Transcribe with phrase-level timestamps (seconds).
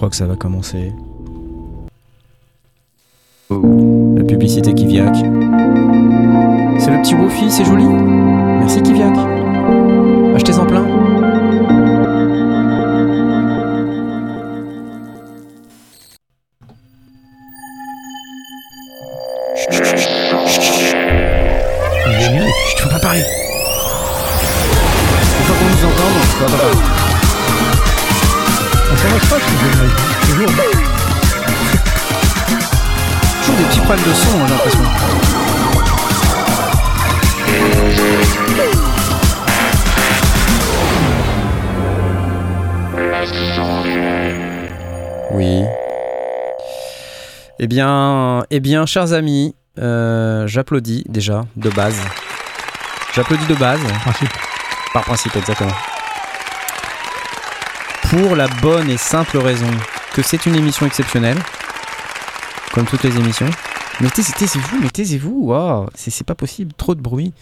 [0.00, 0.94] crois que ça va commencer.
[3.50, 5.14] Oh, la publicité Kiviak.
[6.78, 7.84] C'est le petit Wofi, c'est joli.
[7.84, 9.14] Merci Kiviak.
[10.34, 11.09] Achetez-en plein.
[47.74, 51.96] Bien, eh bien, chers amis, euh, j'applaudis déjà de base.
[53.14, 54.28] J'applaudis de base, Principe.
[54.92, 55.70] par principe exactement.
[58.10, 59.70] Pour la bonne et simple raison
[60.14, 61.38] que c'est une émission exceptionnelle,
[62.74, 63.48] comme toutes les émissions.
[64.00, 67.32] Mais taisez- taisez-vous, mais taisez-vous, waouh, c'est pas possible, trop de bruit.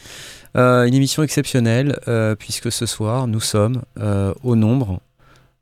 [0.56, 3.80] Euh, une émission exceptionnelle, euh, puisque ce soir, nous sommes
[4.44, 5.00] au nombre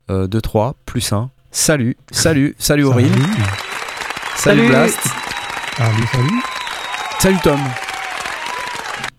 [0.09, 1.29] de 3 plus 1.
[1.51, 3.13] Salut, salut, salut Aurine,
[4.37, 4.61] Salut.
[4.61, 4.67] salut, Salut.
[4.69, 4.99] Blast,
[5.77, 6.41] Salut, salut.
[7.19, 7.59] salut Tom.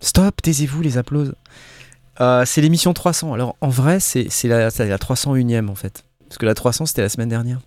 [0.00, 1.34] Stop, taisez-vous les applauses.
[2.20, 3.34] Euh, c'est l'émission 300.
[3.34, 6.04] Alors en vrai, c'est c'est la, c'est la 301ème en fait.
[6.28, 7.58] Parce que la 300 c'était la semaine dernière.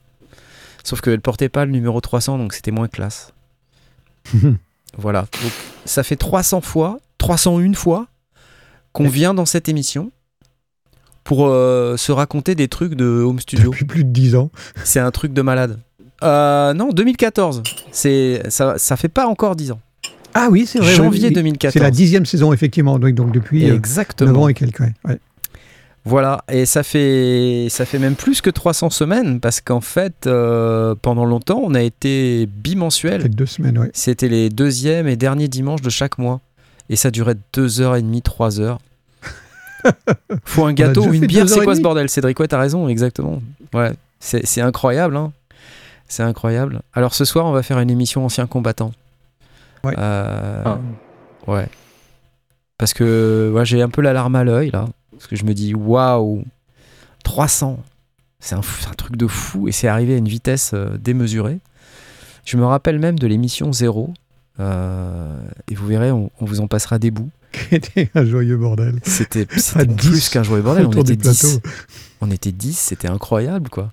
[0.84, 3.34] Sauf qu'elle portait pas le numéro 300, donc c'était moins classe.
[4.98, 5.22] Voilà.
[5.42, 5.52] Donc,
[5.86, 8.08] ça fait 300 fois, 301 fois
[8.92, 10.12] qu'on vient dans cette émission
[11.24, 13.70] pour euh, se raconter des trucs de home studio.
[13.72, 14.52] Depuis plus de 10 ans.
[14.84, 15.80] C'est un truc de malade.
[16.24, 17.64] Euh, non, 2014.
[17.92, 19.80] C'est ça, ça fait pas encore 10 ans.
[20.34, 20.94] Ah oui, c'est vrai.
[20.94, 21.34] Janvier oui, oui.
[21.34, 21.74] 2014.
[21.74, 23.00] C'est la dixième saison, effectivement.
[23.00, 24.44] Donc, donc depuis euh, 9 Exactement.
[24.44, 24.80] ans et quelques.
[24.80, 24.94] ouais.
[25.06, 25.20] Ouais.
[26.04, 30.96] Voilà, et ça fait, ça fait même plus que 300 semaines parce qu'en fait, euh,
[31.00, 33.30] pendant longtemps, on a été bimensuel.
[33.30, 33.92] Deux semaines, ouais.
[33.94, 36.40] C'était les deuxièmes et derniers dimanches de chaque mois.
[36.90, 38.78] Et ça durait 2h30, 3h.
[40.44, 42.10] Faut un gâteau ou une bière, c'est quoi ce bordel?
[42.10, 43.40] Cédric, ouais, t'as raison, exactement.
[43.74, 45.32] Ouais, c'est incroyable, hein.
[46.12, 46.82] C'est incroyable.
[46.94, 48.92] Alors ce soir, on va faire une émission ancien combattant.
[49.86, 49.94] Ouais.
[49.98, 50.80] Euh, Ah.
[51.48, 51.70] Ouais.
[52.78, 54.88] Parce que ouais, j'ai un peu la larme à l'œil, là.
[55.12, 56.44] Parce que je me dis, waouh,
[57.24, 57.80] 300.
[58.40, 60.98] C'est un, fou- c'est un truc de fou et c'est arrivé à une vitesse euh,
[60.98, 61.60] démesurée.
[62.44, 64.14] Je me rappelle même de l'émission 0.
[64.60, 65.40] euh,
[65.70, 67.30] et vous verrez, on, on vous en passera des bouts.
[67.70, 69.00] C'était un joyeux bordel.
[69.04, 70.88] C'était À c'était 10 plus qu'un joyeux bordel.
[70.88, 71.48] On était du plateau.
[71.48, 71.62] 10.
[72.22, 73.92] On était 10, c'était incroyable quoi.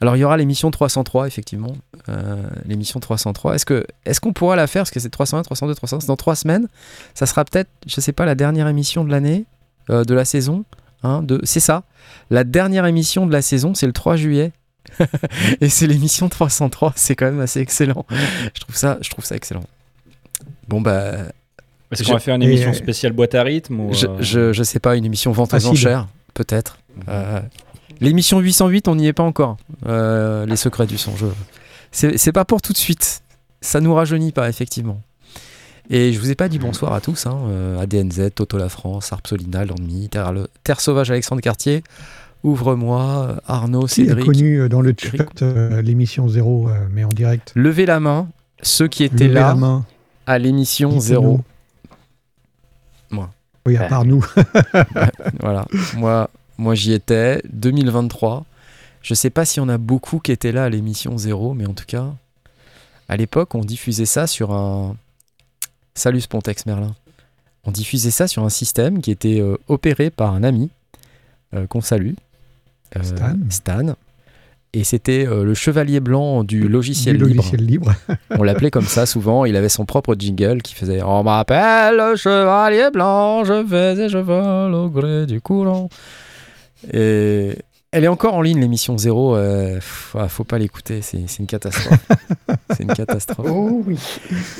[0.00, 1.72] Alors il y aura l'émission 303 effectivement.
[2.08, 3.54] Euh, l'émission 303.
[3.54, 4.82] Est-ce que est-ce qu'on pourra la faire?
[4.82, 6.00] Parce que c'est 301, 302, 303.
[6.00, 6.68] C'est dans trois semaines.
[7.14, 9.44] Ça sera peut-être, je sais pas, la dernière émission de l'année,
[9.90, 10.64] euh, de la saison.
[11.02, 11.40] Hein, de...
[11.44, 11.82] C'est ça.
[12.30, 14.52] La dernière émission de la saison, c'est le 3 juillet.
[15.60, 16.92] Et c'est l'émission 303.
[16.96, 18.04] C'est quand même assez excellent.
[18.54, 19.62] Je trouve ça, je trouve ça excellent.
[20.68, 21.12] Bon bah,
[21.90, 24.16] Est-ce Je- qu'on va faire une émission euh, spéciale boîte à rythme ou, je, euh,
[24.20, 26.78] je, je sais pas, une émission vente aux enchères, peut-être.
[27.08, 27.40] Euh,
[28.00, 29.56] L'émission 808, on n'y est pas encore.
[29.86, 31.12] Euh, les secrets du son.
[31.16, 31.26] je-
[31.92, 33.22] C'est pas pour tout de suite.
[33.60, 35.02] Ça nous rajeunit pas, effectivement.
[35.90, 37.26] Et je vous ai pas dit bonsoir à tous.
[37.26, 37.36] Hein.
[37.48, 40.32] euh, ADNZ, Toto la France, Arpsolina, Landmy, Terre,
[40.64, 41.82] Terre Sauvage, Alexandre Cartier,
[42.42, 44.24] Ouvre-moi, Arnaud, Qui Cédric.
[44.24, 48.28] connu euh, dans le chat euh, l'émission 0, euh, mais en direct Levez la main,
[48.62, 49.84] ceux qui étaient Levez là la main.
[50.26, 51.00] à l'émission dites-nous.
[51.02, 51.40] 0.
[53.10, 53.30] Moi.
[53.66, 54.24] Oui, à part nous.
[55.40, 58.44] Voilà, moi, moi j'y étais, 2023.
[59.02, 61.66] Je sais pas s'il y en a beaucoup qui étaient là à l'émission 0, mais
[61.66, 62.06] en tout cas,
[63.08, 64.94] à l'époque, on diffusait ça sur un.
[65.94, 66.94] Salut Spontex Merlin.
[67.64, 70.70] On diffusait ça sur un système qui était euh, opéré par un ami
[71.54, 72.12] euh, qu'on salue,
[72.96, 73.02] euh,
[73.48, 73.94] Stan.
[74.72, 77.36] Et c'était le chevalier blanc du logiciel du libre.
[77.38, 77.92] logiciel libre.
[78.30, 79.44] On l'appelait comme ça souvent.
[79.44, 84.08] Il avait son propre jingle qui faisait On m'appelle le chevalier blanc, je vais et
[84.08, 85.88] je vole au gré du courant.
[86.92, 87.56] Et
[87.92, 89.36] elle est encore en ligne, l'émission 0.
[89.36, 92.06] euh, pff, ah, faut pas l'écouter, c'est une catastrophe.
[92.76, 93.46] c'est une catastrophe.
[93.50, 93.98] Oh oui.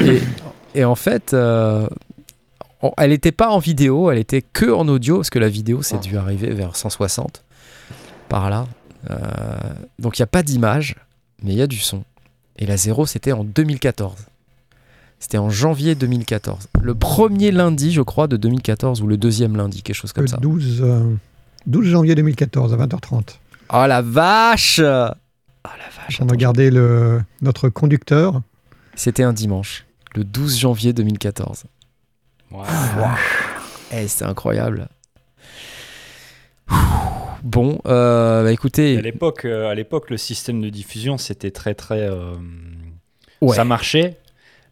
[0.00, 0.20] Et,
[0.75, 1.88] et en fait, euh,
[2.82, 5.82] on- elle n'était pas en vidéo, elle était que en audio, parce que la vidéo,
[5.82, 7.44] c'est dû arriver vers 160,
[8.28, 8.66] par là.
[9.11, 9.16] Euh,
[9.99, 10.96] donc il n'y a pas d'image,
[11.43, 12.02] mais il y a du son.
[12.58, 14.14] Et la zéro, c'était en 2014.
[15.19, 16.69] C'était en janvier 2014.
[16.82, 20.28] Le premier lundi, je crois, de 2014, ou le deuxième lundi, quelque chose comme Le
[20.31, 20.37] ça.
[20.38, 21.05] 12, euh,
[21.66, 23.38] 12 janvier 2014 à 20h30.
[23.72, 28.40] Oh la vache Oh la vache On attends, a gardé le, notre conducteur.
[28.94, 31.64] C'était un dimanche, le 12 janvier 2014.
[32.52, 32.60] Ouais.
[33.92, 34.88] Eh, c'était incroyable.
[37.42, 38.98] Bon, euh, bah, écoutez.
[38.98, 42.08] À l'époque, à l'époque, le système de diffusion, c'était très très.
[43.54, 44.18] Ça marchait,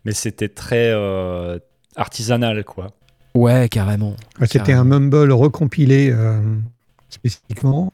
[0.04, 0.92] mais c'était très
[1.96, 2.88] artisanal, quoi.
[3.34, 4.16] Ouais, carrément.
[4.44, 6.14] C'était un mumble recompilé
[7.10, 7.92] spécifiquement.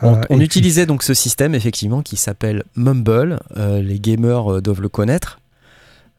[0.00, 3.40] On, utilisait donc ce système effectivement qui s'appelle Mumble.
[3.56, 5.40] les gamers doivent le connaître.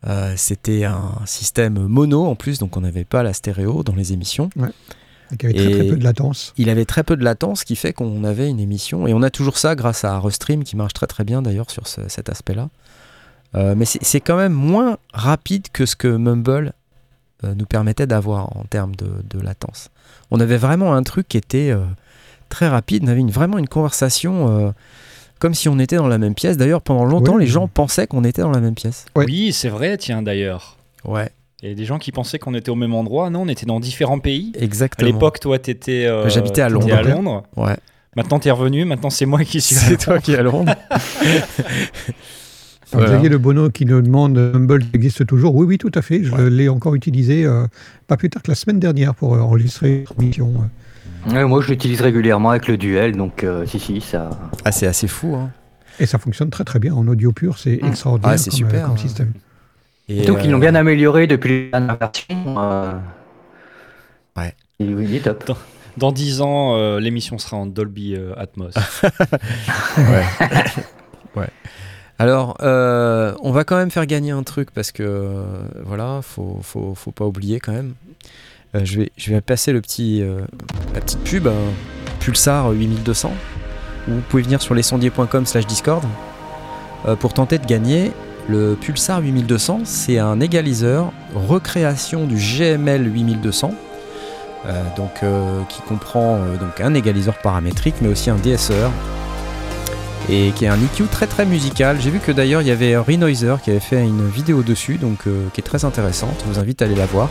[0.07, 4.13] Euh, c'était un système mono en plus, donc on n'avait pas la stéréo dans les
[4.13, 4.49] émissions.
[4.55, 4.69] Ouais.
[5.31, 6.53] il avait très, très, peu de latence.
[6.57, 9.07] Il avait très peu de latence, ce qui fait qu'on avait une émission.
[9.07, 11.87] Et on a toujours ça grâce à Restream, qui marche très très bien d'ailleurs sur
[11.87, 12.69] cet aspect-là.
[13.55, 16.71] Euh, mais c'est quand même moins rapide que ce que Mumble euh,
[17.43, 19.89] nous permettait d'avoir en termes de, de, latence.
[20.31, 21.73] On avait vraiment un truc qui était
[22.49, 23.03] très rapide.
[23.05, 24.73] On avait une, vraiment une conversation
[25.39, 26.57] comme si on était dans la même pièce.
[26.57, 29.05] D'ailleurs, pendant longtemps, les gens pensaient qu'on était dans la même pièce.
[29.15, 30.77] Oui, c'est vrai, tiens, d'ailleurs.
[31.05, 31.29] Ouais.
[31.61, 33.29] Il y a des gens qui pensaient qu'on était au même endroit.
[33.29, 34.53] Non, on était dans différents pays.
[34.57, 35.09] Exactement.
[35.09, 36.05] À l'époque, toi, tu étais.
[36.05, 36.93] Euh, J'habitais à Londres.
[36.93, 37.43] à Londres.
[37.57, 37.75] Ouais.
[38.15, 38.85] Maintenant, tu es revenu.
[38.85, 39.75] Maintenant, c'est moi qui suis.
[39.75, 40.73] C'est toi qui es à Londres.
[42.95, 45.55] Xavier Le Bono qui nous demande Humble existe toujours?
[45.55, 46.23] Oui, oui, tout à fait.
[46.23, 47.65] Je l'ai encore utilisé euh,
[48.07, 50.51] pas plus tard que la semaine dernière pour euh, enregistrer une émission
[51.25, 54.29] moi, je l'utilise régulièrement avec le duel, donc euh, si, si, ça.
[54.65, 55.35] Ah, c'est assez fou.
[55.35, 55.51] Hein.
[55.99, 57.87] Et ça fonctionne très très bien en audio pur, c'est mm.
[57.87, 58.97] extraordinaire ah, comme, super, comme hein.
[58.97, 59.33] système.
[60.07, 62.55] Et donc, ils l'ont bien amélioré depuis la dernière version.
[62.57, 62.93] Euh...
[64.35, 64.55] Ouais.
[64.79, 65.55] il est top.
[65.97, 68.73] Dans, 10 ans, euh, l'émission sera en Dolby euh, Atmos.
[69.97, 70.25] ouais.
[71.35, 71.49] ouais.
[72.19, 75.43] Alors, on va quand même faire gagner un truc parce que
[75.85, 77.93] voilà, faut, faut, faut pas oublier quand même.
[78.75, 80.41] Euh, je, vais, je vais passer le petit, euh,
[80.93, 81.53] la petite pub, hein.
[82.19, 83.33] Pulsar 8200,
[84.07, 86.03] où vous pouvez venir sur lescendier.com slash Discord
[87.07, 88.11] euh, pour tenter de gagner
[88.47, 89.81] le Pulsar 8200.
[89.85, 93.73] C'est un égaliseur recréation du GML 8200.
[94.97, 95.21] donc,
[95.69, 98.89] qui comprend donc un égaliseur paramétrique mais aussi un DSR
[100.29, 101.97] et qui est un EQ très très musical.
[101.99, 105.23] J'ai vu que d'ailleurs il y avait Renoiser qui avait fait une vidéo dessus donc
[105.53, 106.43] qui est très intéressante.
[106.45, 107.29] Je vous invite à aller la voir.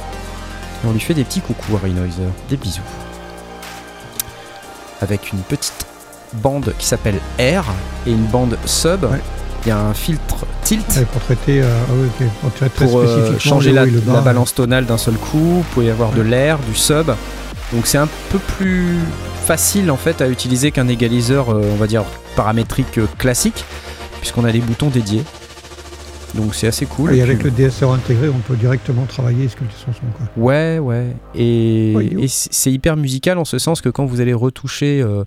[0.84, 2.80] Et on lui fait des petits coucou à Renoiser, des bisous.
[5.00, 5.86] Avec une petite
[6.34, 7.64] bande qui s'appelle R
[8.06, 9.06] et une bande sub.
[9.64, 11.66] Il y a un filtre tilt pour traiter, euh,
[12.44, 13.86] ah pour, euh, changer la,
[14.20, 15.38] balance tonale d'un seul coup.
[15.38, 17.10] Vous pouvez avoir de l'air, du sub.
[17.72, 18.98] Donc c'est un peu plus
[19.48, 22.04] facile en fait à utiliser qu'un égaliseur, euh, on va dire
[22.36, 23.64] paramétrique classique,
[24.20, 25.24] puisqu'on a des boutons dédiés.
[26.34, 27.14] Donc c'est assez cool.
[27.14, 30.00] Et, avec le DSR intégré, on peut directement travailler ce que son son.
[30.14, 30.26] Quoi.
[30.36, 31.16] Ouais, ouais.
[31.34, 35.24] Et, c'est hyper musical en ce sens que quand vous allez retoucher euh,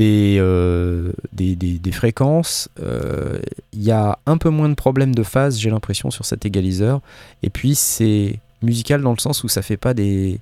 [0.00, 3.38] euh, des, des, fréquences, euh,
[3.74, 7.02] il y a un peu moins de problèmes de phase, j'ai l'impression, sur cet égaliseur.
[7.42, 10.40] Et puis c'est musical dans le sens où ça fait pas des,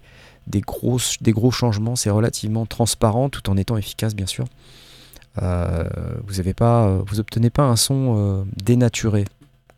[0.51, 4.45] des, gros changements, c'est relativement transparent tout en étant efficace, bien sûr.
[5.37, 9.25] vous avez pas, vous obtenez pas un son dénaturé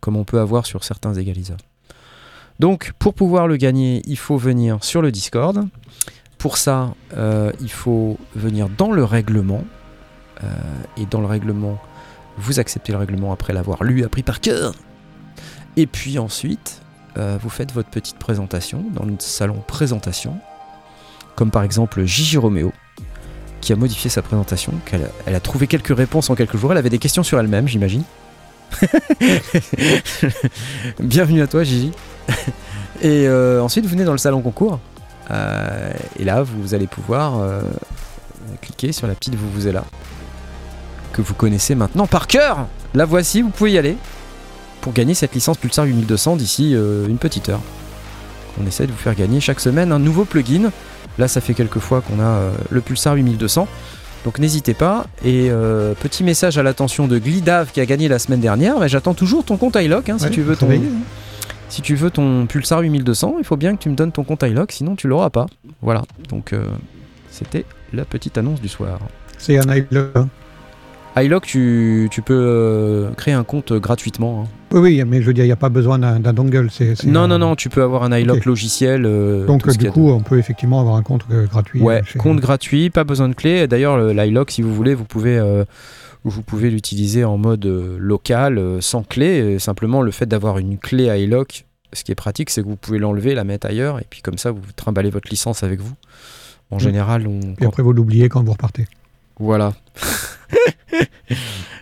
[0.03, 1.59] comme on peut avoir sur certains égaliseurs.
[2.59, 5.65] Donc pour pouvoir le gagner, il faut venir sur le Discord.
[6.37, 9.63] Pour ça, euh, il faut venir dans le règlement.
[10.43, 10.47] Euh,
[10.97, 11.79] et dans le règlement,
[12.37, 14.75] vous acceptez le règlement après l'avoir lu, appris par cœur.
[15.77, 16.81] Et puis ensuite,
[17.17, 20.37] euh, vous faites votre petite présentation dans le salon présentation.
[21.35, 22.71] Comme par exemple Gigi Romeo,
[23.61, 26.71] qui a modifié sa présentation, qu'elle elle a trouvé quelques réponses en quelques jours.
[26.71, 28.03] Elle avait des questions sur elle-même, j'imagine.
[30.99, 31.91] Bienvenue à toi, Gigi.
[33.01, 34.79] Et euh, ensuite, vous venez dans le salon concours.
[35.31, 37.61] Euh, et là, vous allez pouvoir euh,
[38.61, 39.85] cliquer sur la petite vous vous êtes là
[41.13, 42.67] que vous connaissez maintenant par cœur.
[42.93, 43.95] La voici, vous pouvez y aller
[44.81, 47.61] pour gagner cette licence Pulsar 8200 d'ici une petite heure.
[48.61, 50.71] On essaie de vous faire gagner chaque semaine un nouveau plugin.
[51.17, 53.67] Là, ça fait quelques fois qu'on a le Pulsar 8200.
[54.23, 55.05] Donc n'hésitez pas.
[55.23, 58.79] Et euh, petit message à l'attention de Glidav qui a gagné la semaine dernière.
[58.79, 60.69] Mais j'attends toujours ton compte iLock hein, si tu veux ton.
[61.69, 64.43] Si tu veux ton Pulsar 8200, il faut bien que tu me donnes ton compte
[64.43, 65.47] iLock, sinon tu l'auras pas.
[65.81, 66.03] Voilà.
[66.29, 66.67] Donc euh,
[67.31, 68.99] c'était la petite annonce du soir.
[69.39, 70.27] C'est un iLock.
[71.15, 74.43] ILock, tu, tu peux euh, créer un compte gratuitement.
[74.43, 74.49] Hein.
[74.71, 76.69] Oui, oui, mais je veux dire, il n'y a pas besoin d'un dongle.
[77.05, 79.05] non, non, non, tu peux avoir un iLock logiciel.
[79.05, 81.81] Euh, Donc, du coup, on peut effectivement avoir un compte euh, gratuit.
[81.81, 83.67] Ouais, compte gratuit, pas besoin de clé.
[83.67, 85.39] D'ailleurs, l'iLock, si vous voulez, vous pouvez,
[86.23, 89.59] vous pouvez l'utiliser en mode local, sans clé.
[89.59, 92.97] Simplement, le fait d'avoir une clé iLock, ce qui est pratique, c'est que vous pouvez
[92.97, 95.93] l'enlever, la mettre ailleurs, et puis comme ça, vous trimballez votre licence avec vous.
[96.71, 96.79] En mm.
[96.79, 97.39] général, on.
[97.61, 98.87] Et après, vous l'oubliez quand vous repartez.
[99.39, 99.73] Voilà.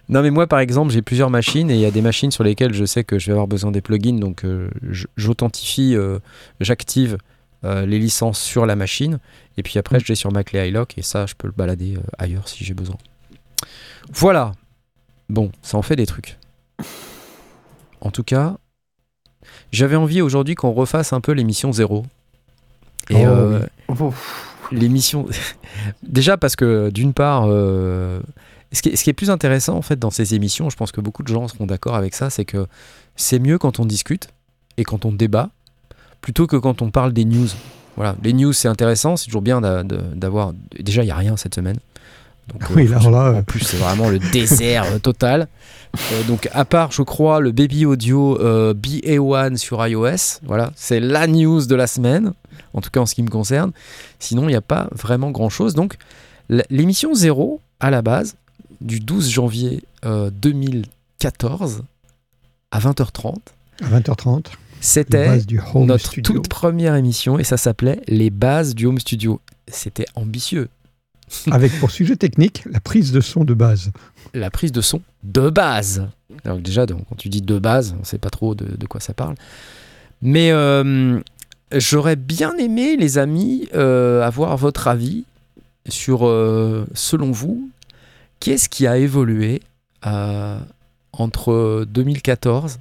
[0.10, 2.43] non, mais moi, par exemple, j'ai plusieurs machines et il y a des machines sur
[2.43, 4.20] lesquelles je sais que je vais avoir besoin des plugins.
[4.20, 4.70] Donc, euh,
[5.17, 6.20] j'authentifie, euh,
[6.60, 7.17] j'active
[7.63, 9.20] les licences sur la machine.
[9.55, 11.96] Et puis après, je l'ai sur ma clé iLock et ça, je peux le balader
[12.17, 12.98] ailleurs si j'ai besoin.
[14.12, 14.53] Voilà.
[15.29, 16.39] Bon, ça en fait des trucs.
[18.01, 18.58] En tout cas,
[19.72, 22.05] j'avais envie aujourd'hui qu'on refasse un peu l'émission 0.
[23.10, 24.13] Et oh,
[24.71, 25.27] l'émission.
[26.03, 28.21] Déjà parce que d'une part, euh,
[28.71, 31.27] ce, qui est, plus intéressant en fait dans ces émissions, je pense que beaucoup de
[31.27, 32.67] gens seront d'accord avec ça, c'est que
[33.15, 34.29] c'est mieux quand on discute
[34.77, 35.49] et quand on débat
[36.21, 37.49] plutôt que quand on parle des news.
[37.97, 40.53] Voilà, les news c'est intéressant, c'est toujours bien d'avoir.
[40.79, 41.77] Déjà, il n'y a rien cette semaine.
[42.51, 45.48] Donc, oui, là, là, en plus, c'est vraiment le désert total.
[45.96, 51.00] Euh, donc, à part, je crois, le Baby Audio euh, BA1 sur iOS, voilà, c'est
[51.00, 52.34] la news de la semaine
[52.74, 53.72] en tout cas en ce qui me concerne.
[54.20, 55.74] Sinon, il n'y a pas vraiment grand-chose.
[55.75, 55.96] Donc,
[56.70, 58.36] l'émission 0, à la base,
[58.79, 61.81] du 12 janvier 2014, euh,
[62.72, 63.36] à 20h30.
[63.84, 64.46] À 20h30.
[64.79, 65.39] C'était
[65.75, 69.39] notre toute première émission et ça s'appelait Les bases du home studio.
[69.67, 70.70] C'était ambitieux.
[71.51, 73.91] Avec pour sujet technique la prise de son de base.
[74.33, 76.07] La prise de son de base.
[76.45, 79.13] Donc déjà, quand tu dis de base, on ne sait pas trop de, quoi ça
[79.13, 79.35] parle.
[80.21, 81.19] Mais euh,
[81.73, 85.23] J'aurais bien aimé, les amis, euh, avoir votre avis
[85.88, 87.69] sur, euh, selon vous,
[88.39, 89.61] qu'est-ce qui a évolué
[91.13, 92.79] entre 2014,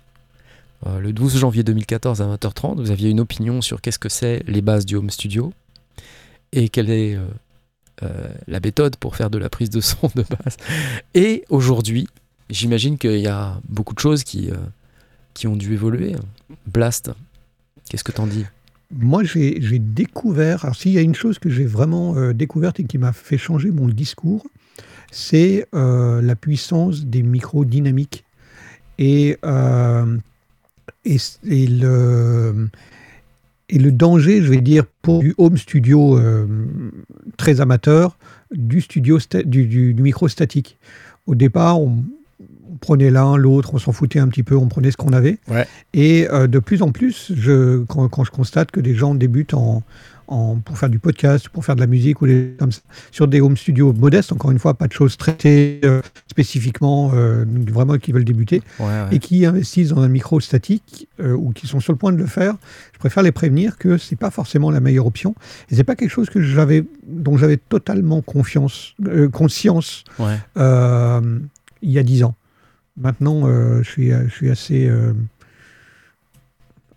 [0.86, 2.80] le 12 janvier 2014 à 20h30.
[2.80, 5.52] Vous aviez une opinion sur qu'est-ce que c'est les bases du home studio
[6.52, 7.18] et quelle est
[8.46, 10.56] la méthode pour faire de la prise de son de base.
[11.14, 12.08] Et aujourd'hui,
[12.48, 14.50] j'imagine qu'il y a beaucoup de choses qui,
[15.34, 16.16] qui ont dû évoluer.
[16.66, 17.10] Blast,
[17.88, 18.44] qu'est-ce que t'en dis?
[18.92, 22.84] Moi, j'ai découvert, alors s'il y a une chose que j'ai vraiment euh, découverte et
[22.84, 24.44] qui m'a fait changer mon discours,
[25.12, 28.24] c'est euh, la puissance des micros dynamiques
[28.98, 30.18] et, euh,
[31.04, 32.68] et, le,
[33.70, 36.20] et le danger, je vais dire, pour du home studio
[37.36, 38.18] très amateur,
[38.52, 40.78] du, studio du, du, du, micro statique.
[41.26, 42.02] Au départ, on,
[42.70, 45.38] on prenait l'un, l'autre, on s'en foutait un petit peu, on prenait ce qu'on avait.
[45.92, 49.82] Et euh, de plus en plus, je, quand, je constate que des gens débutent en,
[50.64, 53.40] pour faire du podcast, pour faire de la musique ou des, comme ça, sur des
[53.40, 58.12] home studios modestes, encore une fois, pas de choses traitées euh, spécifiquement, euh, vraiment qui
[58.12, 58.62] veulent débuter,
[59.10, 62.26] et qui investissent dans un micro statique ou qui sont sur le point de le
[62.26, 62.54] faire,
[62.92, 65.34] je préfère les prévenir que c'est pas forcément la meilleure option.
[65.70, 68.94] Et c'est pas quelque chose que j'avais, dont j'avais totalement confiance,
[69.32, 70.04] conscience
[71.82, 72.34] il y a dix ans.
[72.96, 75.12] Maintenant, euh, je, suis, je suis assez, euh,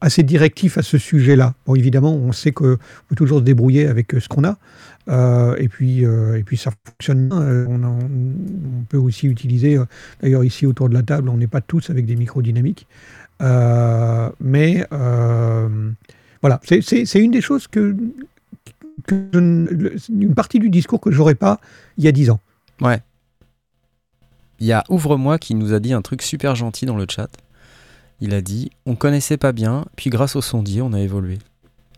[0.03, 1.53] assez directif à ce sujet-là.
[1.65, 4.57] Bon, évidemment, on sait qu'on peut toujours se débrouiller avec euh, ce qu'on a.
[5.57, 7.39] et, puis, et puis ça fonctionne bien.
[7.67, 9.79] On, peut aussi utiliser,
[10.21, 12.85] d'ailleurs ici autour de la table, on n'est pas tous avec des micros dynamiques.
[13.39, 14.85] mais
[16.41, 17.95] voilà, c'est une des choses que,
[19.07, 21.59] que une partie du discours que j'aurais pas
[21.97, 22.39] il y a dix ans.
[22.81, 23.01] Ouais.
[24.59, 27.29] Il y a Ouvre-moi qui nous a dit un truc super gentil dans le chat.
[28.21, 31.39] Il a dit On connaissait pas bien, puis grâce au sondier, on a évolué.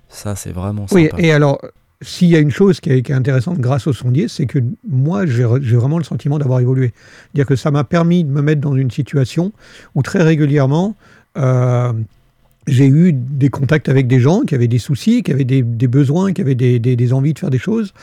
[0.09, 0.95] Ça, c'est vraiment sympa.
[0.95, 1.59] Oui, et alors,
[2.01, 5.43] s'il y a une chose qui est, intéressante grâce au sondier, c'est que moi, j'ai
[5.43, 6.93] vraiment le sentiment d'avoir évolué.
[7.33, 9.51] C'est-à-dire que ça m'a permis de me mettre dans une situation
[9.95, 10.95] où très régulièrement,
[11.37, 11.93] euh,
[12.67, 16.33] j'ai eu des contacts avec des gens qui avaient des soucis, qui avaient des, besoins,
[16.33, 17.93] qui avaient des, envies de faire des choses,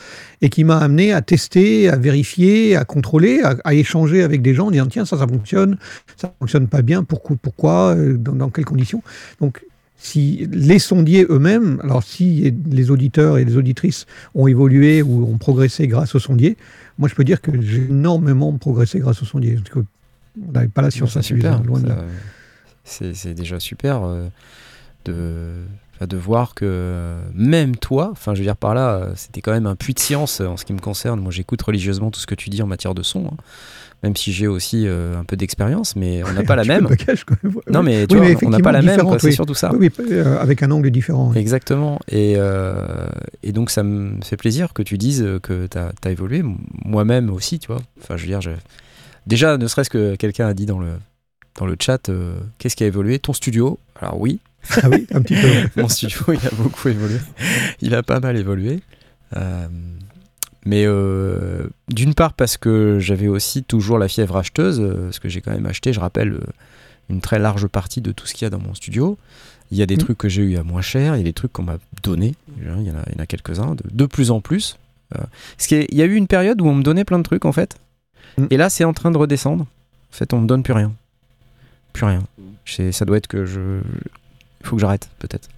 [0.41, 4.67] et qui m'a amené à tester, à vérifier, à contrôler, à, échanger avec des gens,
[4.67, 5.77] en disant tiens ça ça fonctionne,
[6.15, 9.03] ça fonctionne pas bien, pourquoi, pourquoi euh, dans, quelles conditions.
[9.41, 9.65] Donc
[9.97, 14.05] si les sondiers eux-mêmes, alors si les auditeurs et les auditrices
[14.35, 16.57] ont évolué ou ont progressé grâce aux sondiers,
[16.97, 19.55] moi je peux dire que j'ai énormément progressé grâce aux sondiers.
[19.55, 19.79] Parce que
[20.47, 22.05] on n'avait pas la science insuffisante, loin de là
[22.83, 24.27] c'est déjà super euh,
[25.05, 29.51] de, de voir que même toi, enfin je veux dire par là, euh, c'était quand
[29.51, 31.21] même un puits de science en ce qui me concerne.
[31.21, 33.27] Moi j'écoute religieusement tout ce que tu dis en matière de son.
[33.27, 33.37] Hein.
[34.03, 36.89] même si j'ai aussi euh, un peu d'expérience, mais on n'a pas la même.
[37.69, 39.73] Non, mais tu vois, on n'a pas la même, c'est surtout ça.
[39.73, 39.89] Oui,
[40.39, 41.33] avec un angle différent.
[41.33, 41.99] Exactement.
[42.09, 42.35] Et,
[43.43, 46.43] et, donc, ça me fait plaisir que tu dises que tu as, évolué.
[46.83, 47.81] Moi-même aussi, tu vois.
[48.01, 48.41] Enfin, je veux dire,
[49.25, 50.89] déjà, ne serait-ce que quelqu'un a dit dans le,
[51.55, 53.19] dans le chat euh, qu'est-ce qui a évolué?
[53.19, 53.79] Ton studio?
[53.99, 54.39] Alors oui.
[54.81, 55.49] Ah oui, un petit peu.
[55.81, 57.19] Mon studio, il a beaucoup évolué.
[57.81, 58.81] Il a pas mal évolué.
[59.35, 59.67] Euh,
[60.65, 65.41] mais euh, d'une part parce que j'avais aussi toujours la fièvre acheteuse, parce que j'ai
[65.41, 66.39] quand même acheté, je rappelle,
[67.09, 69.17] une très large partie de tout ce qu'il y a dans mon studio.
[69.71, 69.99] Il y a des mm.
[69.99, 72.35] trucs que j'ai eu à moins cher, il y a des trucs qu'on m'a donné,
[72.57, 74.77] il y en a, a quelques-uns, de, de, plus en plus.
[75.09, 77.51] parce qu'il y a eu une période où on me donnait plein de trucs en
[77.51, 77.75] fait,
[78.37, 78.45] mm.
[78.49, 79.63] et là c'est en train de redescendre.
[79.63, 80.93] En fait, on me donne plus rien
[81.93, 82.23] plus rien.
[82.91, 83.79] Ça doit être que je.
[84.61, 85.49] Il faut que j'arrête, peut-être.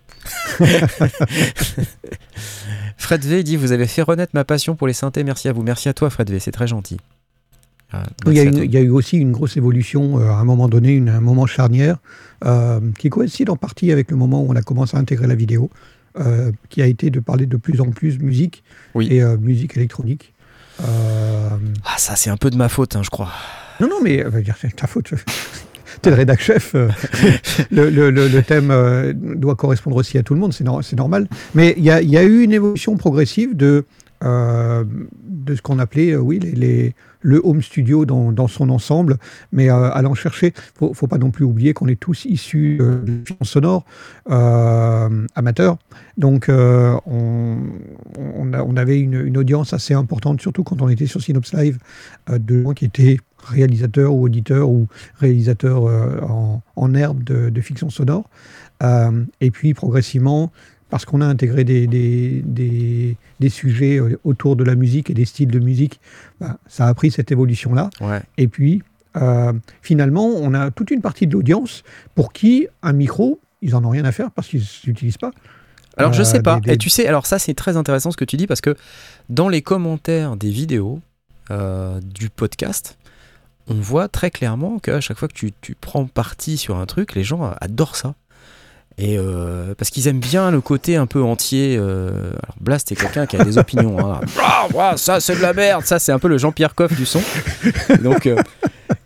[2.98, 5.24] Fred V dit Vous avez fait renaître ma passion pour les synthés.
[5.24, 5.64] Merci à vous.
[5.64, 6.40] Merci à toi, Fred V.
[6.40, 6.98] C'est très gentil.
[7.92, 11.22] Ah, il, y a eu aussi une grosse évolution euh, à un moment donné, un
[11.22, 11.98] moment charnière,
[12.44, 15.36] euh, qui coïncide en partie avec le moment où on a commencé à intégrer la
[15.36, 15.70] vidéo,
[16.20, 18.64] euh, qui a été de parler de plus en plus musique
[19.00, 20.34] et musique électronique.
[20.80, 23.32] Ah, ça, c'est un peu de ma faute, hein, je crois.
[23.80, 24.26] Non, non, mais
[24.60, 25.14] c'est ta faute.
[26.06, 26.76] T'es le rédac chef.
[27.72, 28.72] le, le, thème
[29.14, 31.28] doit correspondre aussi à tout le monde, c'est normal.
[31.54, 33.86] Mais il y a, eu une évolution progressive de,
[34.22, 36.40] de ce qu'on appelait, oui,
[37.26, 39.18] le home studio dans, son ensemble,
[39.52, 43.02] mais euh, allant chercher, faut, faut pas non plus oublier qu'on est tous issus euh,
[43.04, 43.84] de sonore
[44.30, 45.78] euh, amateurs,
[46.18, 47.58] donc on,
[48.16, 51.80] on, avait une, audience assez importante, surtout quand on était sur Synops Live,
[52.30, 54.88] de gens qui étaient réalisateurs ou auditeurs ou
[55.20, 55.84] réalisateurs
[56.24, 58.30] en, en, herbe de, de fiction sonore.
[59.42, 60.52] et puis progressivement,
[60.90, 65.26] parce qu'on a intégré des, des, des, sujets euh, autour de la musique et des
[65.26, 66.00] styles de musique,
[66.40, 67.90] bah, ça a pris cette évolution-là.
[68.38, 68.84] Et puis,
[69.18, 71.84] euh, finalement, on a toute une partie de l'audience
[72.14, 75.32] pour qui un micro, ils n'en ont rien à faire parce qu'ils n'utilisent pas.
[75.98, 76.60] Alors, je sais euh, pas.
[76.66, 78.76] Et tu sais, alors ça, c'est très intéressant ce que tu dis parce que
[79.30, 81.00] dans les commentaires des vidéos
[81.50, 82.98] du podcast,
[83.68, 87.16] on voit très clairement qu'à chaque fois que tu, tu prends parti sur un truc,
[87.16, 88.16] les gens adorent ça.
[88.98, 91.76] Et euh, parce qu'ils aiment bien le côté un peu entier.
[91.78, 93.98] Euh, alors Blast est quelqu'un qui a des opinions.
[94.00, 94.22] Hein.
[94.96, 95.84] Ça c'est de la merde.
[95.86, 97.22] Ça c'est un peu le Jean-Pierre Coff du son.
[98.02, 98.38] Donc euh,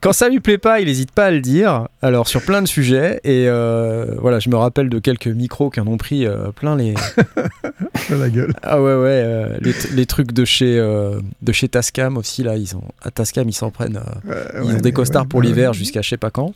[0.02, 1.88] quand ça lui plaît pas, il n'hésite pas à le dire.
[2.02, 3.20] Alors sur plein de sujets.
[3.24, 3.46] Et
[4.20, 6.26] voilà, je me rappelle de quelques micros qui en ont pris
[6.56, 6.94] plein les.
[8.10, 8.54] la gueule.
[8.64, 9.58] Ah ouais ouais.
[9.94, 13.72] Les, trucs de chez de chez Tascam aussi là, ils ont à Tascam ils s'en
[13.72, 14.00] prennent.
[14.64, 16.54] ils ont des costards pour l'hiver jusqu'à je sais pas quand.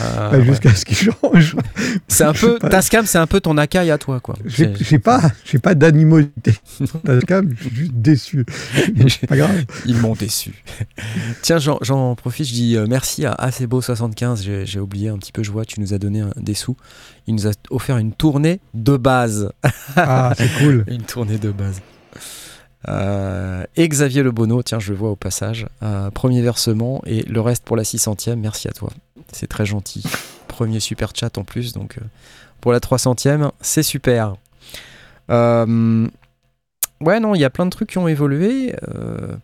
[0.00, 1.56] Euh, jusqu'à ce qu'il change.
[2.08, 4.36] C'est un peu Tascam, c'est un peu ton Akai à toi, quoi.
[4.44, 6.54] J'ai pas, j'ai pas d'animosité.
[7.04, 8.44] Tascam, je suis juste déçu.
[9.28, 9.64] pas grave.
[9.86, 10.62] Ils m'ont déçu.
[11.42, 14.64] Tiens, j'en profite, je dis euh, merci à Acebo75.
[14.64, 16.76] J'ai oublié un petit peu, je vois, tu nous as donné des sous.
[17.26, 19.52] Il nous a offert une tournée de base.
[19.96, 20.84] Ah, c'est cool.
[20.88, 21.80] une tournée de base.
[22.88, 25.66] Euh, et Xavier Le Bono, tiens, je le vois au passage.
[26.14, 28.36] premier versement et le reste pour la 600e.
[28.36, 28.90] Merci à toi.
[29.32, 30.04] C'est très gentil.
[30.48, 32.04] Premier super chat en plus, donc euh,
[32.60, 34.34] pour la 300e, c'est super.
[35.30, 36.08] Euh,
[37.00, 38.74] ouais, non, il y a plein de trucs qui ont évolué.
[38.88, 39.36] Euh,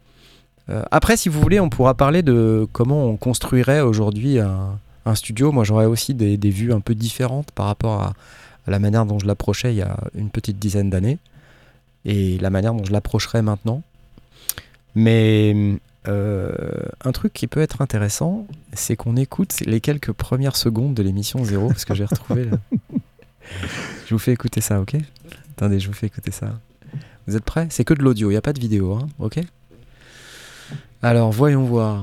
[0.90, 4.78] après, si vous voulez, on pourra parler de comment on construirait aujourd'hui un,
[5.14, 5.52] studio.
[5.52, 8.14] Moi, j'aurais aussi des, vues un peu différentes par rapport à,
[8.66, 11.18] à la manière dont je l'approchais il y a une petite dizaine d'années
[12.04, 13.82] et la manière dont je l'approcherai maintenant.
[14.94, 16.52] Mais euh,
[17.04, 21.44] un truc qui peut être intéressant, c'est qu'on écoute les quelques premières secondes de l'émission
[21.44, 22.44] Zéro, parce que j'ai retrouvé.
[22.44, 22.58] Là.
[24.06, 24.96] Je vous fais écouter ça, ok?
[25.52, 26.58] Attendez, je vous fais écouter ça.
[27.26, 27.66] Vous êtes prêts?
[27.70, 29.40] C'est que de l'audio, il n'y a pas de vidéo, hein, ok?
[31.02, 32.00] Alors, voyons voir.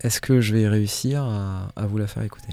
[0.00, 2.52] Est-ce que je vais réussir à, vous la faire écouter?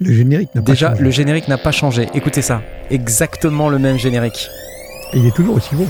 [0.00, 2.08] Le générique n'a pas Déjà, le générique n'a pas changé.
[2.12, 2.62] Écoutez ça.
[2.90, 4.48] Exactement le même générique.
[5.14, 5.86] Et il est toujours aussi beau.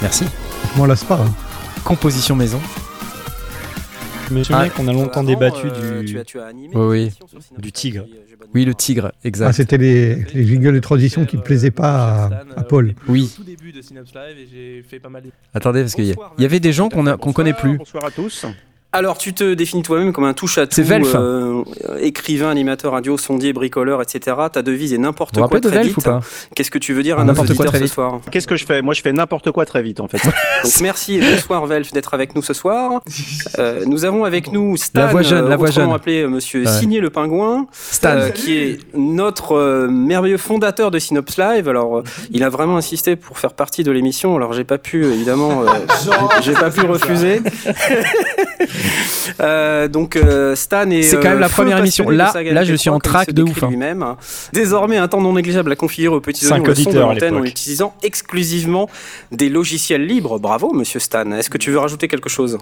[0.00, 0.24] Merci.
[0.72, 1.20] Je m'en lasse pas.
[1.20, 1.34] Hein.
[1.84, 2.60] Composition maison.
[4.28, 4.70] Je me souviens ah.
[4.70, 6.18] qu'on a longtemps débattu euh, du,
[6.74, 7.10] oui,
[7.58, 8.04] du tigre.
[8.54, 9.46] Oui, le tigre, exact.
[9.48, 12.94] Ah, c'était les, les jingles de transition qui ne plaisaient pas à, à Paul.
[13.08, 13.34] Oui.
[15.54, 17.78] Attendez, parce qu'il y, y, avait des gens qu'on qu'on connaît plus.
[17.78, 18.46] Bonsoir à tous.
[18.90, 21.62] Alors, tu te définis toi-même comme un touche-à-tout, euh,
[22.00, 24.34] écrivain, animateur radio, sondier, bricoleur, etc.
[24.50, 26.08] Ta devise est n'importe quoi très vite.
[26.54, 28.22] Qu'est-ce que tu veux dire à n'importe quoi très vite ce soir?
[28.30, 28.80] Qu'est-ce que je fais?
[28.80, 30.24] Moi, je fais n'importe quoi très vite, en fait.
[30.64, 33.02] Donc, merci et bonsoir, Velf, d'être avec nous ce soir.
[33.58, 35.90] Euh, nous avons avec nous Stan, la voix jeune, la voix jeune.
[35.90, 38.10] appelé euh, Monsieur Signé le Pingouin, Stan.
[38.10, 41.68] Euh, qui est notre euh, merveilleux fondateur de Synops Live.
[41.68, 44.36] Alors, il a vraiment insisté pour faire partie de l'émission.
[44.36, 45.64] Alors, j'ai pas pu, évidemment,
[46.42, 47.40] j'ai pas pu refuser.
[49.40, 51.02] Euh, donc euh, Stan est.
[51.02, 52.08] C'est quand même la première émission.
[52.08, 53.62] Là, là, je suis en track de ouf.
[53.62, 53.68] Hein.
[53.68, 54.04] Lui-même.
[54.52, 57.44] Désormais, un temps non négligeable à configurer aux petits oignons le son de l'antenne en
[57.44, 58.88] utilisant exclusivement
[59.30, 60.38] des logiciels libres.
[60.38, 61.30] Bravo, Monsieur Stan.
[61.32, 62.58] Est-ce que tu veux rajouter quelque chose?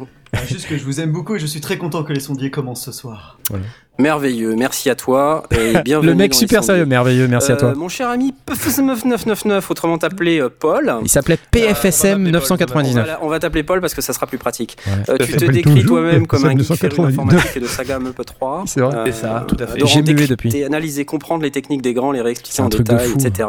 [0.48, 2.84] Juste que je vous aime beaucoup et je suis très content que les sondiers commencent
[2.84, 3.38] ce soir.
[3.48, 3.64] Voilà.
[3.98, 6.10] Merveilleux, merci à toi et bienvenue.
[6.10, 7.70] le mec super sérieux, merveilleux, merci à toi.
[7.70, 10.92] Euh, mon cher ami PFSM999, autrement appelé euh, Paul.
[11.02, 13.18] Il s'appelait PFSM 999.
[13.22, 14.76] On va, t'appeler Paul parce que ça sera plus pratique.
[15.08, 18.64] Euh, tu te décris toi-même comme un geek d'informatique et de saga MP3.
[18.66, 19.80] C'est vrai, c'est ça, tout à fait.
[19.86, 20.64] J'ai mué depuis.
[20.64, 23.48] Analyser, comprendre les techniques des grands, les réexpliquer en détail, etc.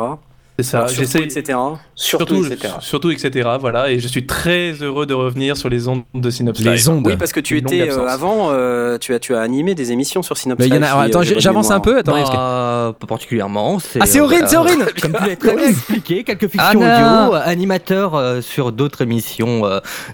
[0.60, 1.60] C'est ça, j'essaie, etc.
[1.94, 2.74] Surtout, etc.
[2.80, 3.48] Surtout, etc.
[3.60, 7.06] Voilà, et je suis très heureux de revenir sur les ondes de Synops Les ondes.
[7.06, 10.24] Oui, parce que tu étais euh, avant, euh, tu as tu as animé des émissions
[10.24, 12.00] sur Synops Mais y en a, attends, j'avance un peu.
[12.00, 13.78] Attends, bah, pas particulièrement.
[14.00, 14.84] Ah, c'est Aurine, c'est Aurine.
[15.02, 19.62] Comme tu l'as très bien expliqué, quelques fictions audio, animateur sur d'autres émissions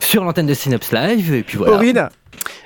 [0.01, 1.75] sur l'antenne de Synops Live, et puis voilà.
[1.75, 2.10] Aurine.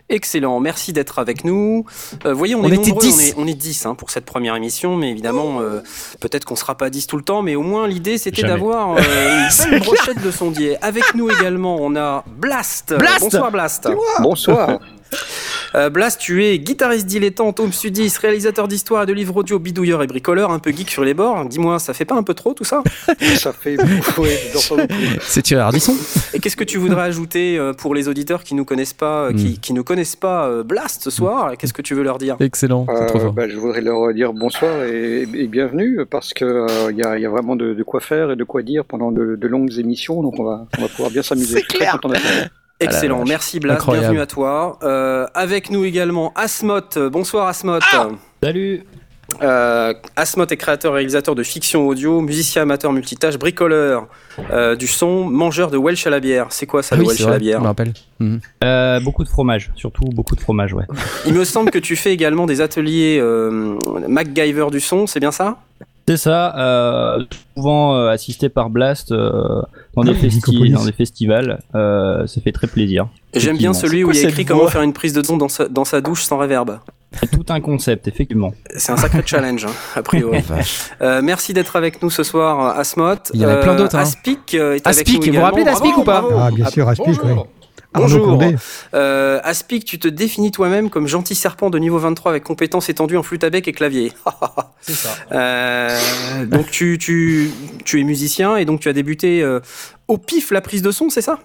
[0.10, 1.86] Excellent, merci d'être avec nous.
[2.26, 3.34] Euh, voyez, on, est nombreux, 10.
[3.38, 5.82] On est, 10 hein, pour cette première émission, mais évidemment, euh,
[6.22, 9.00] peut-être qu'on sera pas 10 tout le temps, mais au moins l'idée c'était d'avoir euh,
[9.00, 10.82] une belle brochette de sondier.
[10.82, 12.94] Avec nous également, on a Blast.
[12.98, 13.90] Blast Bonsoir Blast.
[14.22, 14.80] Bonsoir.
[15.76, 20.02] Euh, Blast, tu es guitariste dilettante, home studiste, réalisateur d'histoire et de livres audio, bidouilleur
[20.04, 21.46] et bricoleur, un peu geek sur les bords.
[21.46, 22.84] Dis-moi, ça fait pas un peu trop tout ça?
[23.38, 24.26] Ça fait beaucoup,
[25.22, 25.94] C'est Thierry Ardisson.
[26.34, 29.54] Et qu'est-ce que tu voudrais ajouter euh, pour les auditeurs qui nous connaissent pas, qui,
[29.54, 29.58] hmm.
[29.58, 31.56] qui, ne connaissent pas euh, Blast ce soir?
[31.58, 32.38] Qu'est-ce que tu veux leur dire?
[32.40, 32.86] Excellent.
[32.86, 37.82] Bah, je voudrais leur dire bonsoir et, bienvenue parce que il y, a vraiment de,
[37.84, 40.88] quoi faire et de quoi dire pendant de, longues émissions, donc on va, on va
[40.88, 41.60] pouvoir bien s'amuser.
[41.60, 42.00] C'est clair.
[42.80, 44.78] Excellent, merci Blas, bienvenue à toi.
[44.84, 47.80] Euh, avec nous également Asmot, bonsoir Asmot.
[47.82, 48.10] Ah
[48.44, 48.84] Salut.
[49.42, 54.08] Euh, Asmot est créateur et réalisateur de fiction audio, musicien amateur multitâche, bricoleur
[54.52, 56.48] euh, du son, mangeur de Welsh à la bière.
[56.50, 57.94] C'est quoi ça, ah le Welsh à la bière Je me rappelle.
[58.20, 58.40] Mhm.
[58.64, 60.86] Euh, beaucoup de fromage, surtout beaucoup de fromage, ouais.
[61.26, 63.22] Il me semble que tu fais également des ateliers
[64.08, 65.58] MacGyver du son, c'est bien ça?
[66.08, 69.62] C'est ça, euh, souvent euh, assisté par Blast euh,
[69.94, 70.14] dans, des
[70.72, 73.10] dans des festivals, ça fait très plaisir.
[73.34, 75.50] J'aime bien celui où il y a écrit comment faire une prise de son dans
[75.50, 76.80] sa, dans sa douche sans réverb.
[77.12, 78.54] C'est tout un concept, effectivement.
[78.76, 80.40] C'est un sacré challenge, hein, a priori.
[81.24, 83.16] merci d'être avec nous ce soir, Asmot.
[83.34, 83.96] Il y en a plein d'autres.
[83.96, 84.04] Hein.
[84.04, 85.22] Aspic est avec nous.
[85.22, 87.34] Vous vous rappelez d'Aspic ou pas Ah, bien sûr, Aspic, oui.
[87.94, 88.40] Bonjour.
[88.94, 93.18] Euh, Aspic, tu te définis toi-même comme gentil serpent de niveau 23 avec compétences étendues
[93.18, 94.12] en flûte à bec et clavier.
[94.82, 95.10] c'est ça.
[95.32, 97.52] Euh, donc tu, tu,
[97.86, 99.60] tu es musicien et donc tu as débuté euh,
[100.08, 101.40] au pif la prise de son, c'est ça?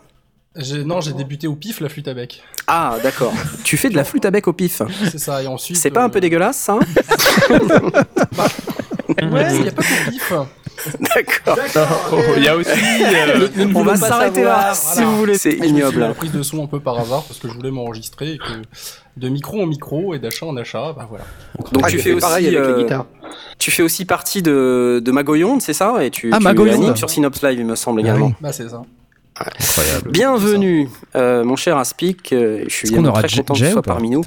[0.85, 2.43] Non, j'ai débuté au pif la flûte à bec.
[2.67, 3.33] Ah, d'accord.
[3.65, 4.83] tu fais de la flûte à bec au pif.
[5.11, 5.79] C'est ça, et ensuite.
[5.79, 6.81] C'est pas un peu dégueulasse, ça hein?
[8.37, 8.49] Bah,
[9.31, 10.33] Ouais, il n'y a pas pif.
[11.01, 11.59] D'accord.
[12.13, 12.71] Oh, il y a aussi.
[12.71, 15.39] Euh, on va s'arrêter là, si vous voulez.
[15.39, 16.01] C'est ignoble.
[16.01, 18.45] la prise de son un peu par hasard parce que je voulais m'enregistrer et que
[19.17, 21.25] de micro en micro et d'achat en achat, bah voilà.
[21.73, 22.99] Donc tu fais aussi pareil avec euh,
[23.59, 26.05] Tu fais aussi partie de, de Magoyonde, c'est ça?
[26.05, 28.33] Et tu, ah, tu sur Synops Live, il me semble également.
[28.41, 28.83] Bah c'est ça.
[29.61, 30.11] Incroyable.
[30.11, 32.33] Bienvenue, euh, mon cher Aspic.
[32.33, 34.23] Euh, je suis très content que tu sois parmi nous.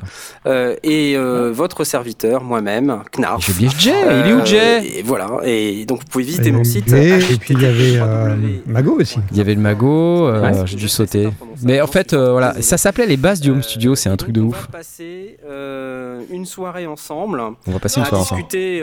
[0.45, 1.15] Euh, et
[1.51, 3.45] votre serviteur, moi-même, Knarf.
[3.45, 3.93] J'ai oublié Jay.
[4.25, 5.27] il est où Jay Et voilà.
[5.43, 6.91] Et donc vous pouvez visiter mon site.
[6.91, 7.99] Et, puis il y avait
[8.65, 9.19] Mago aussi.
[9.31, 10.31] Il y avait le Mago.
[10.65, 11.29] J'ai dû sauter.
[11.63, 13.95] Mais en fait, voilà, ça s'appelait les bases du home studio.
[13.95, 14.55] C'est un truc de ouf.
[14.57, 15.37] On va passer
[16.31, 17.41] une soirée ensemble.
[17.67, 18.41] On va passer une soirée ensemble.
[18.41, 18.81] discuter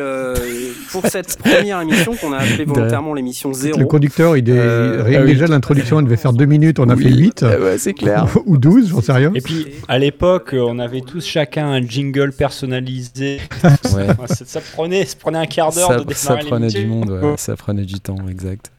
[0.90, 3.79] pour cette première émission qu'on a appelée volontairement l'émission 0.
[3.79, 7.43] Le conducteur, il est ah déjà l'introduction devait faire deux minutes, on a fait 8.
[7.43, 8.27] Ouais, c'est clair.
[8.47, 9.33] Ou 12, j'en sais rien.
[9.35, 13.41] Et puis, à l'époque, on avait tous chacun un jingle personnalisé.
[13.93, 14.07] Ouais.
[14.29, 17.35] ça, prenait, ça prenait un quart d'heure de démarrer Ça prenait du monde, ouais.
[17.37, 18.71] ça prenait du temps, exact.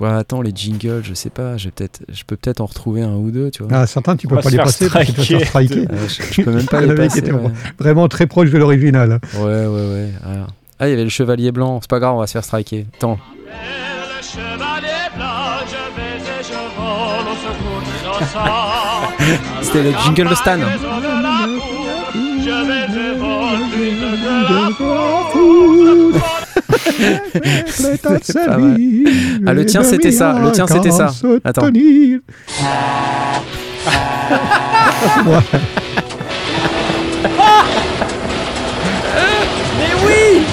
[0.00, 3.16] ouais, attends, les jingles, je sais pas, je, peut je peux peut-être en retrouver un
[3.16, 3.72] ou deux, tu vois.
[3.74, 5.86] Ah, certains, tu peux pas les passer parce que tu vas faire striker.
[6.30, 7.22] je, peux même pas les passer.
[7.78, 9.20] Vraiment très proche de l'original.
[9.36, 10.10] Ouais, ouais, ouais.
[10.78, 12.86] Ah, il y avait le chevalier blanc, c'est pas grave, on va se faire striker.
[12.96, 13.18] Attends.
[19.62, 20.54] C'était le jingle de Stan.
[29.46, 30.38] ah, le tien c'était ça.
[30.38, 31.10] Le tien c'était ça.
[31.44, 31.66] Attends.
[39.78, 40.44] Mais oui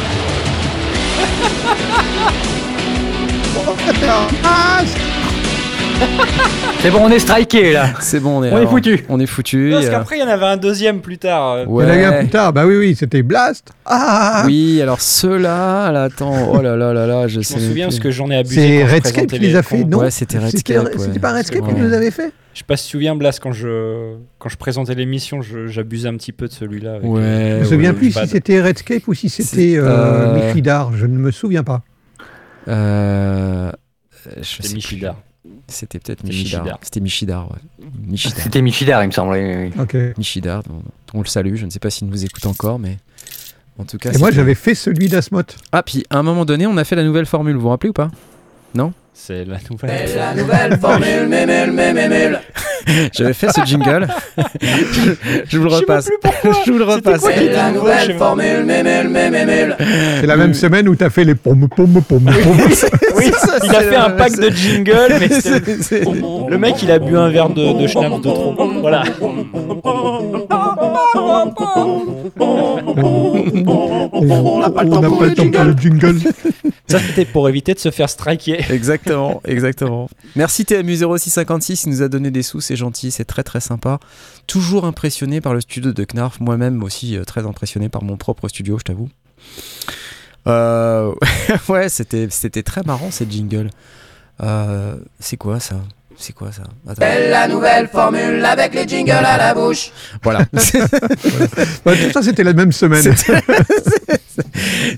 [6.80, 7.90] C'est bon, on est striké là.
[8.00, 9.06] C'est bon, on est, on est foutu.
[9.08, 9.70] On est foutu.
[9.72, 11.70] Parce qu'après, il y en avait un deuxième plus tard.
[11.70, 11.86] Ouais.
[11.86, 13.72] Il y en a un plus tard, bah oui, oui, c'était Blast.
[13.86, 17.60] Ah Oui, alors ceux-là, là, attends, oh là là là là, je, sais.
[17.60, 18.56] Je me souviens parce que j'en ai abusé.
[18.56, 20.90] C'est Redscape qui les a fait, non Ouais, c'était Redscape.
[20.98, 23.40] C'était pas Redscape qui nous avait fait je sais pas si tu te souviens, Blas,
[23.42, 27.00] quand je, quand je présentais l'émission, j'abusais un petit peu de celui-là.
[27.00, 30.48] Ouais, je me souviens plus si c'était Redscape ou si c'était euh, euh...
[30.48, 31.82] Michidar, je ne me souviens pas.
[32.68, 33.72] Euh...
[34.42, 35.16] C'était Michidar.
[35.72, 36.80] C'était peut-être Michidar.
[36.82, 38.18] C'était Michidar, ouais.
[38.18, 39.34] C'était Michidar, il me semble.
[39.34, 40.14] Oui.
[40.18, 40.64] Michidar,
[41.14, 41.56] on, le salue.
[41.56, 42.98] Je ne sais pas s'il nous écoute encore, mais
[43.80, 44.12] en tout cas.
[44.12, 45.44] Et moi, j'avais fait celui d'Asmot.
[45.72, 47.56] Ah, puis à un moment donné, on a fait la nouvelle formule.
[47.56, 48.12] Vous vous rappelez ou pas?
[48.76, 48.94] Non?
[49.14, 50.16] C'est la nouvelle.
[50.16, 52.40] la nouvelle formule, mémule, mémule.
[53.14, 54.08] J'avais fait ce jingle.
[55.48, 56.10] je, vous le repasse.
[56.66, 57.22] Je, vous le repasse.
[57.22, 59.76] C'est la nouvelle formule, mémule, mémule.
[60.20, 62.60] C'est la même semaine où tu as fait les pommes, pommes, pommes, pommes.
[63.16, 63.32] oui,
[63.64, 65.30] il a fait un pack de jingle, mais
[66.50, 68.56] le mec, il a bu un verre de, de schnapps de trop.
[68.82, 69.04] Voilà.
[74.14, 76.20] On n'a pas le temps pour le jingle.
[76.88, 78.60] Ça, c'était pour éviter de se faire striker.
[78.70, 80.10] Exactement, exactement.
[80.36, 84.00] Merci TMU0656 qui nous a donné des sous, c'est gentil, c'est très très sympa.
[84.48, 88.48] Toujours impressionné par le studio de Knarf, moi-même aussi euh, très impressionné par mon propre
[88.48, 89.10] studio, je t'avoue.
[90.48, 91.14] Euh,
[91.68, 93.70] ouais, c'était, c'était très marrant cette jingle.
[94.42, 95.82] Euh, c'est quoi ça?
[96.16, 96.64] C'est quoi ça?
[96.98, 99.92] C'est la nouvelle formule avec les jingles à la bouche.
[100.24, 100.46] Voilà.
[100.54, 100.60] tout
[102.14, 103.04] ça, c'était la même semaine.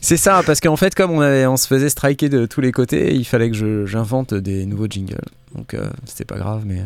[0.02, 2.72] C'est ça, parce qu'en fait, comme on, avait, on se faisait striker de tous les
[2.72, 5.18] côtés, il fallait que j'invente des nouveaux jingles.
[5.56, 6.82] Donc, euh, c'était pas grave, mais.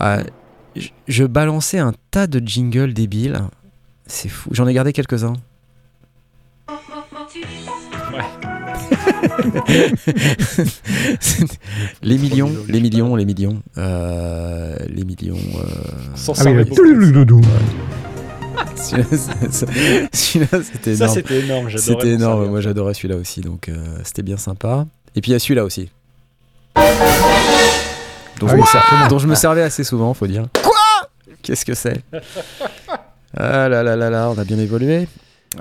[0.00, 0.22] Euh,
[1.06, 3.40] je balançais un tas de jingles débiles.
[4.06, 4.48] C'est fou.
[4.52, 5.34] J'en ai gardé quelques-uns.
[12.02, 15.36] les millions, les millions, les millions, euh, les millions.
[15.36, 15.64] Euh...
[16.14, 16.64] Sans ah oui,
[20.12, 20.96] celui-là, c'était énorme.
[20.96, 21.70] Ça, c'était énorme.
[21.76, 22.46] C'était énorme.
[22.48, 24.86] Moi, j'adorais celui-là aussi, donc euh, c'était bien sympa.
[25.14, 25.90] Et puis il y a celui-là aussi.
[28.40, 30.46] Dont, je me, dont je me servais assez souvent, faut dire.
[30.62, 31.08] Quoi
[31.42, 32.02] Qu'est-ce que c'est?
[33.36, 35.06] Ah là là là là, on a bien évolué.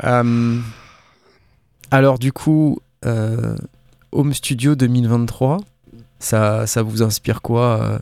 [0.04, 0.60] Euh,
[1.92, 3.56] alors du coup, euh,
[4.12, 5.60] Home Studio 2023,
[6.20, 8.00] ça, ça vous inspire quoi euh,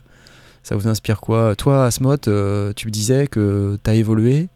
[0.62, 1.54] Ça vous inspire quoi?
[1.56, 4.48] Toi, Asmod, euh, tu me disais que tu as évolué,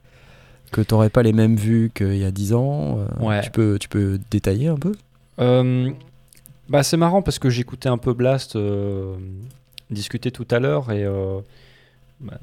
[0.73, 2.99] que tu n'aurais pas les mêmes vues qu'il y a 10 ans.
[3.43, 4.93] tu, peux, tu peux détailler un peu?
[6.69, 8.57] Bah, C'est marrant parce que j'écoutais un peu Blast
[9.91, 11.05] discuter tout à l'heure et
[12.21, 12.39] bah,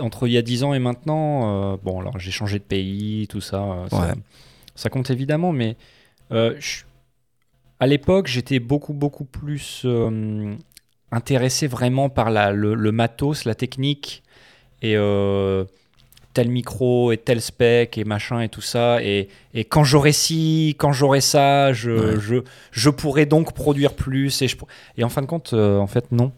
[0.00, 3.40] entre il y a 10 ans et maintenant, bon, alors j'ai changé de pays, tout
[3.40, 4.14] ça, ça,
[4.74, 5.76] ça, compte évidemment, mais
[6.30, 6.82] je,
[7.80, 10.54] à l'époque, j'étais beaucoup, beaucoup plus euh,
[11.10, 14.22] intéressé vraiment par la, le, matos, la technique,
[14.82, 15.64] et euh,
[16.34, 19.02] tel micro, et tel spec, et machin, et tout ça.
[19.02, 22.36] Et, et quand j'aurai ci, quand j'aurai ça, je, je,
[22.70, 24.42] je, pourrais donc produire plus.
[24.42, 24.56] Et, je,
[24.98, 26.32] et en fin de compte, euh, en fait, non.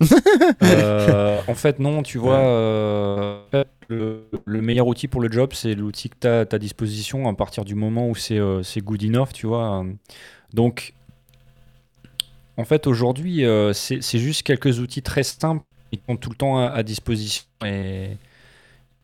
[1.48, 2.42] en fait, non, tu vois,
[3.88, 7.28] le, le, meilleur outil pour le job, c'est l'outil que tu as à ta disposition
[7.28, 8.38] à partir du moment où c'est
[8.80, 9.84] good enough, tu vois.
[10.52, 10.94] Donc,
[12.56, 16.58] en fait, aujourd'hui, euh, c'est juste quelques outils très simples qui sont tout le temps
[16.58, 17.44] à, disposition.
[17.64, 18.16] Et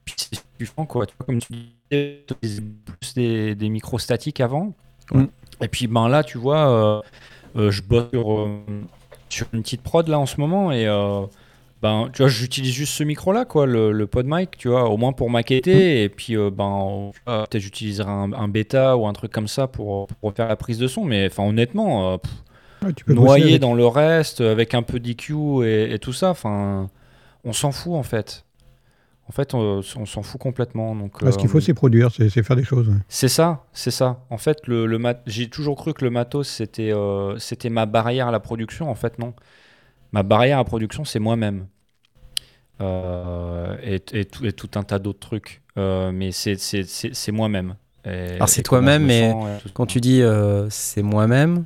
[0.05, 1.07] puis, c'est suffisant, quoi.
[1.07, 1.53] Tu vois, comme tu
[1.91, 2.25] disais,
[3.01, 4.75] plus des, des micros statiques avant.
[5.13, 5.25] Mm.
[5.61, 7.03] Et puis, ben là, tu vois, euh,
[7.57, 8.49] euh, je bosse sur,
[9.53, 10.87] une petite prod là en ce moment et
[11.83, 15.13] ben, tu vois, j'utilise juste ce micro-là, quoi, le, le PodMic, tu vois, au moins
[15.13, 15.75] pour maqueter.
[15.75, 16.05] Mmh.
[16.05, 20.33] Et puis, euh, ben, peut-être j'utiliserai un, bêta ou un truc comme ça pour, pour
[20.33, 21.05] faire la prise de son.
[21.05, 22.13] Mais enfin, honnêtement,
[22.85, 26.89] euh, noyer dans le reste avec un peu d'EQ et, et, tout ça, enfin,
[27.43, 28.45] on s'en fout en fait.
[29.33, 30.95] En fait, on, s'en fout complètement.
[30.95, 32.93] Donc, ah, ce qu'il faut, euh, c'est produire, c'est faire des choses.
[33.09, 34.21] C'est ça, c'est ça.
[34.29, 36.93] En fait, le, le j'ai toujours cru que le matos, c'était
[37.39, 38.91] c'était ma barrière à la production.
[38.91, 39.33] En fait, non.
[40.13, 41.65] Ma barrière à production, c'est moi-même.
[42.83, 45.63] Euh, et, tout, un tas d'autres trucs.
[45.79, 47.77] Euh, mais c'est moi-même.
[48.05, 49.33] Alors c'est toi-même, mais
[49.73, 51.65] quand tu dis euh, c'est moi-même,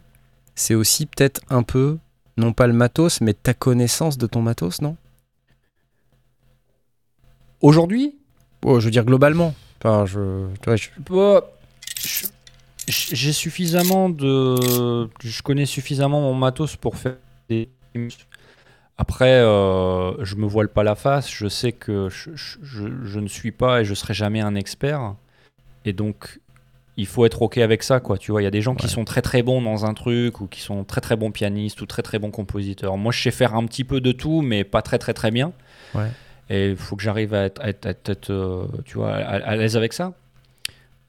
[0.55, 1.98] c'est aussi peut-être un peu,
[2.37, 4.96] non pas le matos, mais ta connaissance de ton matos, non?
[7.60, 8.16] Aujourd'hui?
[8.64, 9.54] Oh, Je veux dire globalement.
[9.78, 10.46] Enfin, je,
[11.10, 11.42] bah,
[12.88, 15.08] j'ai suffisamment de...
[15.20, 17.16] Je connais suffisamment mon matos pour faire
[17.48, 17.68] des
[18.98, 21.30] après, euh, je me voile pas la face.
[21.30, 25.14] Je sais que je, ne suis pas et je serai jamais un expert.
[25.84, 26.40] Et donc,
[26.96, 28.16] il faut être ok avec ça, quoi.
[28.16, 30.40] Tu vois, il y a des gens qui sont très très bons dans un truc
[30.40, 32.96] ou qui sont très très bons pianistes ou très très bons compositeurs.
[32.96, 35.52] Moi, je sais faire un petit peu de tout, mais pas très très très bien.
[36.48, 40.12] Et il faut que j'arrive à être, être, euh, tu vois, à l'aise avec ça.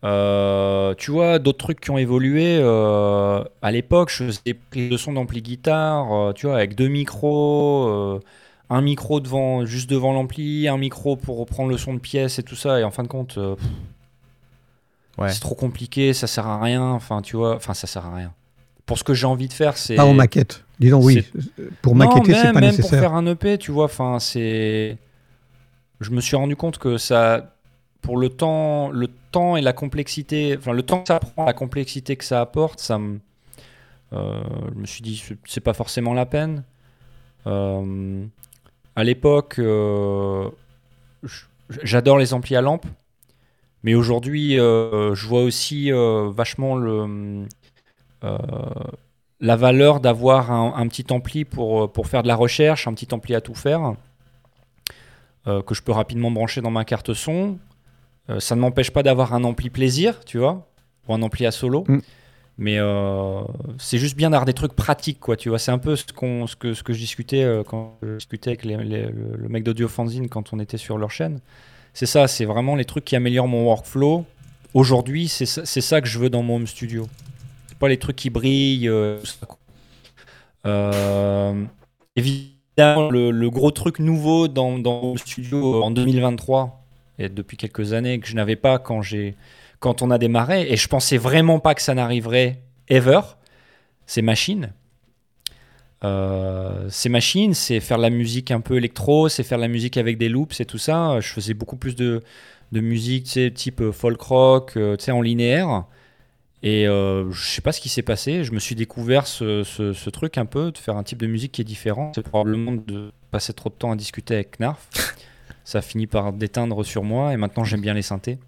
[0.04, 2.58] Euh, tu vois, d'autres trucs qui ont évolué.
[2.60, 6.88] Euh, à l'époque, je faisais des prises de son d'ampli guitare, tu vois, avec deux
[6.88, 8.19] micros,
[8.69, 12.43] un micro devant, juste devant l'ampli, un micro pour reprendre le son de pièce et
[12.43, 12.80] tout ça.
[12.80, 13.38] Et en fin de compte,
[15.19, 15.30] ouais.
[15.30, 16.84] c'est trop compliqué, ça sert à rien.
[16.84, 18.34] Enfin, tu vois, enfin, ça sert à rien.
[18.88, 19.95] Pour ce que j'ai envie de faire, c'est.
[19.95, 20.63] Pas en maquette.
[20.80, 21.23] Disons oui.
[21.82, 22.89] Pour maqueter, c'est pas même nécessaire.
[22.89, 24.97] pour faire un EP, tu vois, enfin, c'est.
[25.99, 27.53] Je me suis rendu compte que ça
[28.01, 31.53] pour le temps, le temps et la complexité, enfin le temps que ça prend, la
[31.53, 32.99] complexité que ça apporte, ça
[34.13, 36.63] euh, je me suis dit c'est pas forcément la peine.
[37.47, 38.25] Euh,
[38.95, 39.60] à l'époque,
[41.83, 42.86] j'adore les amplis à lampe,
[43.83, 47.45] mais aujourd'hui, je vois aussi vachement le,
[49.39, 53.36] la valeur d'avoir un, petit ampli pour, pour faire de la recherche, un petit ampli
[53.36, 53.95] à tout faire,
[55.65, 57.57] que je peux rapidement brancher dans ma carte son.
[58.39, 60.67] ça ne m'empêche pas d'avoir un ampli plaisir, tu vois,
[61.07, 61.86] ou un ampli à solo.
[61.88, 61.99] Mm.
[62.57, 63.41] Mais euh,
[63.77, 65.38] c'est juste bien d'avoir des trucs pratiques, quoi.
[65.38, 67.97] Tu vois, c'est un peu ce, qu'on, ce, que, ce que je discutais euh, quand
[68.01, 71.39] je discutais avec le, mec d'Audio Fanzine quand on était sur leur chaîne.
[71.93, 74.25] C'est ça, c'est vraiment les trucs qui améliorent mon workflow.
[74.73, 77.07] Aujourd'hui, c'est ça, c'est ça que je veux dans mon home studio.
[77.67, 78.89] C'est pas les trucs qui brillent.
[78.89, 79.19] Euh,
[82.15, 86.84] évidemment, le, gros truc nouveau dans, mon studio en 2023
[87.20, 91.18] et depuis quelques années que je n'avais pas quand on a démarré, et je pensais
[91.18, 93.22] vraiment pas que ça n'arriverait ever,
[94.06, 94.72] c'est machine.
[96.04, 100.18] Euh, ces machines, c'est faire la musique un peu électro, c'est faire la musique avec
[100.18, 101.20] des loops et tout ça.
[101.20, 102.22] Je faisais beaucoup plus de,
[102.72, 105.86] de musique, type folk rock, euh, en linéaire.
[106.63, 108.43] Et euh, je sais pas ce qui s'est passé.
[108.43, 111.52] Je me suis découvert ce, ce, truc un peu, de faire un type de musique
[111.52, 112.12] qui est différent.
[112.15, 114.88] C'est probablement de passer trop de temps à discuter avec Narf.
[115.63, 118.39] ça a fini par déteindre sur moi et maintenant j'aime bien les synthés.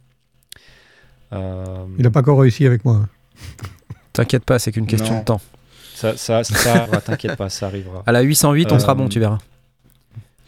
[1.33, 3.07] Euh, Il n'a pas encore réussi avec moi.
[4.13, 5.41] T'inquiète pas, c'est qu'une question de temps.
[5.93, 8.03] Ça, ça, ça t'inquiète pas, ça arrivera.
[8.05, 9.37] À la 808, on sera bon, tu verras.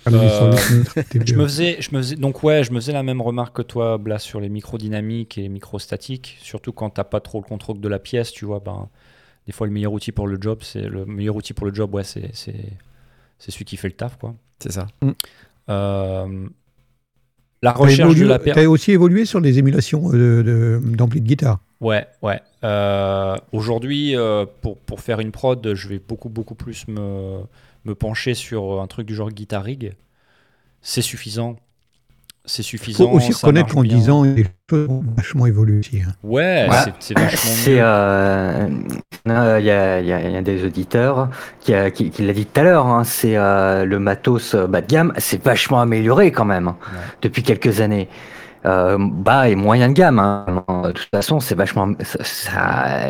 [0.08, 0.52] Euh,
[1.26, 3.62] je me faisais, je me faisais, donc ouais, je me faisais la même remarque que
[3.62, 6.38] toi, Blas, sur les micros dynamiques et les micros statiques.
[6.42, 8.60] Surtout quand t'as pas trop le contrôle de la pièce, tu vois.
[8.60, 8.90] Ben,
[9.46, 11.94] des fois, le meilleur outil pour le job, c'est le meilleur outil pour le job,
[11.94, 14.36] ouais, c'est c'est celui qui fait le taf, quoi.
[14.60, 14.88] C'est ça.
[15.70, 16.48] Euh,
[17.64, 21.60] la recherche de la Tu as aussi évolué sur les émulations euh, d'ampli de, guitare.
[21.80, 22.40] Ouais, ouais.
[22.64, 27.42] Euh, aujourd'hui, euh, pour, pour, faire une prod, je vais beaucoup, beaucoup plus me,
[27.86, 29.96] me pencher sur un truc du genre guitar rig.
[30.82, 31.58] C'est suffisant
[32.46, 33.06] c'est suffisant.
[33.06, 36.02] Il faut aussi reconnaître qu'en 10 ans, les choses ont vachement évolué aussi.
[36.02, 36.14] Hein.
[36.24, 36.68] Ouais,
[37.00, 42.48] c'est vachement euh, il y, a, y, a des auditeurs qui, qui, qui l'a dit
[42.48, 46.32] tout à l'heure, hein, c'est euh, le matos euh, bas de gamme, c'est vachement amélioré
[46.32, 46.74] quand même
[47.22, 48.10] depuis quelques années.
[48.66, 50.20] Euh, bas et moyen de gamme.
[50.20, 50.66] Hein.
[50.86, 51.94] De toute façon, c'est vachement.
[52.02, 53.10] Ça,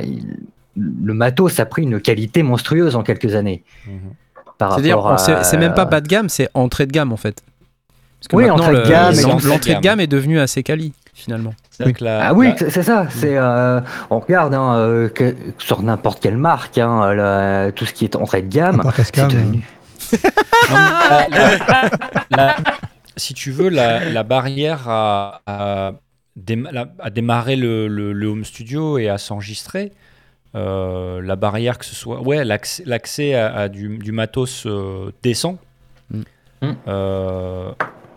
[0.75, 3.63] le matos a pris une qualité monstrueuse en quelques années.
[3.87, 4.13] Mhm.
[4.69, 7.43] C'est-à-dire, c'est même pas bas de gamme, c'est entrée de gamme en fait
[8.33, 11.53] oui, l'entrée de gamme, l'entrée de gamme est devenue assez quali finalement.
[12.05, 13.07] ah oui, c'est ça.
[13.09, 15.09] C'est euh, on regarde hein, euh,
[15.57, 19.67] sur n'importe quelle marque, hein, tout ce qui est entrée de gamme, c'est devenu.
[23.17, 25.91] si tu veux, la, barrière à, à,
[26.35, 29.91] démarrer le, home studio et à s'enregistrer,
[30.55, 34.67] euh, la barrière que ce soit, ouais, l'accès à, du, matos
[35.23, 35.57] décent.
[36.11, 36.21] Mm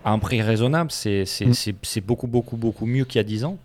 [0.05, 1.25] à un prix raisonnable, mm.
[1.83, 3.59] c'est beaucoup, beaucoup, beaucoup mieux qu'il y a 10 ans.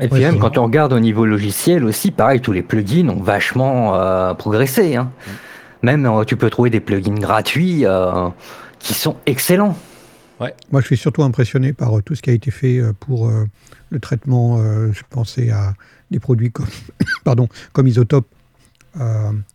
[0.00, 3.22] et puis même quand on regarde au niveau logiciel aussi, pareil, tous les plugins ont
[3.22, 4.96] vachement euh, progressé.
[4.96, 5.12] Hein.
[5.26, 5.30] Mm.
[5.84, 8.28] Même euh, tu peux trouver des plugins gratuits euh,
[8.78, 9.76] qui sont excellents.
[10.40, 10.54] Ouais.
[10.72, 13.30] Moi, je suis surtout impressionné par tout ce qui a été fait pour
[13.90, 14.58] le traitement.
[14.90, 15.74] je pensais à
[16.12, 16.66] des produits comme,
[17.24, 18.28] pardon, comme Isotope,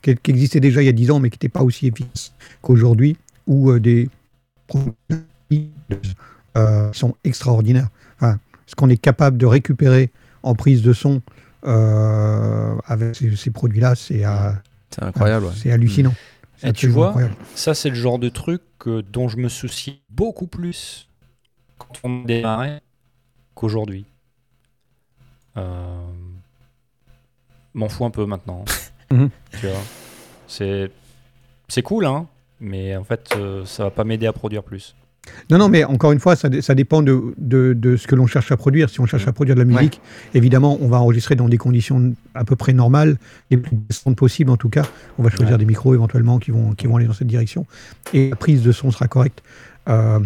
[0.02, 2.34] qui, qui, existaient déjà il y a 10 ans, mais qui n'étaient pas aussi efficaces
[2.62, 4.10] qu'aujourd'hui, ou des
[6.56, 7.90] euh, sont extraordinaires.
[8.66, 10.12] ce qu'on est capable de récupérer
[10.44, 11.22] en prise de son
[11.66, 14.52] euh, avec ces, produits-là, c'est euh,
[15.00, 15.48] incroyable.
[15.56, 16.14] C'est hallucinant.
[16.64, 17.16] Et tu vois,
[17.54, 21.08] ça c'est le genre de truc dont je me soucie beaucoup plus
[21.78, 22.82] quand on démarrait
[23.54, 24.06] qu'aujourd'hui.
[27.78, 28.66] M'en fous un peu maintenant.
[29.10, 29.30] Mhm.
[30.50, 30.92] c'est
[31.70, 32.28] c'est cool, hein,
[32.60, 34.98] mais en fait, ça va pas m'aider à produire plus.
[35.50, 38.90] Non, non, mais encore une fois, ça, dépend de, ce que l'on cherche à produire.
[38.90, 40.02] Si on cherche à produire de la musique,
[40.34, 43.18] évidemment, on va enregistrer dans des conditions à peu près normales,
[43.50, 44.84] les plus décentes possibles en tout cas.
[45.18, 47.66] On va choisir des micros éventuellement qui vont, qui vont aller dans cette direction.
[48.14, 49.42] Et la prise de son sera correcte.
[49.88, 50.20] Euh,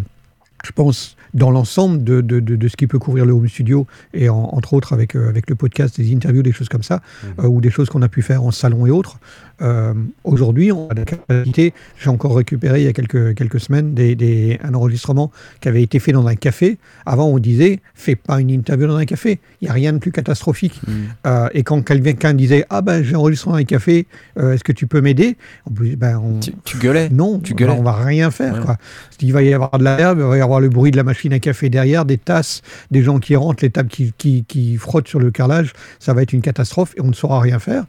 [0.63, 4.29] je pense, dans l'ensemble de, de, de, ce qui peut couvrir le home studio, et
[4.29, 7.27] entre autres avec, euh, avec le podcast, des interviews, des choses comme ça, mmh.
[7.39, 9.19] euh, ou des choses qu'on a pu faire en salon et autres.
[9.61, 9.93] Euh,
[10.23, 14.15] aujourd'hui, on a la capacité, j'ai encore récupéré il y a quelques, quelques semaines des,
[14.15, 16.79] des, un enregistrement qui avait été fait dans un café.
[17.05, 19.99] Avant, on disait, fais pas une interview dans un café, il n'y a rien de
[19.99, 20.81] plus catastrophique.
[20.87, 21.47] Mmh.
[21.53, 25.01] et quand quelqu'un disait, ah ben j'ai enregistré dans un café, est-ce que tu peux
[25.01, 25.37] m'aider?
[25.69, 26.39] Ben, on...
[26.39, 27.73] tu, gueulais Non, tu gueulais.
[27.77, 28.61] on va rien faire.
[28.61, 28.77] Quoi.
[29.21, 31.03] Il va y avoir de la herbe, il va y avoir le bruit de la
[31.03, 34.13] machine à café derrière, des tasses, des gens qui rentrent, les tables qui,
[34.47, 37.59] qui, frottent sur le carrelage, ça va être une catastrophe et on ne saura rien
[37.59, 37.85] faire.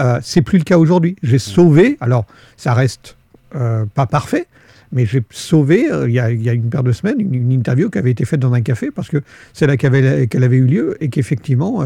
[0.00, 1.16] Euh, c'est plus le cas aujourd'hui.
[1.22, 2.24] J'ai sauvé, alors
[2.56, 3.16] ça reste
[3.54, 4.46] euh, pas parfait,
[4.92, 8.24] mais j'ai sauvé, il y, a, une paire de semaines, une, interview qui avait été
[8.24, 11.84] faite dans un café parce que c'est là qu'elle avait, avait, eu lieu et qu'effectivement,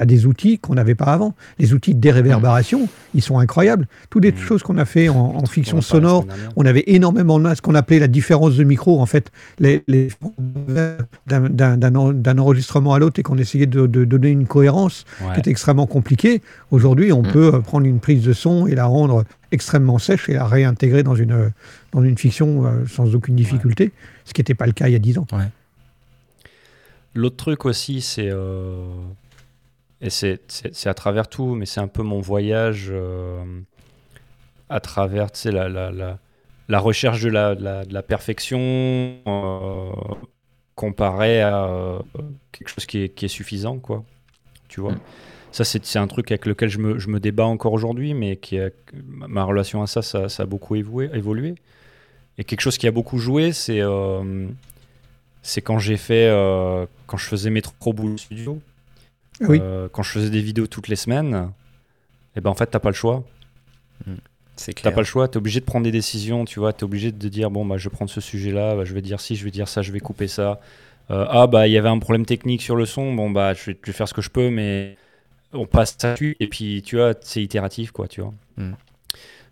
[0.00, 1.34] tu des outils qu'on n'avait pas avant.
[1.58, 3.86] Les outils de déréverbération, ils sont incroyables.
[4.10, 4.38] Toutes les mmh.
[4.38, 6.26] choses qu'on a fait en, fiction sonore,
[6.56, 9.82] on avait énormément de ce qu'on appelait la différence de micro, en fait, les,
[11.26, 16.42] d'un enregistrement à l'autre et qu'on essayait de, donner une cohérence qui était extrêmement compliquée.
[16.70, 17.32] Aujourd'hui, on mmh.
[17.32, 21.02] peut euh, prendre une prise de son et la rendre extrêmement sèche et la réintégrer
[21.02, 21.52] dans une,
[21.92, 23.92] dans une fiction euh, sans aucune difficulté,
[24.24, 25.26] ce qui n'était pas le cas il y a 10 ans.
[27.14, 28.76] L'autre truc aussi, c'est euh,
[30.00, 33.42] et c'est à travers tout, mais c'est un peu mon voyage euh,
[34.68, 36.18] à travers la, la, la,
[36.68, 38.58] la, recherche de la, de la perfection
[39.26, 39.90] euh,
[40.74, 41.98] comparé à euh,
[42.52, 44.04] quelque chose qui est, qui est, suffisant, quoi.
[44.68, 44.94] Tu vois?
[45.50, 48.58] Ça, c'est un truc avec lequel je me, je me débat encore aujourd'hui, mais qui
[48.92, 51.54] ma relation à ça, ça, a beaucoup évolué, évolué.
[52.36, 53.80] Et quelque chose qui a beaucoup joué, c'est
[55.40, 56.28] c'est quand j'ai fait,
[57.06, 58.60] quand je faisais mes trop boulot studio.
[59.42, 61.34] Euh, quand je faisais des vidéos toutes les semaines,
[62.34, 63.24] et eh ben en fait, t'as pas le choix.
[64.06, 64.16] Hmm.
[64.56, 67.12] C'est T'as pas le choix, t'es obligé de prendre des décisions, tu vois, t'es obligé
[67.12, 69.44] de dire bon bah je vais prendre ce sujet-là, bah, je vais dire ci, je
[69.44, 70.60] vais dire ça, je vais couper ça.
[71.10, 73.72] Euh, ah bah il y avait un problème technique sur le son, bon bah je
[73.72, 74.96] vais, faire ce que je peux, mais
[75.52, 78.32] on passe ça et puis tu vois, c'est itératif quoi, tu vois.
[78.56, 78.72] Hmm.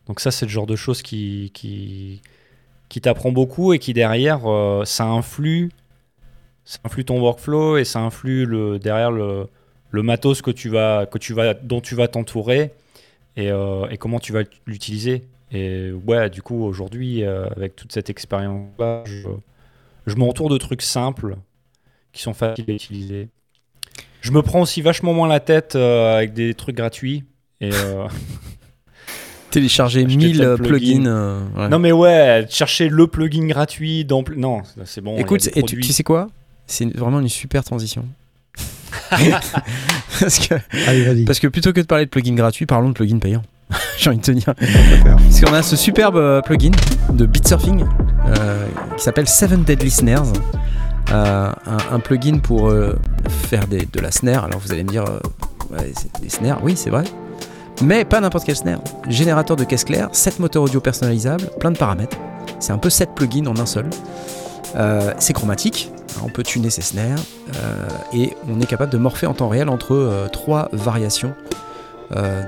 [0.07, 2.23] Donc ça c'est le genre de choses qui qui,
[2.89, 5.71] qui t'apprend beaucoup et qui derrière euh, ça influe,
[6.65, 9.49] ça influe ton workflow et ça influe le derrière le
[9.95, 12.73] le matos que tu vas, que tu vas, dont tu vas t'entourer
[13.37, 15.23] et, euh, et, comment tu vas l'utiliser.
[15.53, 19.29] Et ouais, du coup, aujourd'hui, euh, avec toute cette expérience-là, je,
[20.07, 21.37] je m'entoure de trucs simples
[22.13, 23.29] qui sont faciles à utiliser.
[24.21, 27.23] Je me prends aussi vachement moins la tête euh, avec des trucs gratuits.
[27.61, 27.71] Et,
[29.53, 31.45] Télécharger 1000 plugins.
[31.71, 34.05] Non, mais ouais, chercher le plugin gratuit.
[34.05, 34.25] Dans...
[34.37, 35.17] Non, c'est bon.
[35.19, 36.27] Écoute, et tu, tu sais quoi?
[36.67, 38.05] C'est vraiment une super transition.
[40.21, 43.43] parce, que, parce que plutôt que de parler de plugin gratuit, parlons de plugin payant.
[43.99, 44.55] J'ai envie de te dire.
[44.55, 46.73] Parce qu'on a ce superbe euh, plugin
[47.11, 47.85] de Bitsurfing
[48.27, 50.33] euh, qui s'appelle Seven Deadly Snares.
[51.13, 51.51] Euh,
[51.91, 52.73] un, plugin pour
[53.29, 54.45] faire des, de la snare.
[54.45, 55.05] Alors vous allez me dire,
[56.23, 57.05] des snares, oui, c'est vrai.
[57.83, 58.81] Mais pas n'importe quel snare.
[59.09, 62.17] Générateur de caisse claire, 7 moteurs audio personnalisables, plein de paramètres.
[62.59, 63.87] C'est un peu 7 plugins en un seul.
[65.19, 65.91] C'est chromatique,
[66.23, 67.19] on peut tuner ses snares
[67.57, 71.35] euh, et on est capable de morpher en temps réel entre euh, trois variations.
[72.15, 72.43] Euh,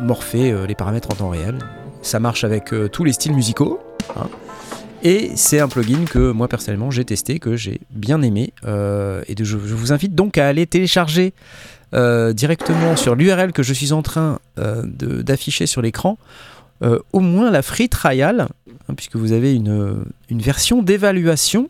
[0.00, 1.58] morpher les paramètres en temps réel.
[2.02, 3.80] Ça marche avec tous les styles musicaux.
[4.16, 4.28] Hein.
[5.02, 8.52] Et c'est un plugin que moi personnellement j'ai testé, que j'ai bien aimé.
[8.66, 11.32] et je, vous invite donc à aller télécharger
[11.92, 16.18] directement sur l'URL que je suis en train d'afficher sur l'écran.
[17.12, 18.48] au moins la free trial,
[18.88, 21.68] hein, puisque vous avez une version d'évaluation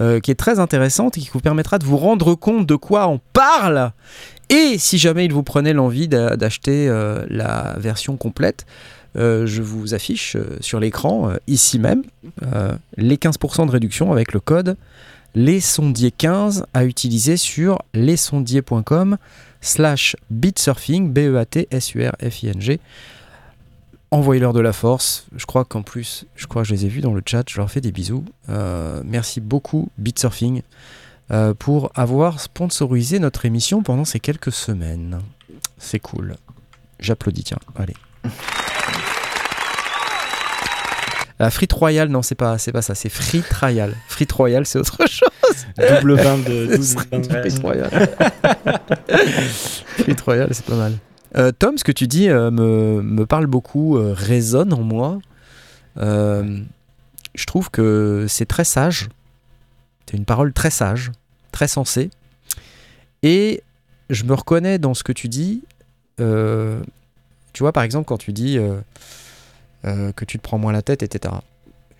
[0.00, 3.08] euh, qui est très intéressante et qui vous permettra de vous rendre compte de quoi
[3.08, 3.92] on parle.
[4.48, 8.64] Et si jamais il vous prenait l'envie d'acheter euh, la version complète,
[9.18, 12.04] euh, je vous affiche sur l'écran, ici même,
[12.96, 14.78] les 15% de réduction avec le code
[15.36, 19.18] lesondiers15 à utiliser sur lesondiers.com
[19.60, 22.80] slash bitsurfing, B-E-A-T-S-U-R-F-I-N-G
[24.12, 25.26] envoyez-leur de la force.
[25.34, 27.44] Je crois qu'en plus, je crois que je les ai vus dans le chat.
[27.48, 28.24] Je leur fais des bisous.
[28.48, 30.62] Euh, merci beaucoup, Bitsurfing,
[31.32, 35.18] euh, pour avoir sponsorisé notre émission pendant ces quelques semaines.
[35.78, 36.36] C'est cool.
[37.00, 37.58] J'applaudis, tiens.
[37.74, 37.96] Allez.
[41.40, 43.96] La frite royale, non, c'est pas, c'est pas ça, c'est frite royale.
[44.06, 45.28] Frite royale, c'est autre chose.
[45.76, 46.76] Double vin de
[47.10, 48.08] double royale.
[49.98, 50.92] frite royale, c'est pas mal.
[51.36, 55.20] Euh, Tom, ce que tu dis euh, me, parle beaucoup, euh, résonne en moi.
[55.96, 59.08] je trouve que c'est très sage.
[60.06, 61.12] C'est une parole très sage,
[61.52, 62.10] très sensée.
[63.22, 63.62] Et
[64.10, 65.62] je me reconnais dans ce que tu dis.
[66.18, 66.24] tu
[67.60, 68.58] vois, par exemple, quand tu dis
[69.84, 71.34] que tu te prends moins la tête, etc.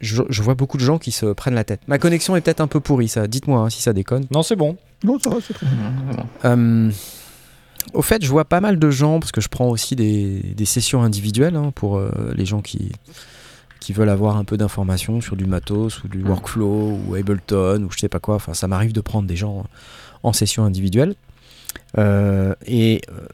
[0.01, 1.81] Je, vois beaucoup de gens qui se prennent la tête.
[1.87, 3.29] Ma connexion est peut-être un peu pourrie, ça.
[3.29, 4.27] Dites-moi hein, si ça déconne.
[4.33, 4.77] Non, c'est bon.
[5.05, 6.91] Non, ça va, c'est très bien.
[7.95, 11.03] Au fait, je vois pas mal de gens, parce que je prends aussi des, sessions
[11.03, 12.93] individuelles hein, pour euh, les gens qui,
[13.81, 17.91] qui veulent avoir un peu d'informations sur du matos ou du workflow ou Ableton ou
[17.91, 18.37] je sais pas quoi.
[18.37, 19.65] Enfin, ça m'arrive de prendre des gens
[20.23, 21.15] en session individuelle.
[21.99, 23.27] Euh, et euh,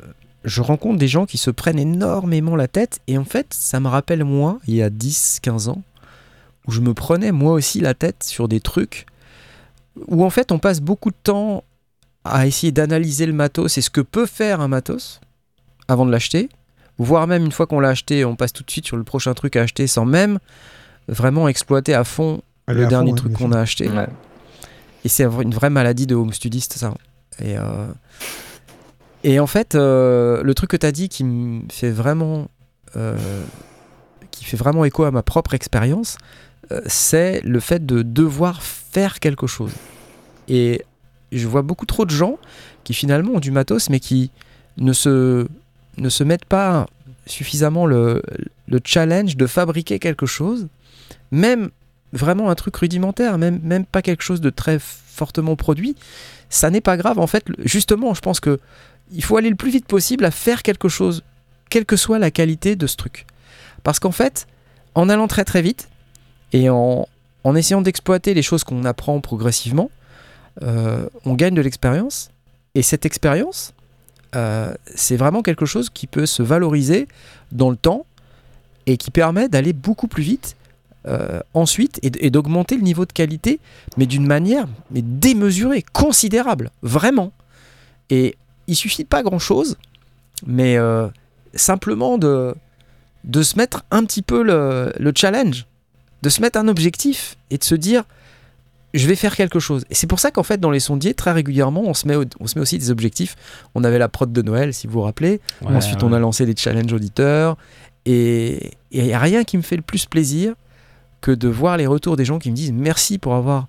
[0.44, 3.01] je rencontre des gens qui se prennent énormément la tête.
[3.07, 5.82] Et en fait, ça me rappelle moi, il y a 10-15 ans,
[6.66, 9.07] où je me prenais moi aussi la tête sur des trucs
[10.07, 11.64] où en fait on passe beaucoup de temps
[12.29, 15.20] à essayer d'analyser le matos et ce que peut faire un matos
[15.89, 16.49] avant de l'acheter,
[16.99, 19.35] voire même une fois qu'on l'a acheté, on passe tout de suite sur le prochain
[19.35, 20.39] truc à acheter sans même
[21.09, 23.91] vraiment exploiter à fond le dernier truc qu'on a acheté.
[25.05, 26.95] Et c'est une vraie maladie de home studiste, ça.
[27.41, 27.87] Et, euh,
[29.24, 32.49] et en fait, euh, le truc que tu as dit qui me fait vraiment.
[32.97, 33.16] Euh,
[34.31, 36.16] qui fait vraiment écho à ma propre expérience,
[36.87, 39.72] c'est le fait de devoir faire quelque chose.
[40.49, 40.85] Et
[41.33, 42.39] je vois beaucoup trop de gens
[42.85, 44.31] qui finalement ont du matos, mais qui
[44.76, 45.47] ne se,
[46.22, 46.87] mettent pas
[47.26, 48.22] suffisamment le,
[48.68, 50.68] le challenge de fabriquer quelque chose,
[51.31, 51.70] même
[52.12, 55.97] vraiment un truc rudimentaire, même, pas quelque chose de très fortement produit,
[56.49, 57.18] ça n'est pas grave.
[57.18, 58.59] En fait, justement, je pense que
[59.12, 61.22] il faut aller le plus vite possible à faire quelque chose,
[61.70, 63.26] quelle que soit la qualité de ce truc.
[63.83, 64.47] Parce qu'en fait,
[64.95, 65.89] en allant très très vite
[66.53, 67.07] et en,
[67.57, 69.91] essayant d'exploiter les choses qu'on apprend progressivement,
[70.61, 72.30] on gagne de l'expérience.
[72.74, 73.72] Et cette expérience,
[74.36, 77.09] euh, c'est vraiment quelque chose qui peut se valoriser
[77.50, 78.04] dans le temps
[78.86, 80.56] et qui permet d'aller beaucoup plus vite
[81.06, 83.61] euh, ensuite et, d'augmenter le niveau de qualité,
[83.96, 87.32] mais d'une manière mais démesurée, considérable, vraiment.
[88.11, 88.36] Et
[88.66, 89.76] il suffit pas grand-chose,
[90.46, 91.09] mais euh,
[91.54, 92.54] simplement de,
[93.24, 95.66] de se mettre un petit peu le, challenge,
[96.22, 98.04] de se mettre un objectif et de se dire
[98.99, 99.84] je vais faire quelque chose.
[99.90, 102.46] Et c'est pour ça qu'en fait dans les sondiers très régulièrement on se met on
[102.46, 103.36] se met aussi des objectifs.
[103.74, 105.40] On avait la prod de Noël si vous vous rappelez.
[105.64, 107.57] Ensuite on a lancé des challenges auditeurs
[108.07, 110.55] et il n'y a rien qui me fait le plus plaisir
[111.20, 113.66] que de voir les retours des gens qui me disent merci pour avoir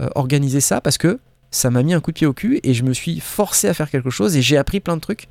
[0.00, 1.20] euh, organisé ça parce que
[1.50, 3.74] ça m'a mis un coup de pied au cul et je me suis forcé à
[3.74, 5.28] faire quelque chose et j'ai appris plein de trucs.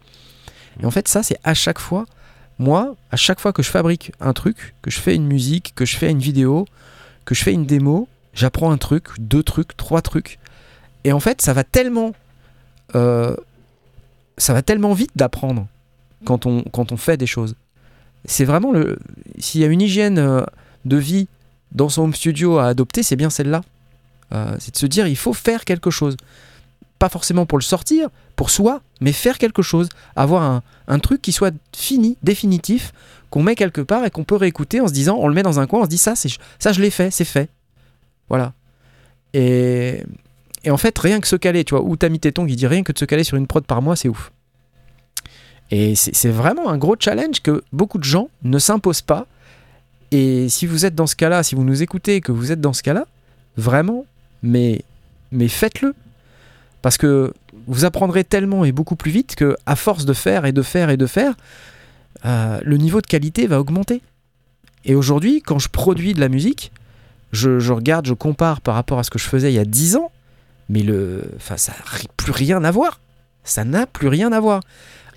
[0.82, 2.06] Et en fait, ça, c'est à chaque fois,
[2.58, 5.86] moi, à chaque fois que je fabrique un truc, que je fais une musique, que
[5.86, 6.66] je fais une vidéo,
[7.26, 10.38] que je fais une démo, j'apprends un truc, deux trucs, trois trucs.
[11.04, 12.14] Et en fait, ça va tellement.
[12.94, 13.36] Euh,
[14.38, 15.68] ça va tellement vite d'apprendre
[16.26, 17.56] quand on, quand on fait des choses.
[18.26, 19.00] C'est vraiment le.
[19.40, 20.44] S'il y a une hygiène euh,
[20.84, 21.28] de vie
[21.72, 23.62] dans son home studio à adopter, c'est bien celle-là.
[24.34, 26.18] Euh, c'est de se dire, il faut faire quelque chose.
[27.00, 29.90] Pas forcément pour le sortir, pour soi, mais faire quelque chose.
[30.16, 32.94] Avoir un, truc qui soit fini, définitif,
[33.30, 35.60] qu'on met quelque part et qu'on peut réécouter en se disant, on le met dans
[35.60, 37.50] un coin, on se dit, ça, ça je l'ai fait, c'est fait.
[38.30, 38.54] Voilà.
[39.34, 40.02] Et,
[40.68, 42.92] en fait, rien que se caler, tu vois, mis tes tongs, il dit rien que
[42.92, 44.32] de se caler sur une prod par mois, c'est ouf.
[45.72, 49.26] Et c'est vraiment un gros challenge que beaucoup de gens ne s'imposent pas
[50.12, 52.74] et si vous êtes dans ce cas-là, si vous nous écoutez que vous êtes dans
[52.74, 53.06] ce cas-là,
[53.58, 54.06] vraiment,
[54.44, 54.84] mais,
[55.32, 55.94] mais faites-le.
[56.82, 57.34] Parce que
[57.68, 60.90] vous apprendrez tellement et beaucoup plus vite que, à force de faire et de faire
[60.90, 61.34] et de faire,
[62.26, 64.02] euh, le niveau de qualité va augmenter.
[64.86, 66.72] Et aujourd'hui, quand je produis de la musique,
[67.36, 69.66] je, je, regarde, je compare par rapport à ce que je faisais il y a
[69.66, 70.12] 10 ans,
[70.70, 73.00] mais le, enfin, ça n'a plus rien à voir.
[73.44, 74.62] Ça n'a plus rien à voir.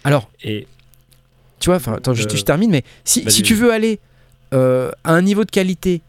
[0.05, 0.67] Alors, et
[1.61, 3.99] tu vois, enfin, attends, je, je, termine, mais si, si tu veux aller
[4.55, 6.03] euh, à un niveau de qualité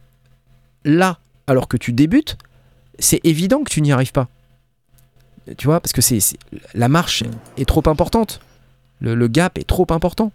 [0.85, 2.37] là, alors que tu débutes,
[2.99, 4.27] c'est évident que tu n'y arrives pas.
[5.57, 6.19] Tu vois, parce que c'est
[6.73, 7.23] la marche
[7.57, 8.39] est trop importante.
[9.01, 10.31] Le, gap est trop important.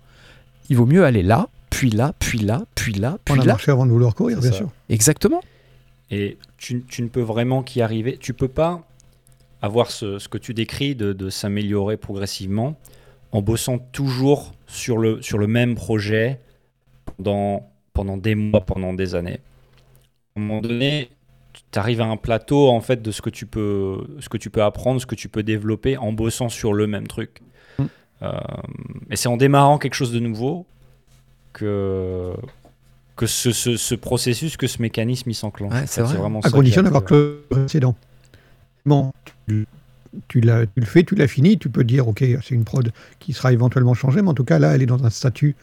[0.70, 3.52] Il vaut mieux aller là, puis là, puis là, puis là, puis On a là.
[3.52, 4.70] marché avant de vouloir courir, bien sûr.
[4.88, 5.42] Exactement.
[6.14, 8.16] Et tu, ne peux vraiment qu'y arriver.
[8.18, 8.86] Tu peux pas
[9.62, 12.76] avoir ce, que tu décris de, de s'améliorer progressivement
[13.32, 16.38] en bossant toujours sur le, sur le même projet
[17.16, 19.40] pendant des mois, pendant des années.
[20.36, 21.10] À un moment donné,
[21.52, 24.50] tu arrives à un plateau en fait de ce que tu peux, ce que tu
[24.50, 27.40] peux apprendre, ce que tu peux développer en bossant sur le même truc.
[27.78, 27.84] Mm.
[28.22, 28.38] Euh,
[29.10, 30.64] et c'est en démarrant quelque chose de nouveau
[31.52, 32.34] que
[33.16, 35.72] que ce, ce, processus, que ce mécanisme, il s'enclenche.
[35.86, 37.94] c'est vraiment à condition d'avoir que le précédent.
[38.86, 39.12] Bon,
[39.46, 39.66] tu,
[40.28, 43.52] tu, le fais, tu l'as fini, tu peux dire, ok, c'est une prod qui sera
[43.52, 45.54] éventuellement changée, mais en tout cas, là, elle est dans un statut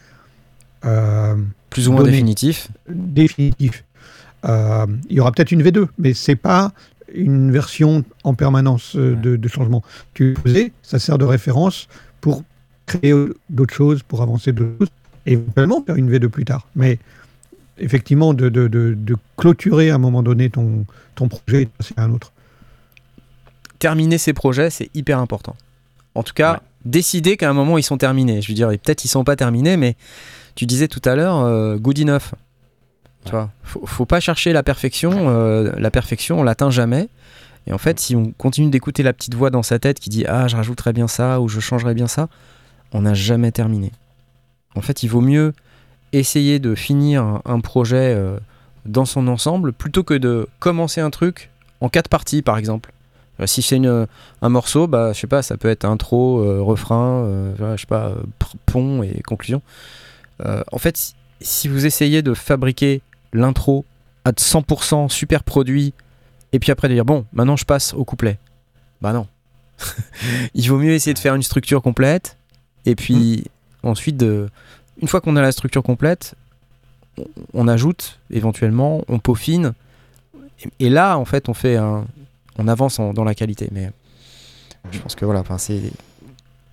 [0.84, 1.36] euh,
[1.70, 2.68] plus ou moins définitif.
[2.88, 3.84] Définitif.
[4.44, 6.72] Euh, il y aura peut-être une V2, mais c'est pas
[7.14, 9.82] une version en permanence euh, de, changement.
[10.14, 11.88] Tu faisais, ça sert de référence
[12.20, 12.42] pour
[12.86, 13.14] créer
[13.50, 14.88] d'autres choses, pour avancer d'autres choses,
[15.26, 16.66] et éventuellement faire une V2 plus tard.
[16.74, 16.98] Mais
[17.78, 22.12] effectivement, de, de, clôturer à un moment donné ton, ton projet et passer à un
[22.12, 22.32] autre.
[23.78, 25.56] Terminer ses projets, c'est hyper important.
[26.14, 28.42] En tout cas, décider qu'à un moment ils sont terminés.
[28.42, 29.96] Je veux dire, peut-être ils sont pas terminés, mais
[30.54, 32.34] tu disais tout à l'heure, euh, good enough.
[33.24, 35.28] Tu vois, faut, pas chercher la perfection.
[35.28, 37.08] Euh, la perfection, on l'atteint jamais.
[37.68, 40.24] Et en fait, si on continue d'écouter la petite voix dans sa tête qui dit
[40.26, 42.28] ah je rajouterais bien ça ou je changerais bien ça,
[42.92, 43.92] on n'a jamais terminé.
[44.74, 45.52] En fait, il vaut mieux
[46.12, 48.38] essayer de finir un, projet euh,
[48.86, 51.50] dans son ensemble plutôt que de commencer un truc
[51.80, 52.92] en quatre parties par exemple.
[53.46, 57.26] Si c'est un morceau, bah, je sais pas, ça peut être intro, refrain,
[57.58, 58.12] je sais pas,
[58.66, 59.62] pont et conclusion.
[60.44, 63.02] Euh, en fait, si vous essayez de fabriquer
[63.32, 63.84] l'intro
[64.24, 65.94] à 100% super produit
[66.52, 68.38] et puis après de dire bon, maintenant je passe au couplet.
[69.00, 69.26] Bah non.
[70.54, 72.36] Il vaut mieux essayer de faire une structure complète
[72.86, 73.44] et puis
[73.82, 73.88] mm.
[73.88, 74.48] ensuite de
[75.00, 76.34] une fois qu'on a la structure complète,
[77.52, 79.74] on, ajoute éventuellement, on peaufine
[80.80, 82.06] et, là en fait on fait un
[82.56, 83.90] on avance dans la qualité mais
[84.90, 85.92] je pense que voilà, c'est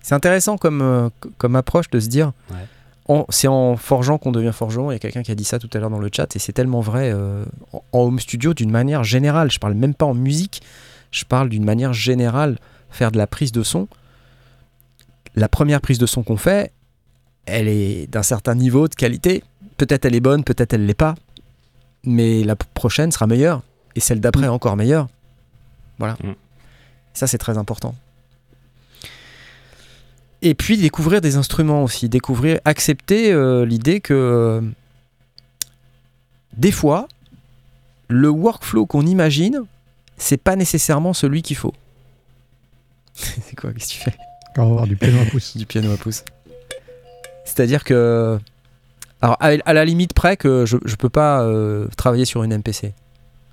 [0.02, 2.32] c'est intéressant comme, euh, comme approche de se dire
[3.30, 4.90] c'est en forgeant qu'on devient forgeron.
[4.90, 6.38] Il y a quelqu'un qui a dit ça tout à l'heure dans le chat et
[6.38, 9.50] c'est tellement vrai euh, en, home studio d'une manière générale.
[9.50, 10.62] Je parle même pas en musique,
[11.10, 12.58] je parle d'une manière générale.
[12.90, 13.88] Faire de la prise de son.
[15.36, 16.72] La première prise de son qu'on fait,
[17.46, 19.42] elle est d'un certain niveau de qualité.
[19.76, 21.14] Peut-être elle est bonne, peut-être elle l'est pas.
[22.04, 23.62] Mais la prochaine sera meilleure
[23.94, 24.52] et celle d'après mm.
[24.52, 25.08] encore meilleure.
[25.98, 26.14] Voilà.
[26.22, 26.34] Mm.
[27.12, 27.94] Ça, c'est très important.
[30.42, 34.60] Et puis découvrir des instruments aussi, découvrir, accepter euh, l'idée que euh,
[36.56, 37.08] des fois,
[38.08, 39.64] le workflow qu'on imagine,
[40.16, 41.74] c'est pas nécessairement celui qu'il faut.
[43.14, 43.72] c'est quoi?
[43.72, 44.16] Qu'est-ce que tu fais?
[44.56, 45.56] On va avoir du piano à pouce.
[45.56, 46.24] du piano à pouce.
[47.54, 48.38] C'est-à-dire que.
[49.22, 52.94] Alors, à, la limite près que je, je peux pas euh, travailler sur une MPC.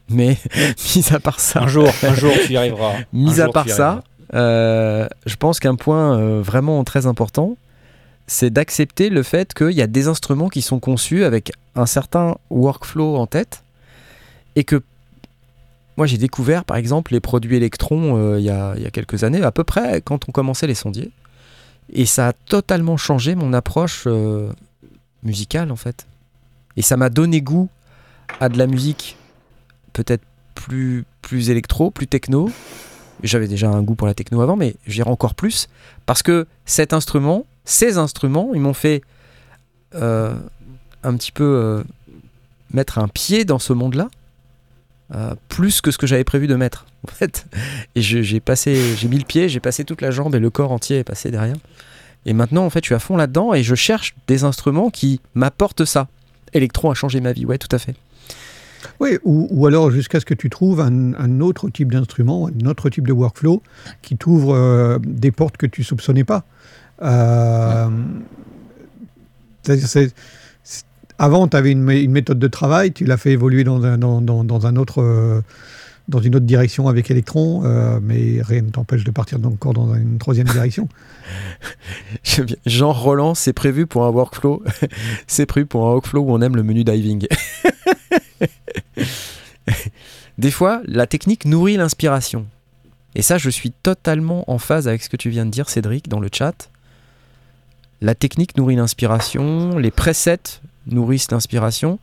[0.10, 0.38] Mais,
[0.96, 1.64] mis à part ça.
[1.64, 2.94] Un jour, un jour, tu y arriveras.
[3.12, 4.02] Mis à part ça,
[4.34, 7.58] euh, je pense qu'un point euh, vraiment très important,
[8.28, 12.36] c'est d'accepter le fait qu'il y a des instruments qui sont conçus avec un certain
[12.50, 13.64] workflow en tête
[14.56, 14.82] et que
[15.96, 19.52] moi j'ai découvert par exemple les produits électrons euh, il, y a, quelques années, à
[19.52, 21.12] peu près quand on commençait les sondiers,
[21.92, 24.08] et ça a totalement changé mon approche
[25.24, 26.08] musicale en fait.
[26.76, 27.70] Et ça m'a donné goût
[28.40, 29.18] à de la musique
[29.94, 30.24] peut-être
[30.54, 32.52] plus, plus électro, plus techno,
[33.24, 35.68] j'avais déjà un goût pour la techno avant, mais j'irai encore plus
[36.06, 39.02] parce que cet instrument, ces instruments, ils m'ont fait
[39.96, 40.36] euh,
[41.04, 41.84] un petit peu euh,
[42.72, 44.10] mettre un pied dans ce monde-là,
[45.16, 47.46] euh, plus que ce que j'avais prévu de mettre, en fait.
[47.96, 50.72] Et j'ai passé, j'ai mis le pied, j'ai passé toute la jambe et le corps
[50.72, 51.56] entier est passé derrière.
[52.26, 55.22] Et maintenant, en fait, je suis à fond là-dedans et je cherche des instruments qui
[55.34, 56.08] m'apportent ça.
[56.54, 57.96] Electron a changé ma vie, ouais, tout à fait.
[59.00, 63.08] Oui, ou, alors jusqu'à ce que tu trouves un, autre type d'instrument, un autre type
[63.08, 63.62] de workflow
[64.02, 66.44] qui t'ouvre euh, des portes que tu soupçonnais pas.
[67.02, 67.88] Euh,
[71.20, 74.02] avant, tu avais une, méthode de travail, tu l'as fait évoluer dans un,
[74.76, 75.42] autre, euh,
[76.08, 77.64] dans une autre direction avec Electron,
[78.02, 80.88] mais rien ne t'empêche de partir encore dans une troisième direction.
[82.66, 84.64] Jean Roland, c'est prévu pour un workflow,
[85.28, 87.28] c'est prévu pour un workflow où on aime le menu diving.
[90.38, 92.46] Des fois, la technique nourrit l'inspiration.
[93.16, 96.08] Et ça, je suis totalement en phase avec ce que tu viens de dire, Cédric,
[96.08, 96.70] dans le chat.
[98.02, 102.00] La technique nourrit l'inspiration, les presets nourrissent l'inspiration,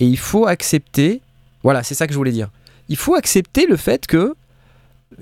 [0.00, 1.20] et il faut accepter,
[1.62, 2.50] voilà, c'est ça que je voulais dire.
[2.88, 4.34] Il faut accepter le fait que,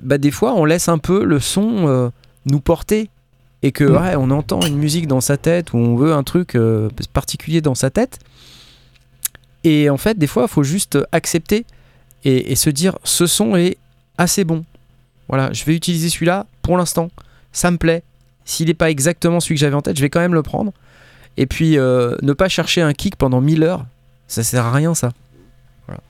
[0.03, 2.09] bah, des fois, on laisse un peu le son euh,
[2.45, 3.11] nous porter,
[3.63, 3.97] et que, mm.
[3.97, 7.61] ouais, on entend une musique dans sa tête, ou on veut un truc euh, particulier
[7.61, 8.19] dans sa tête,
[9.67, 11.67] et en fait, des fois, il faut juste accepter
[12.25, 13.79] et, se dire ce son est
[14.17, 14.65] assez bon.
[15.29, 17.11] Voilà, je vais utiliser celui-là pour l'instant.
[17.53, 18.05] Ça me plaît.
[18.45, 20.73] S'il n'est pas exactement celui que j'avais en tête, je vais quand même le prendre.
[21.37, 23.85] Et puis, euh, ne pas chercher un kick pendant 1000 heures,
[24.27, 25.13] ça sert à rien, ça.
[25.87, 26.01] Voilà.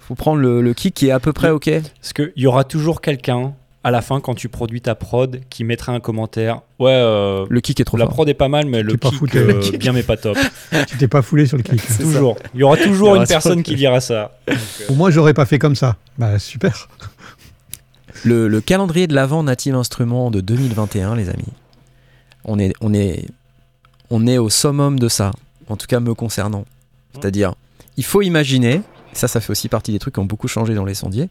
[0.00, 1.70] faut prendre le, le, kick qui est à peu près OK.
[2.00, 3.54] Parce qu'il y aura toujours quelqu'un
[3.84, 6.62] à la fin, quand tu produis ta prod, qui mettra un commentaire.
[6.78, 9.60] Ouais, euh, le kick est trop La prod est pas mal, mais le kick, euh,
[9.78, 10.38] bien mais pas top.
[10.88, 11.82] tu t'es pas foulé sur le kick.
[11.98, 12.36] toujours.
[12.54, 14.38] Il y aura toujours une personne qui dira ça.
[14.46, 15.96] Pour euh, moi, j'aurais pas fait comme ça.
[16.16, 16.88] Bah super.
[18.24, 21.44] Le, calendrier de l'avant Native Instruments de 2021, les amis.
[22.46, 23.26] On est, on est,
[24.14, 25.32] on est au summum de ça.
[25.68, 26.64] En tout cas, me concernant.
[27.14, 27.54] C'est-à-dire,
[27.96, 28.82] il faut imaginer.
[29.12, 31.28] Ça, ça fait aussi partie des trucs qui ont beaucoup changé dans les sondiers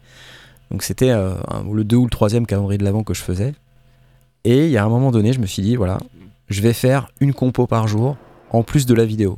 [0.73, 1.35] donc c'était euh,
[1.71, 3.53] le deux ou le troisième calendrier de l'avant que je faisais.
[4.43, 5.99] Et il y a un moment donné, je me suis dit, voilà,
[6.49, 8.17] je vais faire une compo par jour,
[8.49, 9.37] en plus de la vidéo.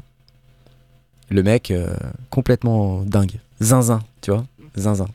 [1.29, 1.93] Le mec, euh,
[2.29, 3.39] complètement dingue.
[3.61, 4.45] Zinzin, tu vois
[4.77, 5.07] Zinzin.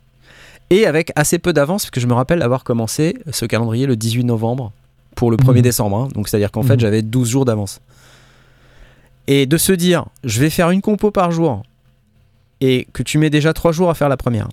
[0.68, 3.96] Et avec assez peu d'avance, parce que je me rappelle avoir commencé ce calendrier le
[3.96, 4.72] 18 novembre
[5.16, 5.62] pour le 1er mmh.
[5.62, 5.96] décembre.
[5.96, 6.08] Hein.
[6.14, 6.80] donc c'est-à-dire qu'en fait, mmh.
[6.80, 7.80] j'avais 12 jours d'avance.
[9.26, 11.62] Et de se dire, je vais faire une compo par jour,
[12.60, 14.48] et que tu mets déjà 3 jours à faire la première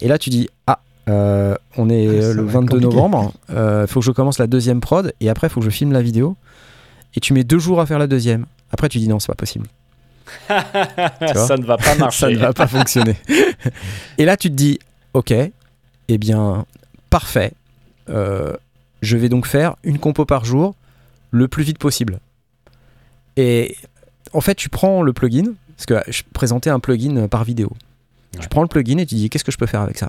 [0.00, 0.78] et là, tu dis Ah,
[1.08, 4.80] euh, on est ah, le 22 novembre, il euh, faut que je commence la deuxième
[4.80, 6.36] prod, et après, il faut que je filme la vidéo.
[7.14, 8.46] Et tu mets deux jours à faire la deuxième.
[8.72, 9.66] Après, tu dis Non, c'est pas possible.
[10.48, 12.20] ça ne va pas marcher.
[12.20, 13.16] ça ne va pas fonctionner.
[14.18, 14.78] et là, tu te dis
[15.14, 16.66] Ok, eh bien,
[17.10, 17.52] parfait.
[18.08, 18.52] Euh,
[19.02, 20.74] je vais donc faire une compo par jour
[21.30, 22.18] le plus vite possible.
[23.36, 23.76] Et
[24.32, 27.72] en fait, tu prends le plugin, parce que je présentais un plugin par vidéo.
[28.40, 30.08] Tu prends le plugin et tu dis qu'est-ce que je peux faire avec ça?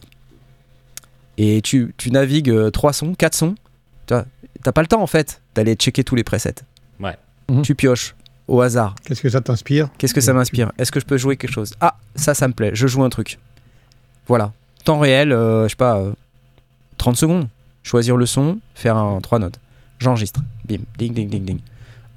[1.37, 3.55] Et tu, tu navigues 3 sons, 4 sons.
[4.07, 6.55] Tu n'as pas le temps en fait d'aller checker tous les presets.
[6.99, 7.15] Ouais.
[7.49, 7.61] Mhm.
[7.61, 8.15] Tu pioches
[8.47, 8.95] au hasard.
[9.03, 9.89] Qu'est-ce que ça t'inspire?
[9.97, 10.71] Qu'est-ce que ça m'inspire?
[10.77, 11.73] Est-ce que je peux jouer quelque chose?
[11.79, 12.71] Ah, ça, ça me plaît.
[12.73, 13.39] Je joue un truc.
[14.27, 14.51] Voilà.
[14.83, 16.03] Temps réel, euh, je sais pas,
[16.97, 17.47] 30 euh, secondes.
[17.83, 19.59] Choisir le son, faire un 3 notes.
[19.99, 20.41] J'enregistre.
[20.67, 21.59] Bim, ding, ding, ding, ding.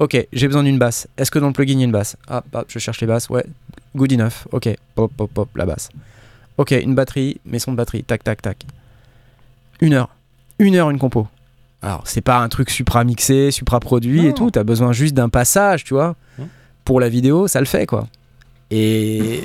[0.00, 1.08] Ok, j'ai besoin d'une basse.
[1.18, 2.16] Est-ce que dans le plugin il y a une basse?
[2.26, 3.28] Ah, bah, je cherche les basses.
[3.28, 3.44] Ouais,
[3.94, 4.46] good enough.
[4.50, 5.90] Ok, pop, pop, pop, la basse.
[6.56, 8.02] Ok, une batterie, mes sons de batterie.
[8.02, 8.64] Tac, tac, tac.
[9.82, 10.08] Une heure.
[10.58, 11.28] Une heure, une compo.
[11.82, 14.50] Alors, c'est pas un truc supra mixé, supra produit et tout.
[14.50, 16.16] T'as besoin juste d'un passage, tu vois.
[16.84, 18.08] Pour la vidéo, ça le fait, quoi.
[18.70, 19.44] Et,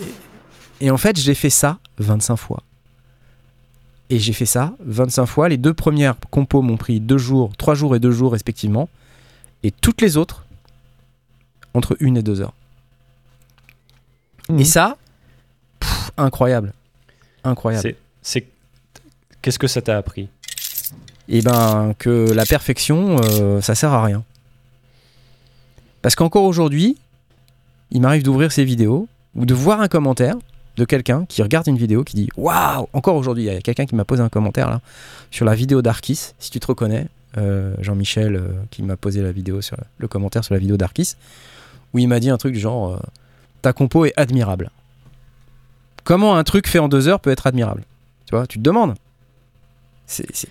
[0.80, 2.64] et en fait, j'ai fait ça 25 fois.
[4.10, 5.50] Et j'ai fait ça 25 fois.
[5.50, 8.88] Les deux premières compos m'ont pris deux jours, trois jours et deux jours respectivement.
[9.64, 10.45] Et toutes les autres,
[11.76, 12.54] entre une et deux heures.
[14.50, 14.66] Et mmh.
[14.66, 14.98] ça,
[16.18, 16.74] incroyable.
[17.44, 17.96] Incroyable.
[18.22, 18.48] C'est,
[19.42, 20.28] Qu'est-ce que ça t'a appris?
[21.28, 24.24] Eh ben que la perfection, euh, ça sert à rien.
[26.02, 26.98] Parce qu'encore aujourd'hui,
[27.92, 30.36] il m'arrive d'ouvrir ces vidéos ou de voir un commentaire
[30.78, 33.86] de quelqu'un qui regarde une vidéo qui dit waouh encore aujourd'hui il y a quelqu'un
[33.86, 34.82] qui m'a posé un commentaire là
[35.32, 37.08] sur la vidéo d'Arkis si tu te reconnais
[37.38, 41.16] euh, Jean-Michel euh, qui m'a posé la vidéo sur le commentaire sur la vidéo d'Arkis
[41.96, 43.02] où il m'a dit un truc du genre
[43.64, 44.70] ta compo est admirable
[46.06, 47.84] comment un truc fait en deux heures peut être admirable?
[48.26, 48.96] Tu vois tu te demandes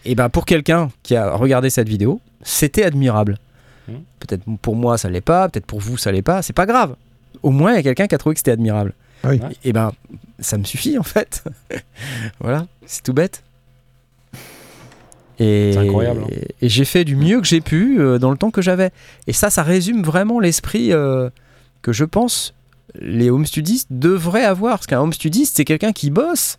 [0.05, 3.39] et ben pour quelqu'un qui a regardé cette vidéo, c'était admirable.
[3.87, 3.93] Mmh.
[4.19, 6.97] Peut-être pour moi ça l'est pas, peut-être pour vous ça l'est pas, c'est pas grave.
[7.45, 8.95] Au moins il y a quelqu'un qui a trouvé que c'était admirable.
[9.23, 9.31] Ah
[9.63, 9.93] et, ben
[10.41, 11.45] ça me suffit en fait.
[12.41, 13.45] voilà, c'est tout bête.
[15.39, 16.24] Et, incroyable.
[16.24, 16.37] Hein.
[16.61, 18.91] Et, j'ai fait du mieux que j'ai pu euh, dans le temps que j'avais.
[19.26, 21.30] Et ça, ça résume vraiment l'esprit euh,
[21.82, 22.55] que je pense
[23.01, 24.78] les home studistes devraient avoir.
[24.78, 26.59] Parce qu'un home studiste, c'est quelqu'un qui bosse.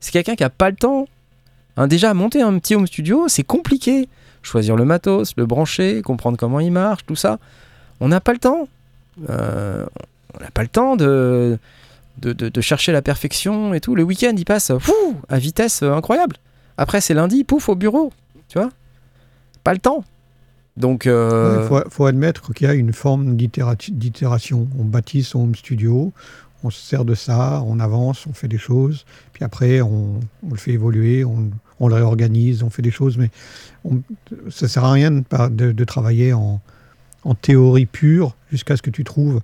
[0.00, 1.06] C'est quelqu'un qui a pas le temps
[1.76, 4.08] Hein, déjà, monter un petit home studio, c'est compliqué.
[4.42, 7.38] Choisir le matos, le brancher, comprendre comment il marche, tout ça.
[8.00, 8.68] On n'a pas le temps.
[9.28, 9.84] Euh,
[10.34, 11.58] on n'a pas le temps de
[12.18, 13.94] de, chercher la perfection et tout.
[13.94, 14.72] Le week-end, il passe
[15.28, 16.36] à vitesse incroyable.
[16.78, 18.12] Après, c'est lundi, pouf, au bureau.
[18.48, 18.70] Tu vois
[19.64, 20.04] Pas le temps.
[20.76, 21.04] Donc.
[21.06, 24.68] Il euh, faut, admettre qu'il y a une forme d'itération.
[24.78, 26.12] On bâtit son home studio,
[26.62, 30.56] on se sert de ça, on avance, on fait des choses, puis après on, le
[30.56, 31.50] fait évoluer, on,
[31.80, 33.30] on le réorganise, on fait des choses, mais
[34.50, 36.60] ça ne sert à rien de, travailler en,
[37.42, 39.40] théorie pure jusqu'à ce que tu trouves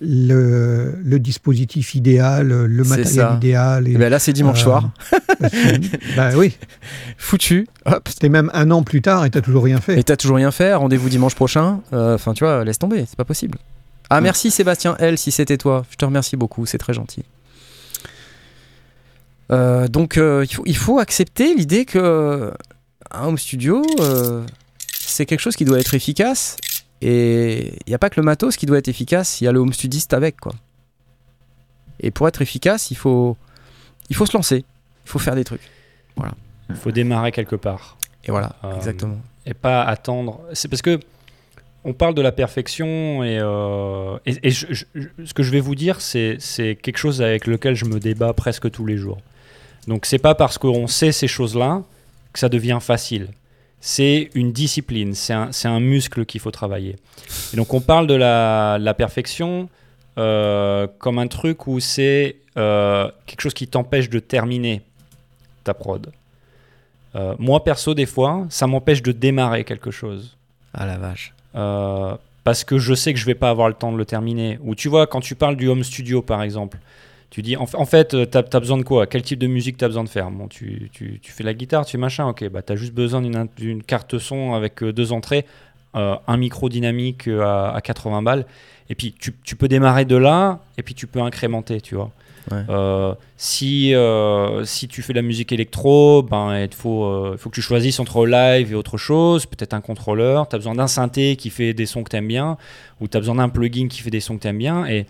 [0.00, 3.88] le, dispositif idéal, le matériel idéal.
[3.88, 4.90] Et, eh ben là, c'est dimanche euh, soir.
[6.16, 6.56] bah oui.
[7.18, 7.66] Foutu.
[8.06, 9.98] C'était même un an plus tard et t'as toujours rien fait.
[9.98, 10.74] Et t'as toujours rien fait.
[10.74, 11.80] Rendez-vous dimanche prochain.
[11.92, 13.04] Euh, enfin, tu vois, laisse tomber.
[13.06, 13.58] C'est pas possible.
[14.08, 15.84] Ah, merci Sébastien L, si c'était toi.
[15.90, 16.66] Je te remercie beaucoup.
[16.66, 17.24] C'est très gentil.
[19.50, 22.52] Euh, donc euh, il, faut, accepter l'idée que
[23.10, 23.82] un home studio,
[24.92, 26.56] c'est quelque chose qui doit être efficace.
[27.02, 29.52] Et il n'y a pas que le matos qui doit être efficace, il y a
[29.52, 30.38] le home studiste avec.
[30.40, 30.52] quoi.
[32.00, 33.36] Et pour être efficace, il faut,
[34.08, 34.64] il faut se lancer,
[35.04, 35.62] il faut faire des trucs.
[36.16, 36.32] Voilà.
[36.68, 37.96] Il faut démarrer quelque part.
[38.24, 39.18] Et voilà, exactement.
[39.46, 40.40] Et pas attendre.
[40.52, 41.00] C'est parce que
[41.84, 43.36] on parle de la perfection et,
[44.26, 46.38] et, ce que je vais vous dire, c'est
[46.82, 49.18] quelque chose avec lequel je me débat presque tous les jours.
[49.88, 51.82] Donc c'est pas parce qu'on sait ces choses-là
[52.32, 53.28] que ça devient facile.
[53.80, 56.96] C'est une discipline, c'est un, muscle qu'il faut travailler.
[57.54, 59.70] Et donc on parle de la, perfection
[60.18, 64.82] euh, comme un truc où c'est euh, quelque chose qui t'empêche de terminer
[65.64, 66.12] ta prod.
[67.14, 70.36] Euh, moi perso des fois, ça m'empêche de démarrer quelque chose.
[70.74, 71.32] Ah la vache.
[72.44, 74.58] parce que je sais que je vais pas avoir le temps de le terminer.
[74.62, 76.78] Ou tu vois, quand tu parles du home studio par exemple,
[77.30, 79.06] tu dis, en, fait, euh, tu as, besoin de quoi?
[79.06, 80.32] Quel type de musique tu as besoin de faire?
[80.32, 82.92] Bon, tu, tu, tu, fais la guitare, tu fais machin, ok, bah, tu as juste
[82.92, 85.46] besoin d'une carte son avec euh, deux entrées,
[85.94, 88.46] euh, un micro dynamique à, 80 balles,
[88.88, 92.10] et puis tu, tu, peux démarrer de là, et puis tu peux incrémenter, tu vois.
[93.36, 93.94] si,
[94.64, 98.26] si tu fais de la musique électro, ben, il faut, faut que tu choisisses entre
[98.26, 101.86] live et autre chose, peut-être un contrôleur, tu as besoin d'un synthé qui fait des
[101.86, 102.56] sons que tu aimes bien,
[103.00, 105.06] ou tu as besoin d'un plugin qui fait des sons que tu aimes bien, et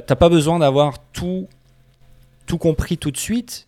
[0.00, 1.48] T'as pas besoin d'avoir tout,
[2.46, 3.66] tout compris tout de suite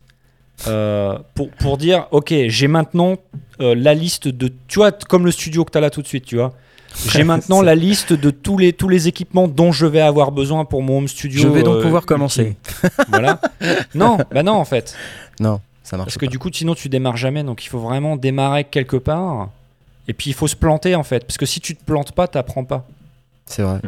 [0.67, 3.17] euh, pour, pour dire ok, j'ai maintenant
[3.61, 4.53] euh, la liste de.
[4.69, 6.55] Tu vois, comme le studio que tu as là tout de suite, tu vois.
[7.11, 10.65] J'ai maintenant la liste de tous les, tous les équipements dont je vais avoir besoin
[10.65, 11.43] pour mon home studio.
[11.43, 12.57] Je vais donc euh, pouvoir commencer.
[13.09, 13.41] voilà.
[13.95, 14.97] Non, bah non, en fait.
[15.41, 17.45] Non, ça marche Parce que du coup, sinon, tu démarres jamais.
[17.45, 19.51] Donc, il faut vraiment démarrer quelque part.
[20.09, 21.27] Et puis, il faut se planter, en fait.
[21.27, 22.87] Parce que si tu te plantes pas, t'apprends pas.
[23.45, 23.81] C'est vrai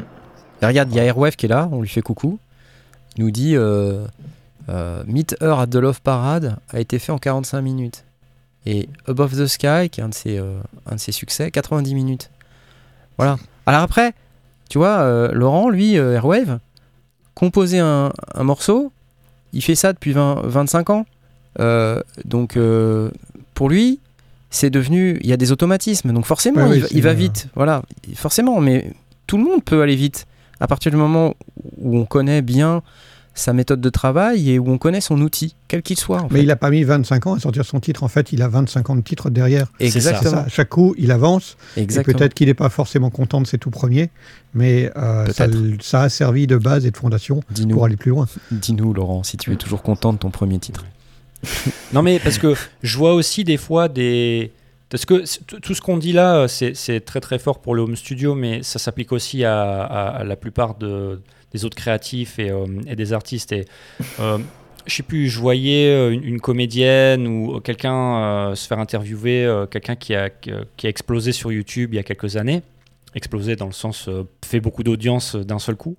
[0.66, 2.38] regarde, il y a Airwave qui est là, on lui fait coucou.
[3.16, 4.06] Il nous dit euh,
[5.06, 8.04] Meet Her at the Love Parade a été fait en 45 minutes.
[8.66, 12.30] Et Above the Sky, qui est un de ses, un de ses succès, 90 minutes.
[13.16, 13.36] Voilà.
[13.66, 14.12] Alors après,
[14.68, 16.58] tu vois, Laurent, lui, Airwave,
[17.34, 18.92] composer un, un, morceau,
[19.52, 21.06] il fait ça depuis 20, 25 ans.
[22.24, 22.58] donc
[23.54, 23.98] pour lui,
[24.50, 25.18] c'est devenu.
[25.20, 27.48] Il y a des automatismes, donc forcément, il, va, vite.
[27.54, 27.82] Voilà,
[28.14, 28.92] forcément, mais
[29.26, 30.26] tout le monde peut aller vite.
[30.60, 31.34] À partir du moment
[31.78, 32.82] où on connaît bien
[33.38, 36.26] sa méthode de travail et où on connaît son outil, quel qu'il soit.
[36.30, 38.02] mais il n'a pas mis 25 ans à sortir son titre.
[38.02, 39.68] En fait, il a 25 ans de titre derrière.
[39.80, 40.30] Exactement.
[40.30, 40.46] Ça.
[40.48, 41.56] Chaque coup, il avance.
[41.76, 44.10] Peut-être qu'il n'est pas forcément content de ses tout premiers,
[44.54, 45.26] mais euh,
[45.80, 47.40] ça, a servi de base et de fondation
[47.70, 48.26] pour aller plus loin.
[48.50, 50.84] Dis-nous, Laurent, si tu es toujours content de ton premier titre.
[51.92, 54.50] non, mais parce que je vois aussi des fois des.
[54.90, 55.24] Parce que
[55.60, 58.78] tout ce qu'on dit là, c'est très très fort pour le home studio, mais ça
[58.78, 61.20] s'applique aussi à, la plupart de,
[61.52, 63.52] des autres créatifs et, euh, des artistes.
[63.52, 63.66] Et
[64.20, 64.38] euh,
[64.86, 70.14] je sais plus, je voyais euh, une, comédienne ou quelqu'un se faire interviewer, quelqu'un qui
[70.14, 72.62] a, qui a explosé sur YouTube il y a quelques années.
[73.14, 74.08] Explosé dans le sens
[74.44, 75.96] fait beaucoup d'audience d'un seul coup.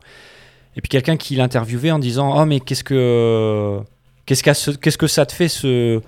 [0.75, 3.79] Et puis quelqu'un qui l'interviewait en disant Oh, mais qu'est-ce que
[4.25, 6.01] Qu'est-ce, qu'est-ce que ça te fait ce,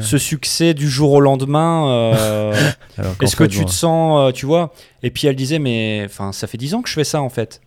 [0.00, 2.54] ce succès du jour au lendemain euh,
[3.20, 4.72] Est-ce que tu te sens, euh, tu vois?
[5.02, 7.28] Et puis elle disait, mais enfin, ça fait 10 ans que je fais ça en
[7.28, 7.60] fait.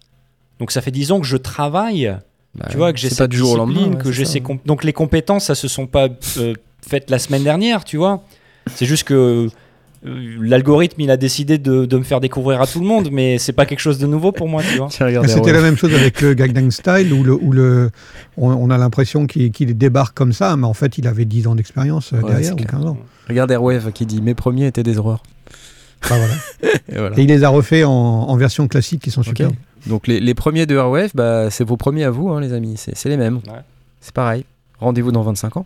[0.59, 2.15] Donc ça fait 10 ans que je travaille,
[2.55, 3.67] bah tu vois, que j'ai cette du jour
[4.01, 6.07] que j'ai ces donc les compétences, ça se sont pas
[6.37, 6.53] euh,
[6.87, 8.23] faites la semaine dernière, tu vois.
[8.73, 9.49] C'est juste que
[10.03, 13.53] l'algorithme il a décidé de, de, me faire découvrir à tout le monde, mais c'est
[13.53, 14.89] pas quelque chose de nouveau pour moi, tu vois.
[14.89, 17.91] C'était la même chose avec le Gangnam Style où, le, où le,
[18.37, 22.13] on, a l'impression qu'il débarque comme ça, mais en fait il avait 10 ans d'expérience
[22.13, 22.97] euh, derrière ou 15 ans.
[23.27, 25.23] Regarde Airwave qui dit mes premiers étaient des horreurs.
[26.09, 26.15] Ah,
[26.63, 29.49] et, il les a refaits en, version classique qui sont super.
[29.87, 32.75] Donc les, les, premiers de Airwave, bah, c'est vos premiers à vous, hein, les amis.
[32.77, 33.39] C'est les mêmes.
[34.01, 34.45] C'est pareil.
[34.79, 35.65] Rendez-vous dans 25 ans.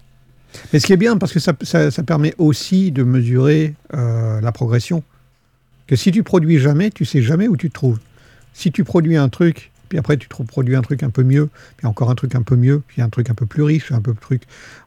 [0.74, 4.52] Mais ce qui est bien, parce que ça, ça, permet aussi de mesurer euh, la
[4.52, 5.04] progression.
[5.88, 8.00] Que si tu produis jamais, tu sais jamais où tu te trouves.
[8.54, 11.88] Si tu produis un truc, puis après tu produis un truc un peu mieux, puis
[11.88, 14.14] encore un truc un peu mieux, puis un truc un peu plus riche, un peu
[14.14, 14.43] truc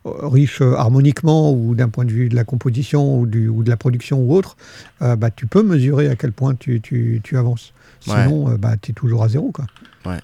[0.06, 3.64] euh, riche euh, harmoniquement ou d'un point de vue de la composition ou, du, ou
[3.64, 4.56] de la production ou autre,
[5.00, 7.72] bah, tu peux mesurer à quel point tu, tu, tu avances.
[8.00, 9.50] Sinon, bah, tu es toujours à zéro.
[9.52, 9.66] Quoi.
[10.06, 10.18] Ouais.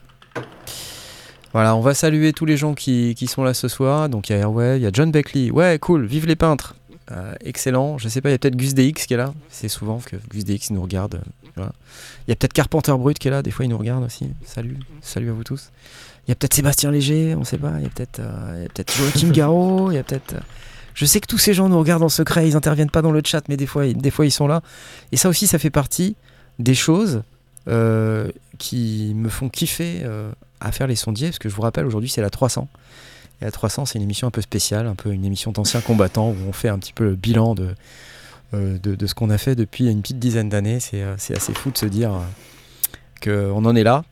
[1.53, 4.09] Voilà, on va saluer tous les gens qui, sont là ce soir.
[4.09, 5.51] Donc il y a Airway, il y a John Beckley.
[5.51, 6.75] Ouais, cool, vive les peintres.
[7.11, 7.97] Euh, excellent.
[7.99, 9.33] Je sais pas, il y a peut-être Gus DX qui est là.
[9.49, 11.21] C'est souvent que Gus DX nous regarde.
[11.57, 13.43] Il y a peut-être Carpenter Brut qui est là.
[13.43, 14.29] Des fois, il nous regarde aussi.
[14.45, 15.71] Salut, salut à vous tous.
[16.27, 17.73] Il y a peut-être Sébastien Léger, on sait pas.
[17.79, 19.91] Il y a peut-être euh, peut Joachim Garraud.
[19.91, 20.35] Il y a peut-être.
[20.35, 20.41] Euh,
[20.95, 22.47] je sais que tous ces gens nous regardent en secret.
[22.47, 24.63] Ils interviennent pas dans le chat, mais des fois, des fois, ils sont là.
[25.11, 26.17] Et ça aussi, ça fait partie
[26.59, 27.23] des choses
[28.59, 30.03] qui me font kiffer
[30.61, 32.69] à faire les sondiers, parce que je vous rappelle, aujourd'hui c'est la 300.
[33.41, 36.31] Et la 300, c'est une émission un peu spéciale, un peu une émission d'anciens combattants,
[36.31, 37.75] où on fait un petit peu le bilan de,
[38.55, 40.81] euh, de, ce qu'on a fait depuis une petite dizaine d'années.
[40.81, 44.05] C'est, euh, assez fou de se dire euh, qu'on en est là.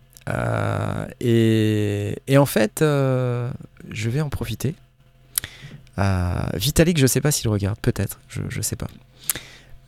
[1.20, 4.74] et, et, en fait, je vais en profiter.
[6.54, 8.88] Vitalik, je ne sais pas s'il regarde, peut-être, je ne sais pas.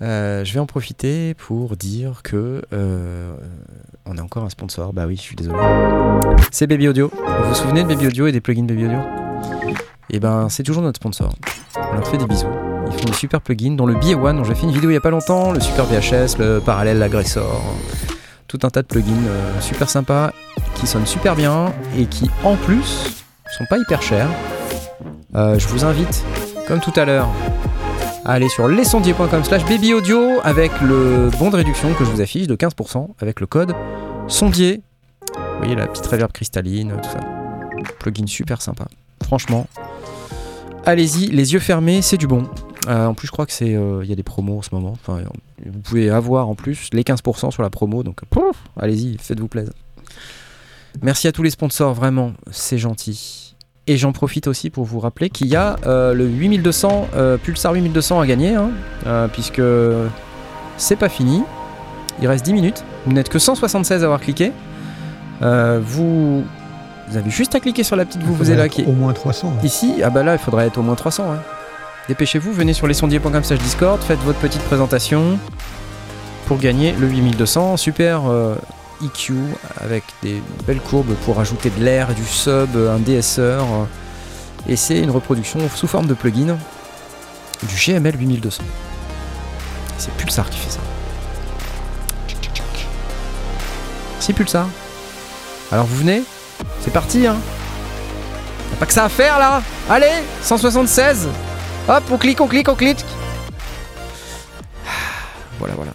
[0.00, 3.34] Euh, je vais en profiter pour dire que euh,
[4.06, 4.92] on a encore un sponsor.
[4.92, 5.58] Bah oui, je suis désolé.
[6.52, 7.10] C'est Baby Audio.
[7.12, 8.98] Vous vous souvenez de Baby Audio et des plugins Baby Audio?
[10.10, 11.34] Et eh ben, c'est toujours notre sponsor.
[11.76, 12.46] On leur fait des bisous.
[12.86, 14.96] Ils font des super plugins, dont le BA1 dont j'ai fait une vidéo il y
[14.96, 17.62] a pas longtemps, le Super VHS, le Parallèle, l'Agressor,
[18.46, 20.32] tout un tas de plugins euh, super sympas
[20.76, 23.24] qui sonnent super bien et qui en plus
[23.58, 24.28] sont pas hyper chers.
[25.34, 26.24] je vous invite,
[26.66, 27.28] comme tout à l'heure,
[28.24, 32.56] Allez sur lesondiers.com slash babyaudio avec le bon de réduction que je vous affiche de
[32.56, 33.74] 15% avec le code
[34.26, 34.82] sondier.
[35.36, 37.20] Vous voyez la petite reverb cristalline, tout ça.
[38.00, 38.86] Plugin super sympa.
[39.22, 39.66] Franchement,
[40.84, 42.48] allez-y, les yeux fermés, c'est du bon.
[42.88, 44.74] Euh, en plus, je crois que c'est, euh, il y a des promos en ce
[44.74, 44.92] moment.
[44.92, 45.22] Enfin,
[45.64, 48.20] vous pouvez avoir en plus les 15% sur la promo, donc
[48.76, 49.72] allez-y, faites-vous plaisir.
[51.02, 53.47] Merci à tous les sponsors, vraiment, c'est gentil.
[53.88, 57.72] Et j'en profite aussi pour vous rappeler qu'il y a euh, le 8200, euh, Pulsar
[57.72, 58.68] 8200 à gagner, hein,
[59.06, 59.62] euh, puisque
[60.76, 61.42] c'est pas fini.
[62.20, 62.84] Il reste 10 minutes.
[63.06, 64.52] Vous n'êtes que 176 à avoir cliqué.
[65.40, 66.44] vous,
[67.14, 69.54] avez juste à cliquer sur la petite vous vous là qui Au moins 300.
[69.64, 71.24] Ici, ah bah là, il faudrait être au moins 300.
[72.08, 75.38] Dépêchez-vous, venez sur lesondiers.com Discord, faites votre petite présentation
[76.46, 77.78] pour gagner le 8200.
[77.78, 78.22] Super
[79.04, 79.34] EQ
[79.76, 83.64] avec des belles courbes pour ajouter de l'air, du sub, un DSR.
[84.68, 86.58] Et c'est une reproduction sous forme de plugin
[87.62, 88.62] du GML 8200.
[89.98, 90.80] C'est Pulsar qui fait ça.
[94.20, 94.68] C'est Pulsar.
[95.72, 96.22] Alors vous venez?
[96.80, 97.36] C'est parti hein
[98.78, 101.28] pas que ça à faire là Allez 176
[101.88, 103.04] Hop, on clique, on clique, on clique
[105.58, 105.92] Voilà, voilà.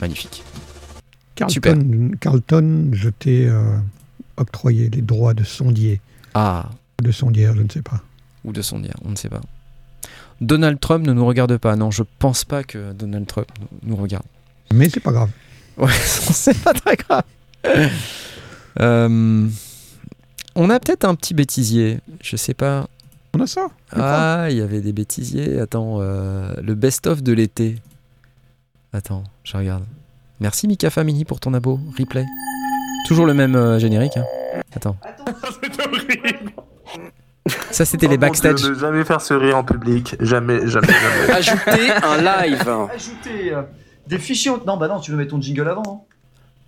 [0.00, 0.42] Magnifique.
[1.38, 3.78] Carlton, Carlton je t'ai euh,
[4.36, 6.00] octroyé les droits de sondier.
[6.34, 6.68] Ah.
[7.02, 8.02] De sondière, je ne sais pas.
[8.44, 9.40] Ou de sondière, on ne sait pas.
[10.40, 11.76] Donald Trump ne nous regarde pas.
[11.76, 13.46] Non, je pense pas que Donald Trump
[13.82, 14.24] nous regarde.
[14.72, 15.30] Mais c'est pas grave.
[15.76, 17.22] Ouais, c'est pas très grave.
[18.80, 19.48] Euh,
[20.54, 22.00] on a peut-être un petit bêtisier.
[22.20, 22.88] Je sais pas.
[23.34, 25.60] On a ça Ah, il y avait des bêtisiers.
[25.60, 27.76] Attends, euh, le best-of de l'été.
[28.92, 29.84] Attends, je regarde.
[30.40, 31.80] Merci Mika Famini pour ton abo.
[31.98, 32.24] Replay.
[33.06, 34.16] Toujours le même euh, générique.
[34.16, 34.24] Hein.
[34.74, 34.96] Attends.
[37.70, 38.62] Ça, c'était oh les backstage.
[38.68, 40.16] ne jamais faire ce rire en public.
[40.20, 41.32] Jamais, jamais, jamais.
[41.32, 42.68] Ajouter un live.
[42.94, 43.62] Ajouter euh,
[44.06, 44.52] des fichiers.
[44.66, 45.82] Non, bah non, tu veux mettre ton jingle avant.
[45.88, 46.00] Hein.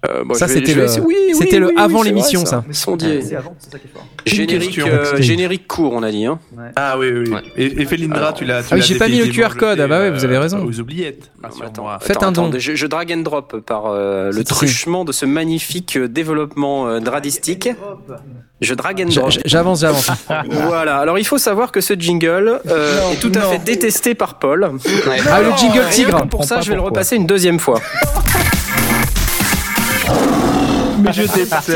[0.09, 1.15] Euh, bon, ça, c'était le, oui,
[1.53, 2.65] le oui, avant l'émission, ça.
[2.71, 3.21] Sondier.
[3.37, 3.77] Avant, ça.
[4.25, 4.87] Générique, question.
[4.87, 5.21] euh, Backstage.
[5.23, 6.25] générique court, on a dit.
[6.25, 6.39] Hein.
[6.77, 7.37] Ah oui, oui, oui.
[7.57, 8.63] Et, et Felindra, tu l'as.
[8.71, 9.79] Ah j'ai pas mis le QR code.
[9.79, 10.65] Ah bah ouais, euh, vous avez raison.
[10.65, 11.31] Aux oubliettes.
[11.43, 11.99] Non, mais sur attends, moi.
[12.01, 12.51] Faites attends, un don.
[12.57, 17.01] Je, je drag and drop par euh, le truchement de ce magnifique euh, développement euh,
[17.01, 17.69] dradistique.
[18.63, 19.31] Je drag and drop.
[19.45, 20.11] J'avance, j'avance.
[20.51, 20.97] Voilà.
[20.97, 24.71] Alors il faut savoir que ce jingle euh, est tout à fait détesté par Paul.
[25.31, 26.27] Ah, le jingle tigre.
[26.27, 27.81] Pour ça, je vais le repasser une deuxième fois.
[31.11, 31.73] Mais je déteste.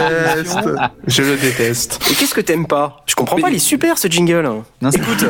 [1.06, 2.00] Je le déteste.
[2.10, 3.02] Et qu'est-ce que t'aimes pas?
[3.06, 3.50] Je comprends pas.
[3.50, 4.42] Il est super ce jingle.
[4.80, 5.26] Non, c'est Écoute.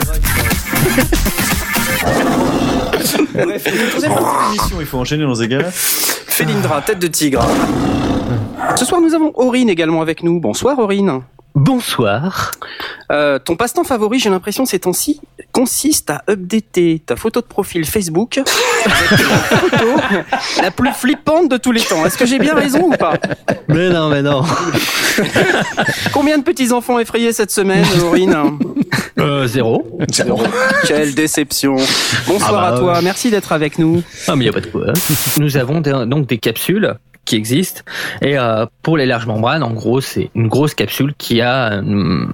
[3.35, 3.69] Bref,
[4.81, 5.71] il faut enchaîner dans ces gars-là.
[5.71, 7.47] Félindra, tête de tigre.
[8.77, 10.41] Ce soir, nous avons Aurine également avec nous.
[10.41, 11.23] Bonsoir, Aurine.
[11.55, 12.51] Bonsoir.
[13.13, 15.21] Euh, ton passe-temps favori, j'ai l'impression ces temps-ci,
[15.53, 18.39] consiste à updater ta photo de profil Facebook
[18.85, 19.27] avec la
[19.59, 19.87] photo
[20.63, 22.05] la plus flippante de tous les temps.
[22.05, 23.15] Est-ce que j'ai bien raison ou pas?
[23.69, 24.43] Mais non, mais non.
[26.13, 28.37] Combien de petits-enfants effrayés cette semaine, Aurine
[29.21, 29.87] Euh, zéro.
[30.89, 31.77] Quelle déception.
[32.27, 34.03] Bonsoir Ah bah, à toi, merci d'être avec nous.
[34.27, 34.87] Ah, mais il a pas de quoi.
[35.39, 36.95] Nous avons des- donc des capsules
[37.25, 37.83] qui existent.
[38.22, 42.29] Et euh, pour les larges membranes, en gros, c'est une grosse capsule qui a une,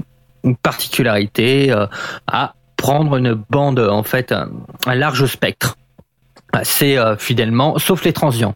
[0.44, 1.86] une particularité euh,
[2.26, 4.48] à prendre une bande, en fait, un,
[4.86, 5.76] un large spectre.
[6.62, 8.54] C'est euh, fidèlement, sauf les transients.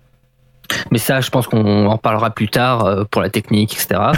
[0.90, 4.00] Mais ça, je pense qu'on en parlera plus tard euh, pour la technique, etc.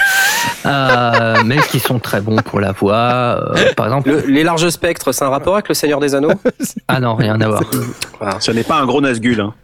[0.64, 2.94] Euh, mais qui sont très bons pour la voix.
[3.56, 6.32] euh, par exemple, Le- les larges spectres, c'est un rapport avec le Seigneur des Anneaux?
[6.88, 7.62] Ah non, rien à voir.
[8.40, 9.40] Ce n'est pas un gros Nazgul.
[9.40, 9.54] Hein.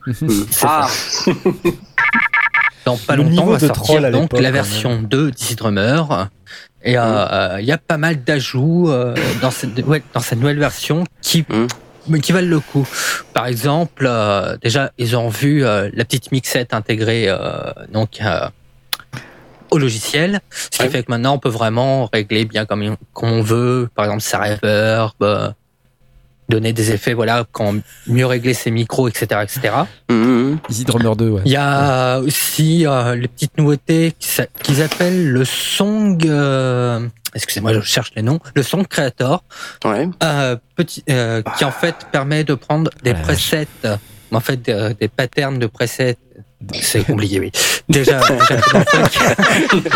[0.63, 0.87] Ah,
[2.85, 6.29] Dans pas Le longtemps, va de sortir donc la version 2 d'Easy Drummer.
[6.85, 10.39] Et euh, euh, il y a pas mal d'ajouts euh, dans, cette, ouais, dans cette
[10.41, 11.67] nouvelle version qui, Mm.
[12.09, 12.87] mais qui valent le coup.
[13.33, 18.49] Par exemple, euh, déjà, ils ont vu euh, la petite mixette intégrée euh, donc, euh,
[19.71, 20.41] au logiciel.
[20.51, 20.89] Ce qui Ouais.
[20.91, 23.89] fait que maintenant, on peut vraiment régler bien comme, comme on veut.
[23.95, 25.51] Par exemple, sa reverb, euh,
[26.53, 27.75] donner des effets, voilà, quand
[28.07, 29.75] mieux régler ses micros, etc., etc.
[30.11, 30.59] Mhm.
[30.69, 31.43] Easy Drummer 2, ouais.
[31.45, 34.15] Il y a aussi euh, les petites nouveautés
[34.63, 36.19] qu'ils appellent le Song.
[36.25, 38.39] euh, Excusez-moi, je cherche les noms.
[38.55, 39.43] Le Song Creator,
[39.87, 40.07] ouais.
[40.23, 43.67] euh, petit, euh, qui en fait permet de prendre des Ah, presets,
[44.31, 44.61] en fait
[45.01, 46.17] des patterns de presets.
[46.81, 47.51] C'est compliqué, oui.
[47.89, 48.81] Déjà, en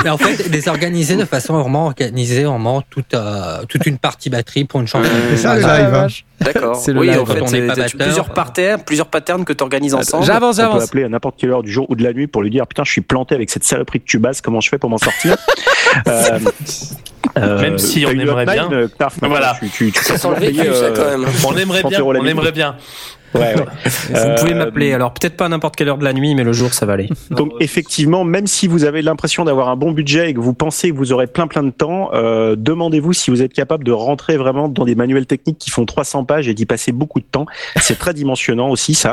[0.04, 4.30] mais en fait, les organiser de façon vraiment organisée, vraiment toute euh, toute une partie
[4.30, 5.08] batterie pour une chanson.
[5.30, 5.86] C'est ça le Ah, live.
[5.86, 5.90] hein.
[5.90, 6.24] vache.
[6.40, 6.76] D'accord.
[6.84, 7.20] C'est le Oui, live.
[7.20, 8.00] en fait, on c'est- pas batteur.
[8.00, 10.24] plusieurs patterns, plusieurs patterns que tu organises ensemble.
[10.24, 10.82] J'avance, On peut j'avance.
[10.84, 12.84] appeler à n'importe quelle heure du jour ou de la nuit pour lui dire putain
[12.84, 15.36] je suis planté avec cette saloperie de Cubase comment je fais pour m'en sortir
[16.08, 16.38] euh,
[17.38, 18.70] euh, Même si on aimerait bien.
[18.72, 18.88] euh,
[19.22, 19.56] Voilà.
[19.60, 21.28] Tu, tu, tu Ça sent le vécu, ça, euh, quand même.
[21.46, 22.02] On aimerait 30 bien.
[22.02, 22.76] On aimerait bien.
[23.38, 23.64] Ouais, ouais.
[23.84, 24.92] Vous pouvez Euh, m'appeler.
[24.92, 26.94] Alors peut-être pas à n'importe quelle heure de la nuit, mais le jour, ça va
[26.94, 27.08] aller.
[27.30, 30.90] Donc effectivement, même si vous avez l'impression d'avoir un bon budget et que vous pensez
[30.90, 34.36] que vous aurez plein plein de temps, euh, demandez-vous si vous êtes capable de rentrer
[34.36, 37.46] vraiment dans des manuels techniques qui font 300 pages et d'y passer beaucoup de temps.
[37.80, 39.12] C'est très dimensionnant aussi ça.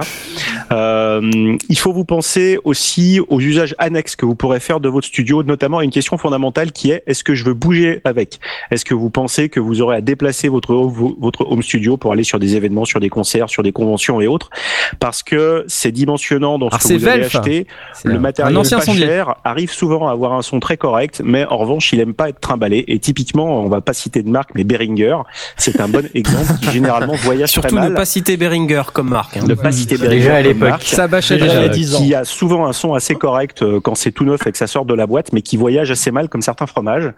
[0.71, 5.07] Euh, il faut vous penser aussi aux usages annexes que vous pourrez faire de votre
[5.07, 8.39] studio, notamment à une question fondamentale qui est est-ce que je veux bouger avec?
[8.71, 12.39] Est-ce que vous pensez que vous aurez à déplacer votre home studio pour aller sur
[12.39, 14.12] des événements, sur des concerts, sur des conventions?
[14.21, 14.49] Et autres
[14.99, 17.67] Parce que c'est dimensionnant dans ce Alors, que vous avez acheté.
[18.03, 19.05] Le un- matériel pas sondier.
[19.05, 22.29] cher arrive souvent à avoir un son très correct, mais en revanche, il aime pas
[22.29, 22.83] être trimballé.
[22.87, 25.17] Et typiquement, on va pas citer de marque, mais Behringer,
[25.57, 27.91] c'est un bon exemple qui généralement voyage Surtout très mal.
[27.91, 29.37] ne pas citer Behringer comme marque.
[29.37, 29.43] hein.
[29.47, 30.69] Ne pas citer Déjà Behringer à comme l'époque.
[30.69, 31.59] marque, Ça bâchait Déjà, déjà.
[31.59, 31.97] il y a 10 ans.
[31.99, 34.67] qui a souvent un son assez correct euh, quand c'est tout neuf et que ça
[34.67, 37.11] sort de la boîte, mais qui voyage assez mal comme certains fromages.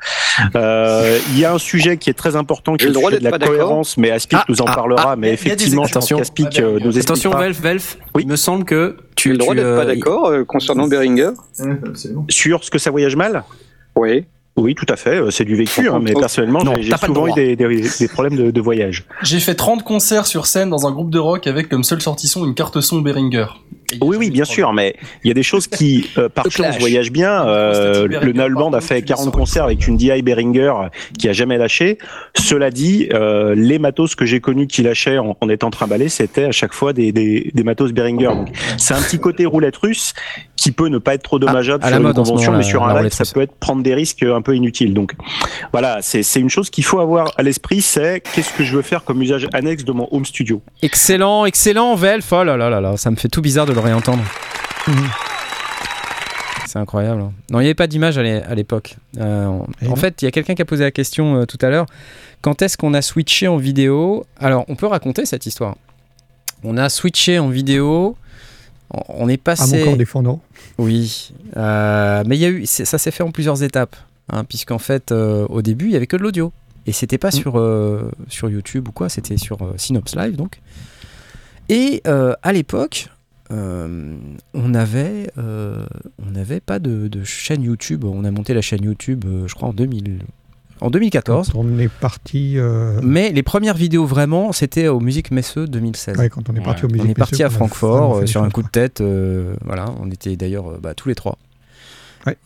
[0.56, 3.10] Euh, Il y a un sujet qui est très important, qui est le le droit
[3.12, 5.12] sujet de la cohérence, mais Aspic Ah, nous en ah, parlera.
[5.12, 6.18] ah, mais effectivement, je pense attention.
[6.18, 7.98] qu'Aspic Ah, euh, nous Attention, Velf, Velf.
[8.14, 8.24] Oui.
[8.24, 9.26] Il me semble que tu.
[9.26, 11.32] Tu as le droit d'être pas euh, d'accord euh, concernant Behringer
[11.88, 12.26] Absolument.
[12.30, 13.44] sur ce que ça voyage mal.
[13.96, 14.26] Oui.
[14.58, 15.20] Oui, tout à fait.
[15.32, 19.06] C'est du vécu, hein, mais personnellement, j'ai souvent eu des, des, problèmes de, de voyage.
[19.22, 22.30] J'ai fait 30 concerts sur scène dans un groupe de rock avec comme seule sortie
[22.30, 23.48] son une carte son Behringer.
[24.02, 27.12] Oui, oui, bien sûr, mais il y a des choses qui, euh, par chance, voyagent
[27.12, 27.48] bien.
[27.48, 30.74] Euh, le Null a fait 40 concerts avec une DI Behringer
[31.18, 31.98] qui a jamais lâché.
[32.36, 36.46] Cela dit, euh, les matos que j'ai connus qui lâchaient en, en étant trimballés, c'était
[36.46, 38.28] à chaque fois des, des, des matos Behringer.
[38.28, 40.14] Donc, c'est un petit côté roulette russe
[40.56, 43.24] qui peut ne pas être trop dommageable sur une convention, mais sur un live, ça
[43.32, 44.94] peut être prendre des risques un peu inutiles.
[44.94, 45.14] Donc,
[45.72, 49.04] voilà, c'est une chose qu'il faut avoir à l'esprit, c'est qu'est-ce que je veux faire
[49.04, 50.62] comme usage annexe de mon home studio.
[50.82, 52.32] Excellent, excellent, Velf.
[52.32, 54.24] Oh là là là là, ça me fait tout bizarre de le réentendre.
[54.88, 55.10] Mhm.
[56.66, 57.22] C'est incroyable.
[57.22, 57.32] Hein.
[57.52, 58.98] Non, il n'y avait pas d'image à l'époque.
[59.18, 61.70] Euh, en fait, il y a quelqu'un qui a posé la question euh, tout à
[61.70, 61.86] l'heure.
[62.42, 64.26] Quand est-ce qu'on a switché en vidéo?
[64.40, 65.76] Alors, on peut raconter cette histoire.
[66.64, 68.18] On a switché en vidéo.
[68.90, 69.76] On est passé.
[69.76, 70.42] À mon corps défendant.
[70.78, 73.96] Oui, euh, mais il y a eu, ça s'est fait en plusieurs étapes,
[74.30, 76.52] hein, puisqu'en fait, au début, il y avait que de l'audio.
[76.88, 77.32] Et c'était pas mm.
[77.32, 77.54] sur,
[78.28, 80.60] sur YouTube ou quoi, c'était sur Synops Live donc.
[81.70, 83.08] Et à l'époque,
[83.52, 84.16] euh,
[84.54, 85.86] on avait, euh,
[86.26, 88.04] on n'avait pas de, chaîne YouTube.
[88.04, 90.20] On a monté la chaîne YouTube, euh, je crois, en 2000,
[90.82, 91.52] en 2014.
[91.56, 92.58] on est parti.
[93.04, 96.18] Mais les premières vidéos vraiment, c'était au Musique Messeux 2016.
[96.30, 99.02] quand on est parti au On est parti à Francfort sur un coup de tête.
[99.64, 101.38] voilà, on était d'ailleurs bah, tous les trois.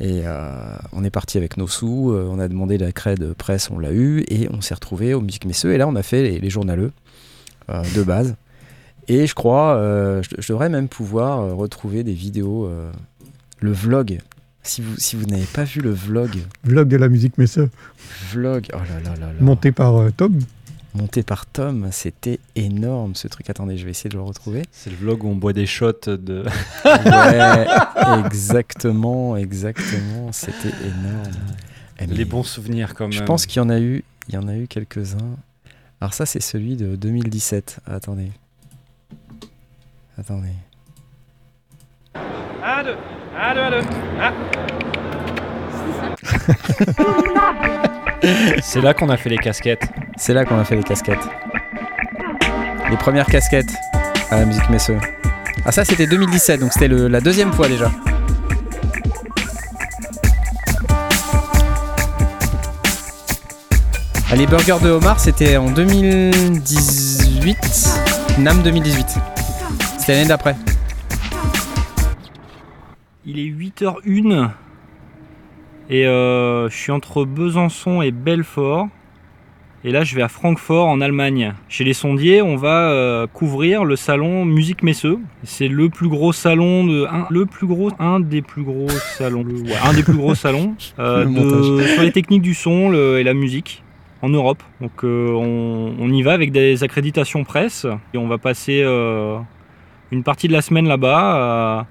[0.01, 0.23] Et
[0.91, 4.25] on est parti avec nos sous, on a demandé la de presse, on l'a eu,
[4.27, 5.73] et on s'est retrouvé au Musique Messeux.
[5.73, 6.91] Et là, on a fait les, les journaleux
[7.69, 8.35] de base.
[9.09, 12.91] Et je crois, euh, je, devrais même pouvoir euh, retrouver des vidéos, euh,
[13.59, 14.19] le vlog.
[14.61, 16.29] Si vous, si vous n'avez pas vu le vlog.
[16.63, 17.63] Vlog de la musique Messa.
[18.31, 19.39] Vlog, oh là là là là.
[19.41, 20.39] Monté par Tom.
[20.93, 23.49] Monté par Tom, c'était énorme ce truc.
[23.49, 24.61] Attendez, je vais essayer de le retrouver.
[24.71, 26.45] C'est le vlog où on boit des shots de.
[26.85, 30.31] ouais, exactement, exactement.
[30.31, 32.15] C'était énorme.
[32.15, 33.11] Les bons souvenirs quand même.
[33.11, 35.37] Je pense qu'il y en a eu, il y en a eu quelques-uns.
[35.99, 37.79] Alors ça, c'est celui de 2017.
[37.87, 38.31] Attendez.
[40.19, 40.49] Attendez.
[42.61, 42.97] 1, 2,
[43.39, 43.61] 1, 2,
[48.21, 49.87] 2, C'est là qu'on a fait les casquettes.
[50.17, 51.25] C'est là qu'on a fait les casquettes.
[52.89, 53.71] Les premières casquettes
[54.29, 54.99] à la musique Messeux.
[55.65, 57.89] Ah ça c'était 2017, donc c'était la deuxième fois déjà.
[64.29, 67.57] Ah, les burgers de Omar c'était en 2018.
[68.37, 69.38] NAM 2018
[70.09, 70.55] l'année d'après.
[73.25, 74.49] Il est 8h01
[75.91, 78.87] et euh, je suis entre Besançon et Belfort.
[79.83, 81.53] Et là, je vais à Francfort en Allemagne.
[81.69, 85.19] Chez les sondiers, on va euh, couvrir le salon Musique Messeux.
[85.43, 89.45] C'est le plus gros salon de un, le plus gros, un des plus gros salons,
[89.85, 93.83] un des plus gros salons euh, sur les techniques du son et la musique
[94.21, 94.63] en Europe.
[94.81, 98.83] Donc, on, on, y va avec des accréditations presse et on va passer
[100.11, 101.85] une partie de la semaine là-bas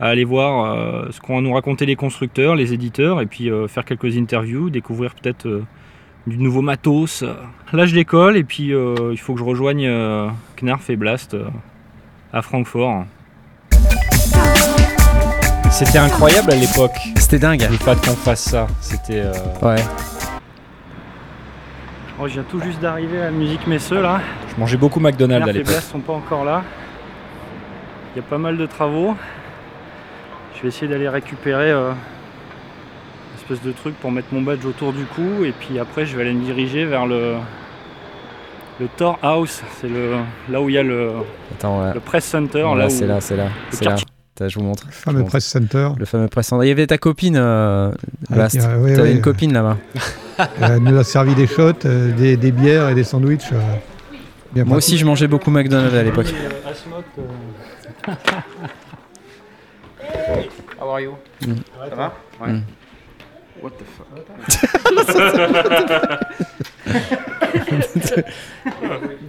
[0.00, 3.50] à, aller voir euh, ce qu'ont à nous raconter les constructeurs, les éditeurs, et puis
[3.50, 5.64] euh, faire quelques interviews, découvrir peut-être euh,
[6.26, 7.22] du nouveau matos.
[7.72, 9.90] Là, je décolle, et puis il faut que je rejoigne
[10.56, 11.36] Knarf et Blast
[12.32, 13.04] à Francfort.
[15.70, 16.96] C'était incroyable à l'époque.
[17.16, 17.62] C'était dingue.
[17.62, 19.22] Le fait qu'on fasse ça, c'était.
[19.62, 19.76] Ouais.
[22.20, 24.20] Oh, je viens tout juste d'arriver à Musique Messeux là.
[24.54, 25.68] Je mangeais beaucoup McDonald's à l'époque.
[25.68, 26.62] Les Blast sont pas encore là.
[28.14, 29.14] Il y a pas mal de travaux.
[30.56, 34.92] Je vais essayer d'aller récupérer euh, une espèce de truc pour mettre mon badge autour
[34.92, 37.36] du cou et puis après je vais aller me diriger vers le
[38.78, 40.16] le Tor House, c'est le
[40.50, 41.12] là où il y a le,
[41.62, 42.66] le Press Center.
[42.76, 43.96] là, c'est là, c'est là, c'est là.
[44.48, 44.84] Je vous montre.
[44.86, 45.90] Le fameux Press Center.
[45.98, 46.64] Le fameux Press Center.
[46.64, 47.92] Il y avait ta copine, euh,
[48.32, 49.76] ah, T'avais une copine là-bas.
[50.62, 53.52] Elle nous a servi des shots, euh, des, des, bières et des sandwichs.
[53.52, 56.32] Euh, Moi aussi, je mangeais beaucoup McDonald's à l'époque.
[60.80, 61.14] How are you?
[61.42, 61.56] Mm.
[61.88, 62.12] Ça va?
[62.40, 62.52] Ouais.
[62.52, 62.62] Mm.
[63.62, 64.06] What the fuck?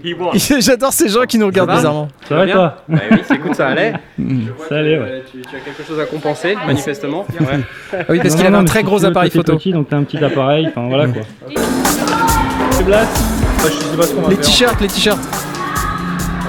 [0.60, 2.08] J'adore ces gens qui nous regardent bizarrement.
[2.28, 3.94] Ça va toi bah Oui, écoute, ça allait.
[4.18, 4.48] Mm.
[4.68, 5.24] Ça allait, ouais.
[5.32, 7.26] Tu, tu, as quelque chose à compenser, manifestement.
[7.40, 7.60] Ouais.
[7.94, 9.58] Ah oui, parce qu'il avait un très gros appareil photo.
[9.58, 11.22] Petit, donc t'as un petit appareil, enfin voilà quoi.
[14.30, 15.20] Les t-shirts, les t-shirts.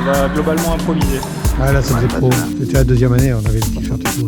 [0.01, 1.21] On va globalement improviser.
[1.65, 2.31] Ah là, ça faisait trop.
[2.59, 4.27] C'était la deuxième année, on avait le t-shirt et tout.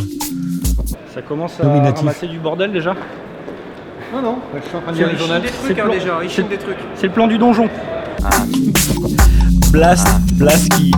[1.12, 2.94] Ça commence à ramasser du bordel déjà
[4.12, 5.34] Non, non, je suis en train de lire les journaux.
[5.66, 6.76] C'est hein, déjà, des trucs.
[6.94, 7.68] C'est le plan du donjon.
[9.72, 10.92] Blast, Blast qui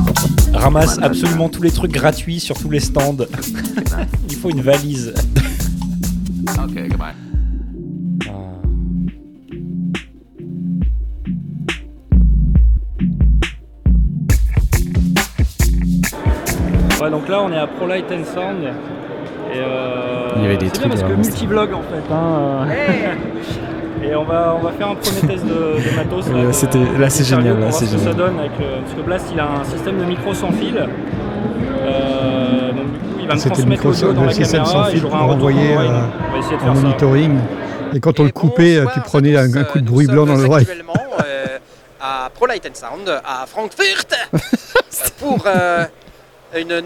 [0.52, 3.16] ramasse absolument tous les trucs gratuits sur tous les stands.
[4.28, 5.14] Il faut une valise.
[6.58, 7.25] Ok, goodbye.
[17.06, 18.64] Ouais, donc là on est à Pro Light and Sound.
[18.64, 22.12] Et euh, Il y avait des c'est trucs bien parce que multi-vlog en fait.
[22.12, 24.04] hein, euh.
[24.04, 25.50] Et on va, on va faire un premier test de,
[25.90, 26.26] de matos.
[26.28, 28.52] Ouais, de- c'était- là, c'est génial, là, pour voir c'est ce que ça donne avec
[28.58, 30.76] le- parce que Blast il a un système de micro sans fil.
[30.78, 34.32] Euh, donc du coup il va me C'était le transmettre micro l'audio dans le la
[34.32, 35.90] système caméra sans fil retour envoyait en euh, oreille.
[36.28, 36.80] On va essayer de en faire ça.
[36.82, 37.38] monitoring.
[37.94, 40.62] Et quand on le coupait, tu prenais un, un coup de bruit blanc dans l'oreille.
[40.68, 40.92] actuellement
[41.24, 41.58] euh,
[42.00, 44.08] à Pro Light and Sound à Frankfurt
[45.20, 45.84] pour euh,
[46.54, 46.82] une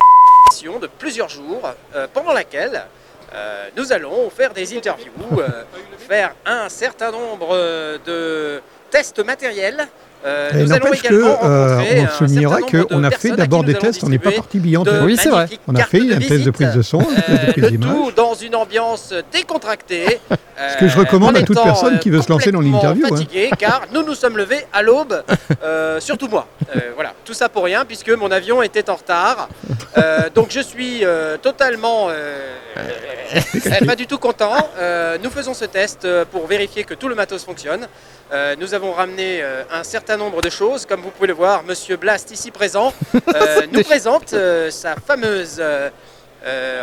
[0.51, 2.85] session de plusieurs jours euh, pendant laquelle
[3.33, 5.65] euh, nous allons faire des interviews, euh,
[5.99, 7.57] faire un certain nombre
[8.05, 9.87] de tests matériels.
[10.27, 14.09] Euh, Et n'empêche que, euh, on certain nombre qu'on a fait d'abord des tests, on
[14.09, 14.87] n'est pas parti billante.
[14.87, 15.49] de Oui, c'est vrai.
[15.67, 17.91] On a fait un test de prise de son, un test de Euh, prise d'image.
[17.91, 20.21] tout dans une ambiance décontractée.
[20.73, 22.83] Ce que je recommande en à toute personne euh, qui veut se lancer dans complètement
[22.83, 23.07] l'interview.
[23.07, 23.17] hein.
[23.17, 25.23] fatigué, car nous nous sommes levés à l'aube,
[25.65, 26.47] euh, surtout moi.
[26.77, 29.49] Euh, voilà, tout ça pour rien puisque mon avion était en retard.
[29.97, 32.39] Euh, donc je suis euh, totalement euh,
[32.77, 34.69] euh, pas du tout content.
[34.79, 37.87] Euh, nous faisons ce test euh, pour vérifier que tout le matos fonctionne.
[38.33, 41.63] Euh, nous avons ramené euh, un certain nombre de choses, comme vous pouvez le voir.
[41.65, 45.91] Monsieur Blast ici présent euh, nous présente euh, sa fameuse euh,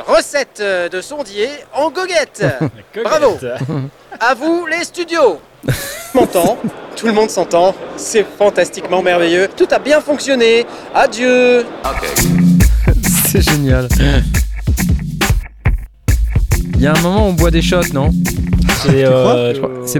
[0.06, 2.46] recette de sondier en goguette.
[3.04, 3.38] Bravo.
[4.20, 5.40] À vous les studios
[6.16, 6.58] M'entend
[6.96, 9.48] Tout le monde s'entend C'est fantastiquement merveilleux.
[9.56, 10.66] Tout a bien fonctionné.
[10.96, 11.66] Adieu
[13.28, 13.88] C'est génial.
[16.78, 18.12] Il y a un moment où on boit des shots, non
[18.84, 19.52] C'est euh,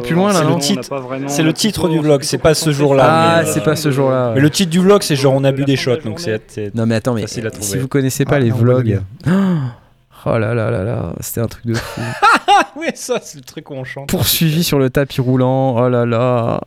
[0.04, 2.72] plus loin, là, c'est non le On titre, c'est le du vlog, c'est pas ce
[2.72, 3.06] jour-là.
[3.10, 4.34] Ah, mais, euh, c'est pas ce jour-là.
[4.36, 6.76] Mais le titre du vlog, c'est genre on a bu des shots, donc c'est c'est-
[6.76, 7.66] Non mais attends, mais facile à trouver.
[7.68, 11.42] si vous connaissez pas Ah, les non, on vlogs, oh là là là là, c'était
[11.42, 12.02] un truc de fou.
[12.48, 14.10] Ah oui, ça, c'est le truc qu'on chante.
[14.10, 16.62] Poursuivi sur le tapis roulant, oh là là,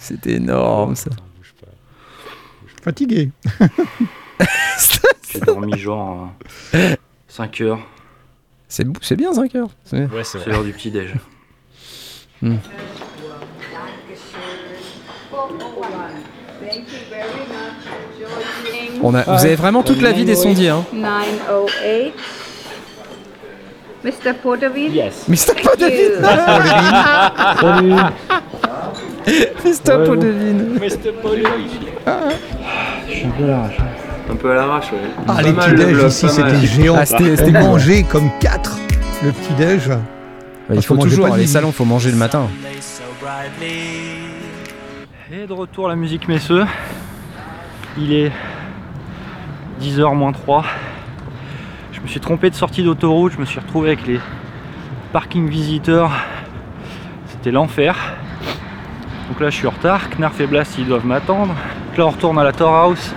[0.00, 1.10] c'était énorme ça.
[2.82, 3.30] Fatigué.
[5.30, 6.30] J'ai dormi genre
[7.28, 7.78] 5 heures.
[8.68, 9.68] C'est bien 5 heures.
[9.84, 11.14] C'est- Ouais, c'est C'est l'heure du petit déj.
[12.42, 12.56] Hmm.
[19.02, 20.84] On a, vous avez vraiment toute la vie des sondiers, hein.
[20.92, 22.12] 908.
[24.04, 24.34] Mr.
[24.42, 24.94] Porterville?
[24.94, 25.26] Yes.
[25.28, 25.54] Mr.
[25.62, 26.20] Podevine
[29.64, 29.92] Mr.
[30.04, 30.78] Podevine
[34.30, 34.98] Un peu à l'arrache, ouais.
[35.28, 36.34] Ah, Pas les petits-déj ici, mal.
[36.34, 36.96] c'était géant.
[36.98, 38.78] Ah, c'était- On mangeait comme 4
[39.24, 39.90] le petit-déj.
[40.74, 42.48] Il faut toujours, pas dans les salons, il faut manger le matin.
[45.32, 46.64] Et de retour la musique messeux.
[47.98, 48.32] Il est
[49.80, 50.64] 10h moins 3.
[51.92, 54.20] Je me suis trompé de sortie d'autoroute, je me suis retrouvé avec les
[55.12, 56.10] parking visiteurs.
[57.28, 57.96] C'était l'enfer.
[59.28, 61.54] Donc là je suis en retard, Knarf et Blast ils doivent m'attendre.
[61.88, 63.12] Donc là on retourne à la Tor House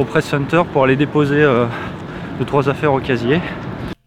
[0.00, 1.66] au Press Center pour aller déposer euh,
[2.38, 3.40] deux trois affaires au casier.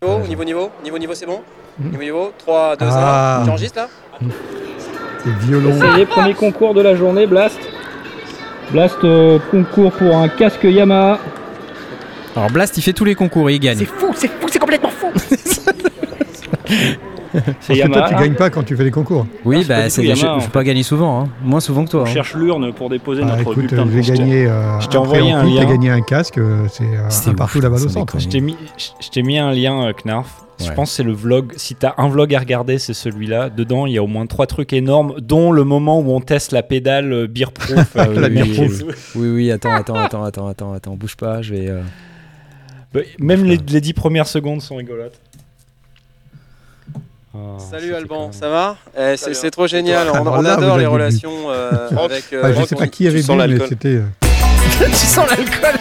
[0.02, 1.42] Niveau, niveau, niveau, niveau, niveau, c'est bon
[1.80, 2.90] Niveau, niveau, 3, 2, 1.
[2.92, 3.42] Ah.
[3.44, 3.88] Tu enregistres là
[5.24, 5.80] C'est violon.
[5.80, 7.60] Ça y est, premier concours de la journée, Blast.
[8.72, 11.18] Blast euh, concours pour un casque Yamaha.
[12.36, 13.86] Alors Blast, il fait tous les concours et il gagne.
[13.86, 15.08] fou, c'est fou, c'est complètement fou
[17.34, 18.00] C'est Parce que Yamaha.
[18.02, 19.26] toi, tu gagnes pas quand tu fais les concours.
[19.44, 21.30] Oui, c'est pas bah c'est des- je, Yamaha, je en peux pas gagner souvent, hein.
[21.44, 22.02] moins souvent que toi.
[22.02, 22.08] On hein.
[22.08, 24.46] cherche l'urne pour déposer Ah, notre écoute, bulletin de j'ai gagné.
[24.48, 25.66] Euh, Je t'ai envoyé en un lien.
[25.66, 28.20] gagné un casque, euh, c'est euh, C'était un partout là-bas au centre.
[28.20, 30.40] Je t'ai mis, je- je t'ai mis un lien, euh, Knarf.
[30.60, 31.52] Je pense que c'est le vlog.
[31.58, 33.50] Si t'as un vlog à regarder, c'est celui-là.
[33.50, 36.52] Dedans, il y a au moins trois trucs énormes, dont le moment où on teste
[36.54, 37.76] la pédale euh, beer proof.
[37.98, 39.16] euh, La beer mais- proof.
[39.16, 41.68] Oui, oui, attends, attends, attends, attends, attends, attends, bouge pas, je vais.
[41.70, 41.82] euh,
[42.94, 45.20] Bah, Même les, les dix premières secondes sont rigolotes.
[47.36, 51.50] Ah, Salut Alban, même- ça va Eh, C'est c'est trop génial, on, adore les relations
[51.50, 52.26] euh, avec...
[52.32, 53.96] euh, Ah, je sais pas qui avait bu, mais c'était.
[53.96, 54.04] euh,
[54.80, 55.80] tu sens l'alcool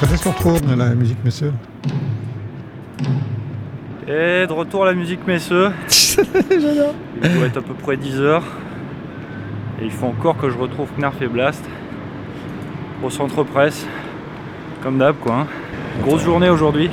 [0.00, 1.52] Quand est-ce qu'on retourne la musique, messieurs
[4.06, 5.70] Et de retour à la musique messeux.
[5.88, 6.94] J'adore.
[7.22, 8.42] Il doit être à peu près 10h.
[9.80, 11.62] Et il faut encore que je retrouve Knarf et Blast
[13.02, 13.84] au centre presse.
[14.82, 15.34] Comme d'hab quoi.
[15.34, 15.46] hein.
[16.02, 16.90] Grosse journée aujourd'hui.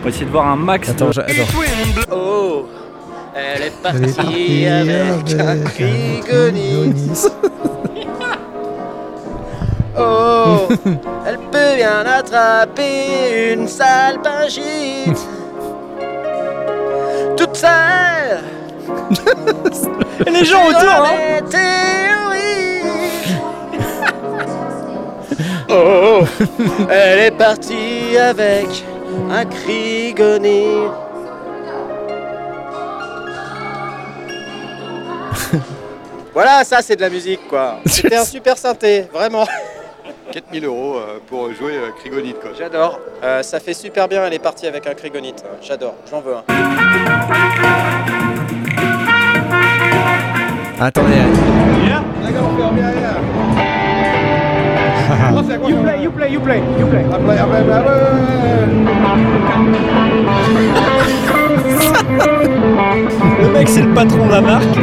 [0.00, 1.20] On va essayer de voir un max Attends, de...
[1.20, 1.32] attends.
[2.10, 2.66] Oh
[3.34, 7.32] Elle est Elle est partie partie avec un avec frigoniste
[9.98, 10.68] Oh
[11.26, 15.28] Elle peut bien attraper une salpingite
[17.36, 18.40] Toute seule
[20.26, 21.04] les gens autour.
[21.04, 21.40] Hein.
[25.72, 26.44] Oh, oh, oh,
[26.90, 28.66] elle est partie avec
[29.30, 30.88] un cri gonné.
[36.34, 37.78] voilà, ça c'est de la musique quoi.
[37.86, 39.46] C'était un super synthé, vraiment.
[40.32, 42.50] 4000 euros euh, pour jouer euh, Krigonite quoi.
[42.58, 45.44] J'adore, euh, ça fait super bien, elle est partie avec un Krigonite.
[45.62, 48.29] J'adore, j'en veux un.
[50.80, 51.14] Attendez.
[55.66, 57.04] You play, you play, you play, you play.
[57.04, 57.82] I play, I play, I
[63.40, 64.76] Le mec, c'est le patron de la marque.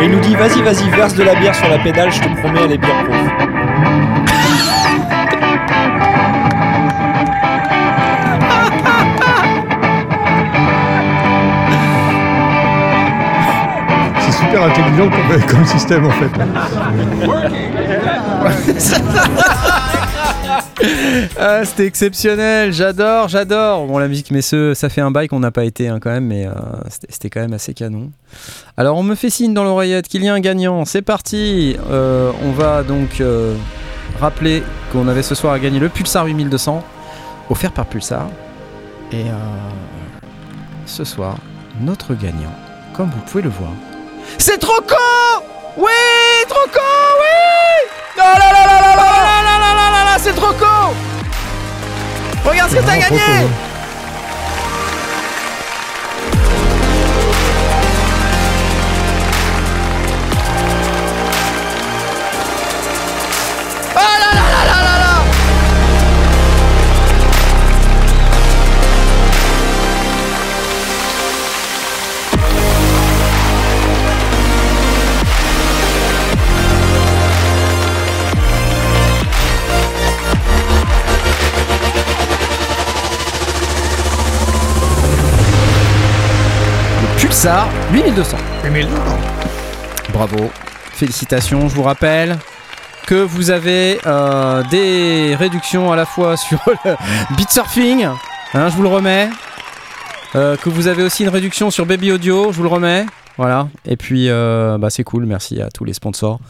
[0.00, 2.28] Et il nous dit vas-y, vas-y, verse de la bière sur la pédale, je te
[2.40, 3.30] promets, elle est bien proof.
[14.54, 15.10] Super intelligent
[15.48, 16.30] comme, système en fait.
[21.38, 23.86] Ah, c'était exceptionnel, j'adore, j'adore.
[23.86, 26.10] Bon, la musique, mais ce, ça fait un bail qu'on n'a pas été hein, quand
[26.10, 26.52] même, mais euh,
[27.08, 28.10] c'était- quand même assez canon.
[28.76, 30.84] Alors, on me fait signe dans l'oreillette qu'il y a un gagnant.
[30.84, 31.76] C'est parti.
[31.90, 33.54] Euh, on va donc euh,
[34.20, 34.62] rappeler
[34.92, 36.84] qu'on avait ce soir à gagner le Pulsar 8200,
[37.50, 38.26] offert par Pulsar.
[39.12, 39.24] Et
[40.86, 41.36] ce soir,
[41.80, 42.54] notre gagnant,
[42.94, 43.70] comme vous pouvez le voir,
[44.38, 44.94] c'est Troco
[45.76, 45.90] Oui,
[46.48, 46.80] Troco,
[47.20, 50.94] oui Oh là là là là là là là là là là là, c'est Troco
[52.44, 53.48] Regarde ce que t'as gagné
[87.44, 88.36] Le Pulsar 8200.
[88.64, 89.02] 8200.
[90.14, 90.50] Bravo.
[90.92, 91.68] Félicitations.
[91.68, 92.38] Je vous rappelle
[93.06, 96.96] que vous avez euh, des réductions à la fois sur le
[97.36, 98.04] beat surfing.
[98.54, 99.28] hein, je vous le remets.
[100.36, 102.50] Euh, que vous avez aussi une réduction sur Baby Audio.
[102.50, 103.04] Je vous le remets.
[103.36, 103.68] Voilà.
[103.84, 105.26] Et puis, euh, bah, c'est cool.
[105.26, 106.40] Merci à tous les sponsors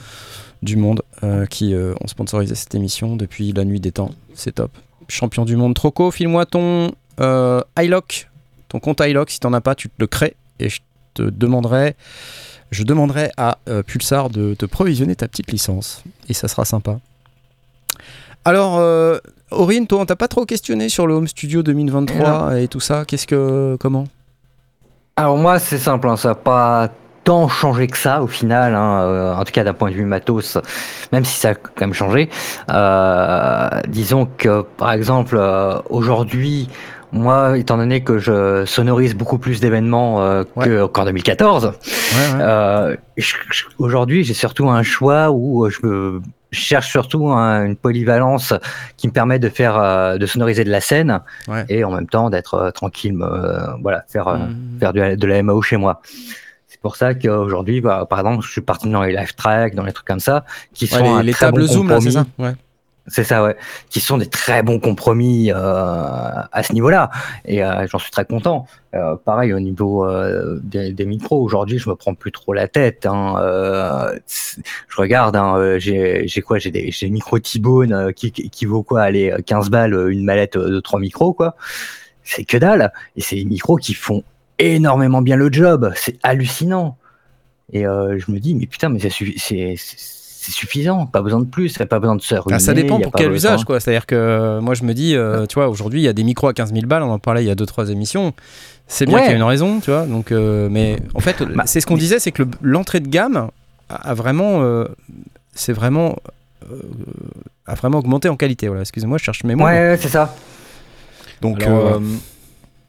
[0.63, 1.03] du monde
[1.51, 4.13] qui ont sponsorisé cette émission depuis la nuit des temps.
[4.35, 4.71] C'est top.
[5.09, 6.93] Champion du monde Troco, file-moi ton
[7.79, 8.31] iLock,
[8.69, 9.31] ton compte iLock.
[9.31, 10.81] Si t'en as pas, tu te le crées et je
[11.15, 11.97] te demanderai,
[12.71, 16.99] je demanderai à euh, Pulsar de te provisionner ta petite licence et ça sera sympa.
[18.45, 19.19] Alors, euh,
[19.51, 23.05] Aurine, toi, on t'a pas trop questionné sur le Home Studio 2023 et tout ça.
[23.05, 24.07] Qu'est-ce que, comment?
[25.17, 26.91] Alors moi, c'est simple, hein, ça n'a pas
[27.25, 30.05] tant changé que ça au final, hein, euh, en tout cas d'un point de vue
[30.05, 30.59] matos,
[31.11, 32.29] même si ça a quand même changé.
[32.71, 36.69] Euh, disons que par exemple, euh, aujourd'hui,
[37.15, 41.73] moi, étant donné que je sonorise beaucoup plus d'événements euh, que- qu'en 2014,
[42.41, 42.97] euh,
[43.79, 46.21] aujourd'hui, j'ai surtout un choix où je me
[46.53, 48.53] cherche surtout un- une polyvalence
[48.97, 51.21] qui me permet de faire euh, de sonoriser de la scène
[51.69, 54.79] et en même temps d'être euh, tranquille, euh, voilà, faire euh, Mhm.
[54.81, 56.01] faire de, de la MAO chez moi.
[56.69, 59.85] C'est pour ça qu'aujourd'hui, bah, par exemple, je suis parti dans les live tracks, dans
[59.85, 62.11] les trucs comme ça, qui sont les- un les très tables bon Zoom, là, c'est
[62.13, 62.25] ça?
[62.39, 62.53] Ouais.
[63.07, 63.55] C'est ça, ouais.
[63.91, 67.11] Qui sont des très bons compromis euh, à ce niveau-là.
[67.45, 68.67] Et euh, j'en suis très content.
[68.95, 72.67] Euh, pareil, au niveau euh, des, des micros, aujourd'hui, je me prends plus trop la
[72.67, 73.05] tête.
[73.05, 73.35] Hein.
[73.39, 74.19] Euh,
[74.89, 76.59] je regarde, hein, euh, j'ai quoi?
[76.59, 79.03] J'ai des, des micros T-Bone qui, qui vaut quoi?
[79.03, 81.57] Allez, 15 balles, une mallette de trois micros, quoi.
[82.23, 82.91] C'est que dalle.
[83.17, 84.23] Et c'est des micros qui font
[84.59, 85.93] énormément bien le job.
[85.95, 86.97] C'est hallucinant.
[87.71, 89.75] Et je me dis, mais putain, mais ça suffi- c'est
[90.45, 91.07] c'est- suffisant.
[91.07, 91.77] Pas besoin de plus.
[91.89, 93.81] Pas besoin de se Ah, ruiner, ça dépend pour quel usage, quoi.
[93.81, 96.25] C'est-à-dire que euh, moi, je me dis, euh, tu vois, aujourd'hui, il y a des
[96.25, 97.03] micros à 15 000 balles.
[97.03, 98.33] On en parlait il y a 2-3 émissions.
[98.87, 99.23] C'est bien Ouais.
[99.23, 100.05] qu'il y a une raison, tu vois.
[100.07, 103.49] Donc, euh, mais en fait, c'est ce qu'on disait, c'est que le- l'entrée de gamme
[103.89, 104.85] a, a vraiment, euh,
[105.55, 106.17] c'est vraiment,
[106.71, 106.77] euh,
[107.67, 108.67] a vraiment augmenté en qualité.
[108.69, 108.83] Voilà.
[108.83, 109.65] Excusez-moi, je cherche mes mots.
[109.65, 110.35] Ouais, mais- ouais, c'est ça.
[111.41, 112.01] Donc, Alors, euh,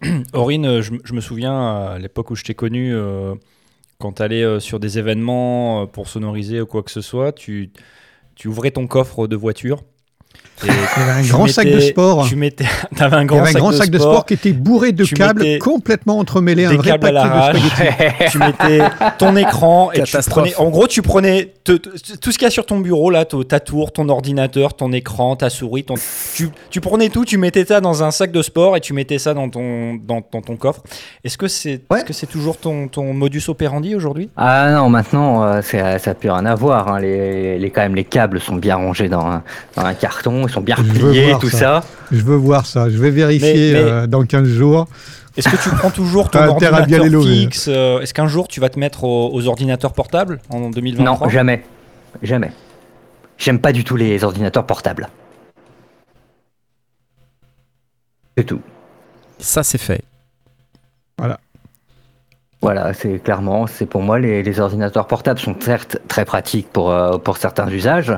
[0.05, 3.33] euh, Aurine, je, je me souviens à l'époque où je t'ai connu, euh,
[3.97, 7.71] quand tu allais sur des événements euh, pour sonoriser ou quoi que ce soit, tu,
[8.35, 9.83] tu ouvrais ton coffre de voiture.
[10.63, 10.71] Il y
[11.01, 12.27] avait un tu grand sac de mettais- sport.
[12.29, 14.11] Tu mettais, t'avais un Il y grand, avait un sac, grand de sac de sport.
[14.13, 17.59] sport qui était bourré de câbles mettais complètement entremêlés, un des vrai câbles à paquet
[17.59, 18.25] de spaghettis.
[18.31, 18.79] tu mettais
[19.17, 20.55] ton écran et tu prenais.
[20.55, 23.25] En gros, tu prenais te- te- tout ce qu'il y a sur ton bureau là,
[23.25, 25.95] ta tour, ton ordinateur, ton écran, ta souris, ton.
[26.35, 29.19] Tu, tu prenais tout, tu mettais ça dans un sac de sport et tu mettais
[29.19, 30.83] ça dans ton dans, dans ton coffre.
[31.25, 34.29] Est-ce que c'est est-ce que c'est toujours ton, ton modus operandi aujourd'hui?
[34.37, 36.87] Ah non, maintenant, euh, ça n'a plus rien à voir.
[36.87, 36.99] hein.
[37.01, 39.43] Les, les, quand même, les câbles sont bien rangés dans un,
[39.75, 40.24] dans un carton.
[40.25, 41.57] Carton, ils sont bien repliés, tout ça.
[41.81, 41.83] ça.
[42.11, 42.89] Je veux voir ça.
[42.89, 44.87] Je vais vérifier Mais- mais- euh, dans 15 jours.
[45.37, 48.69] Est-ce que tu prends toujours ton les ordinateur fixe euh, Est-ce qu'un jour tu vas
[48.69, 51.63] te mettre aux, aux ordinateurs portables en 2023 Non, jamais.
[52.21, 52.51] Jamais.
[53.37, 55.09] J'aime pas du tout les ordinateurs portables.
[58.37, 58.61] C'est tout.
[59.39, 60.01] Ça, c'est fait.
[61.17, 61.39] Voilà.
[62.61, 66.89] Voilà, c'est clairement, c'est pour moi, les, les ordinateurs portables sont certes très pratiques pour,
[66.91, 68.13] euh, pour certains usages.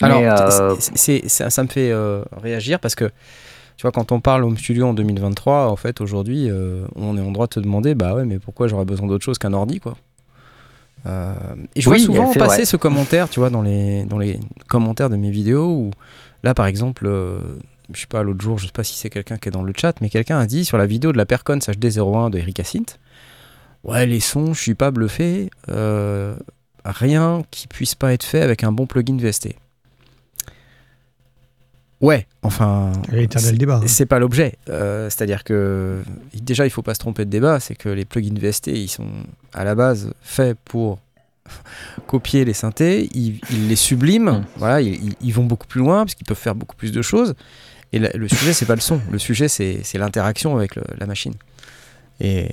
[0.00, 3.06] Alors, euh, c'est- ça, ça me fait euh, réagir parce que,
[3.76, 7.20] tu vois, quand on parle Home Studio en 2023, en fait, aujourd'hui, euh, on est
[7.20, 9.80] en droit de se demander, bah ouais, mais pourquoi j'aurais besoin d'autre chose qu'un ordi,
[9.80, 9.96] quoi?
[11.74, 15.10] Et je Oui, vois souvent passer ce commentaire, tu vois, dans les, dans les commentaires
[15.10, 15.90] de mes vidéos où,
[16.42, 17.06] là, par exemple,
[17.92, 19.72] je sais pas, l'autre jour, je sais pas si c'est quelqu'un qui est dans le
[19.76, 22.98] chat, mais quelqu'un a dit sur la vidéo de la Percon HD01 de Eric Hyacinthe,
[23.84, 25.50] ouais, les sons, je suis pas bluffé,
[26.84, 29.56] rien qui puisse pas être fait avec un bon plugin VST.
[32.00, 32.92] Ouais, enfin.
[33.12, 33.86] L'éternel c'est- débat, hein.
[33.86, 34.56] C'est pas l'objet.
[34.70, 36.02] Euh, C'est-à-dire que
[36.34, 37.60] déjà, il faut pas se tromper de débat.
[37.60, 39.06] C'est que les plugins VST, ils sont
[39.52, 40.98] à la base faits pour
[42.06, 43.08] copier les synthés.
[43.14, 44.42] Ils, ils les subliment.
[44.56, 47.34] Voilà, ils, vont beaucoup plus loin parce qu'ils peuvent faire beaucoup plus de choses.
[47.92, 49.00] Et la- le sujet, c'est pas le son.
[49.10, 51.34] Le sujet, c'est l'interaction avec le- la machine.
[52.20, 52.48] Et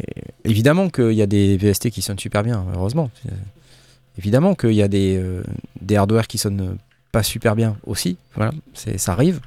[0.46, 3.12] évidemment qu'il y a des VST qui sonnent super bien, heureusement.
[3.24, 3.32] C'est-
[4.18, 5.44] Évidemment qu'il y a des, euh,
[5.80, 6.78] des hardware qui sonnent
[7.12, 8.18] pas super bien aussi.
[8.36, 9.40] Voilà, c'est- ça arrive.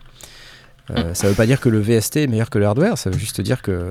[0.91, 3.19] Euh, ça veut pas dire que le VST est meilleur que le hardware, ça veut
[3.19, 3.91] juste dire que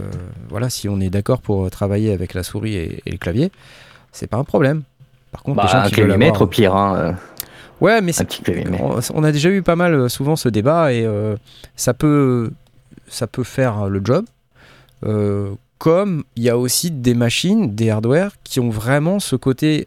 [0.50, 3.52] voilà, si on est d'accord pour travailler avec la souris et, et le clavier,
[4.12, 4.84] c'est pas un problème.
[5.32, 6.76] Par contre, bah, les gens un qui clavier veulent maître avoir- au pire.
[6.76, 7.12] Hein, euh,
[7.80, 8.12] Ouais, mais
[8.82, 11.38] on, on a déjà eu pas mal euh, souvent ce débat et euh,
[11.78, 12.52] ça peut
[13.08, 14.26] ça peut faire le job.
[15.78, 19.86] Comme il y a aussi des machines, des hardware qui ont vraiment ce côté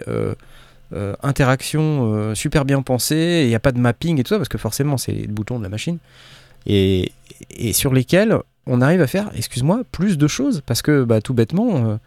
[0.95, 3.15] euh, interaction euh, super bien pensé.
[3.17, 5.27] et Il n'y a pas de mapping et tout ça parce que forcément c'est les
[5.27, 5.99] boutons de la machine
[6.67, 7.13] et,
[7.51, 8.37] et sur lesquels
[8.67, 11.99] on arrive à faire, excuse-moi, plus de choses parce que bah, tout bêtement.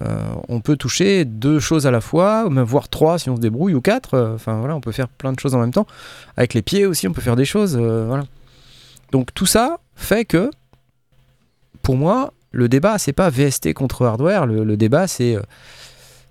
[0.00, 0.16] euh,
[0.48, 3.82] on peut toucher deux choses à la fois, voire trois si on se débrouille, ou
[3.82, 4.32] quatre.
[4.34, 5.86] Enfin voilà, on peut faire plein de choses en même temps.
[6.38, 7.76] Avec les pieds aussi, on peut faire des choses.
[7.76, 8.24] voilà.
[9.12, 10.50] Donc tout ça fait que,
[11.82, 14.46] pour moi, le débat c'est pas VST contre hardware.
[14.46, 15.36] Le, le débat c'est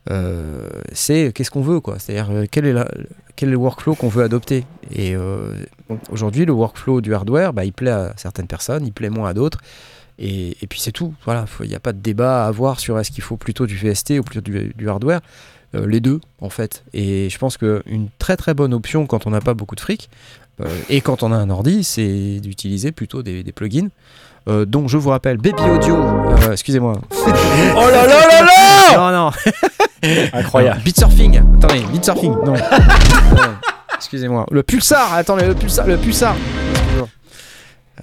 [0.10, 2.00] euh, c'est qu'est-ce qu'on veut quoi?
[2.00, 2.90] C'est-à-dire euh, quel est la-
[3.36, 4.66] quel est le workflow qu'on veut adopter?
[4.94, 5.54] Et euh,
[6.10, 9.34] aujourd'hui, le workflow du hardware, bah, il plaît à certaines personnes, il plaît moins à
[9.34, 9.60] d'autres.
[10.18, 11.14] Et, et puis c'est tout.
[11.26, 13.76] Voilà, il n'y a pas de débat à avoir sur est-ce qu'il faut plutôt du
[13.78, 15.22] VST ou plutôt du, du hardware.
[15.74, 16.84] Les deux, en fait.
[16.94, 20.10] Et je pense qu'une très très bonne option quand on n'a pas beaucoup de fric
[20.90, 23.90] et quand on a un ordi, c'est d'utiliser plutôt des plugins.
[24.50, 27.00] Euh, donc je vous rappelle, Baby Audio, euh, excusez-moi.
[27.12, 27.22] Oh
[27.92, 29.32] là là là là Non, non
[30.34, 30.82] Incroyable.
[30.84, 32.56] Beat surfing Attendez, beat surfing Non.
[33.96, 34.46] Excusez-moi.
[34.52, 36.36] Le pulsar Attendez, le pulsar Le pulsar.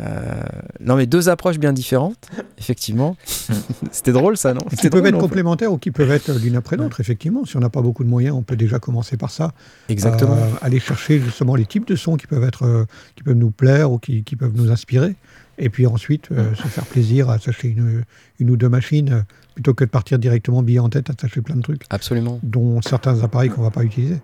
[0.00, 0.42] Euh,
[0.80, 2.28] non mais deux approches bien différentes,
[2.58, 3.16] effectivement.
[3.90, 4.60] C'était drôle ça, non?
[4.60, 7.44] Qui C'était peuvent drôle, être complémentaires ou qui peuvent être l'une après l'autre, effectivement.
[7.44, 9.52] Si on n'a pas beaucoup de moyens, on peut déjà commencer par ça.
[9.88, 10.36] Exactement.
[10.36, 13.50] Euh, aller chercher justement les types de sons qui peuvent, être, euh, qui peuvent nous
[13.50, 15.14] plaire ou qui, qui peuvent nous inspirer.
[15.58, 18.04] Et puis ensuite, euh, se faire plaisir à s'acheter une,
[18.38, 19.22] une ou deux machines euh,
[19.54, 21.82] plutôt que de partir directement billet en tête à s'acheter plein de trucs.
[21.90, 22.40] Absolument.
[22.42, 24.18] Dont certains appareils qu'on ne va pas utiliser.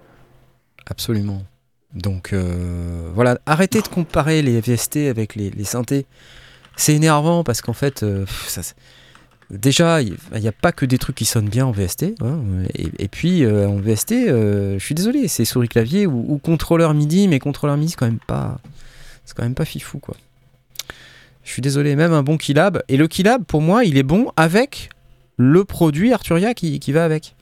[0.86, 1.42] Absolument.
[1.94, 6.06] Donc euh, voilà, arrêtez de comparer les VST avec les, les synthés.
[6.76, 8.62] C'est énervant parce qu'en fait, euh, ça,
[9.50, 12.14] déjà, il n'y a pas que des trucs qui sonnent bien en VST.
[12.22, 12.40] hein,
[12.74, 17.28] et, et puis en VST, je suis désolé, c'est souris clavier ou, ou contrôleur MIDI,
[17.28, 18.58] mais contrôleur MIDI, c'est quand même pas,
[19.26, 20.16] c'est quand même pas fifou quoi.
[21.44, 22.82] Je suis désolé, même un bon Keylab.
[22.88, 24.90] Et le Keylab, pour moi, il est bon avec
[25.36, 27.34] le produit Arturia qui, qui va avec.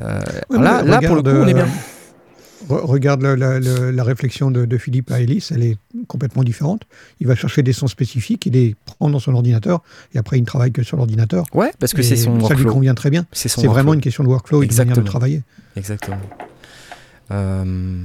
[0.00, 0.18] Euh,
[0.50, 1.64] Ouais, là, là, pour le coup, on est bien.
[1.64, 5.76] euh, re- regarde la, la- la- la réflexion de, de Philippe à Ellis, elle est
[6.06, 6.82] complètement différente.
[7.20, 9.82] Il va chercher des sons spécifiques, il les prend dans son ordinateur,
[10.14, 11.44] et après il ne travaille que sur l'ordinateur.
[11.54, 13.26] Ouais, parce que c'est son Ça lui convient très bien.
[13.32, 15.42] C'est vraiment une question de workflow et de manière de travailler.
[15.76, 16.18] Exactement.
[17.30, 18.02] Euh,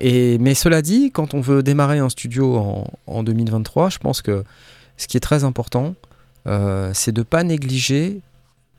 [0.00, 4.22] et, mais cela dit, quand on veut démarrer un studio en, en 2023, je pense
[4.22, 4.44] que
[4.96, 5.94] ce qui est très important,
[6.46, 8.20] euh, c'est de ne pas négliger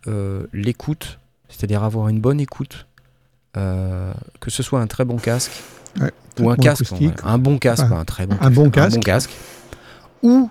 [0.07, 1.19] euh, l'écoute,
[1.49, 2.87] c'est-à-dire avoir une bonne écoute,
[3.57, 5.51] euh, que ce soit un très bon casque,
[5.99, 7.15] Ouais, ou un casque, acoustique.
[7.23, 9.31] un bon casque, pas un très bon un casque, bon casque.
[10.21, 10.49] ou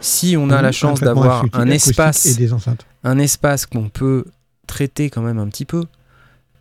[0.00, 2.84] si on a la un chance d'avoir un espace et des enceintes.
[3.02, 4.26] un espace qu'on peut
[4.66, 5.84] traiter quand même un petit peu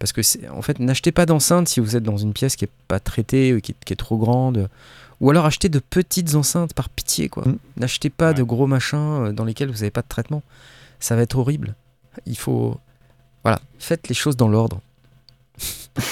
[0.04, 2.66] parce que c'est en fait n'achetez pas d'enceinte si vous êtes dans une pièce qui
[2.66, 4.68] est pas traitée ou qui, est- qui est trop grande
[5.22, 7.58] ou alors achetez de petites enceintes par pitié quoi Mm.
[7.78, 8.98] n'achetez pas de gros machins
[9.28, 10.44] euh, dans lesquels vous n'avez pas de traitement
[11.00, 11.76] ça va être horrible
[12.26, 12.78] il faut
[13.44, 14.82] voilà faites les choses dans l'ordre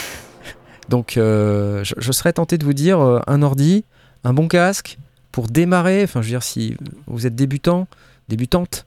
[0.89, 3.83] donc euh, je, je serais tenté de vous dire euh, un ordi
[4.23, 4.97] un bon casque
[5.31, 6.03] pour démarrer.
[6.03, 6.75] Enfin, je veux dire, si
[7.07, 7.87] vous êtes débutant,
[8.27, 8.85] débutante,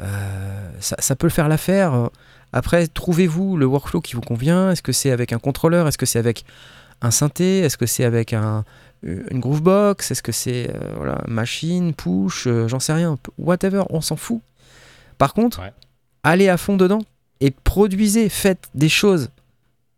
[0.00, 2.10] euh, ça, ça peut le faire l'affaire.
[2.52, 4.70] Après, trouvez-vous le workflow qui vous convient?
[4.70, 5.86] Est-ce que c'est avec un contrôleur?
[5.86, 6.44] Est-ce que c'est avec
[7.02, 7.60] un synthé?
[7.60, 8.64] Est-ce que c'est avec un,
[9.02, 13.18] une Groovebox Est-ce que c'est euh, voilà, machine, push euh, J'en sais rien.
[13.38, 14.40] Whatever, on s'en fout.
[15.18, 15.60] Par contre,
[16.22, 17.02] allez à fond dedans
[17.40, 19.30] et produisez, faites des choses,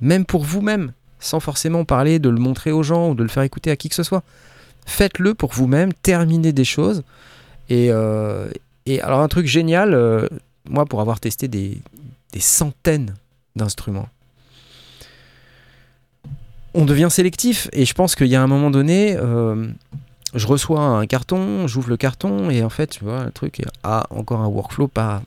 [0.00, 3.42] même pour vous-même, sans forcément parler de le montrer aux gens ou de le faire
[3.42, 4.22] écouter à qui que ce soit.
[4.86, 7.02] Faites-le pour vous-même, terminez des choses.
[7.68, 8.50] Et, euh,
[8.86, 10.26] et alors un truc génial, euh,
[10.68, 11.80] moi pour avoir testé des,
[12.32, 13.14] des centaines
[13.56, 14.08] d'instruments,
[16.74, 19.66] on devient sélectif et je pense qu'il y a un moment donné, euh,
[20.34, 24.06] je reçois un carton, j'ouvre le carton et en fait, tu vois, le truc, ah,
[24.10, 25.22] encore un workflow pas,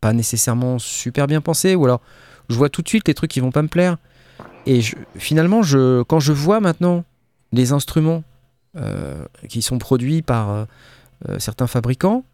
[0.00, 2.00] pas nécessairement super bien pensé ou alors
[2.48, 3.96] je vois tout de suite les trucs qui vont pas me plaire.
[4.66, 4.80] Et
[5.16, 5.60] finalement,
[6.08, 7.04] quand je vois maintenant
[7.52, 8.24] les instruments
[8.76, 10.64] euh, qui sont produits par euh,
[11.38, 12.24] certains fabricants,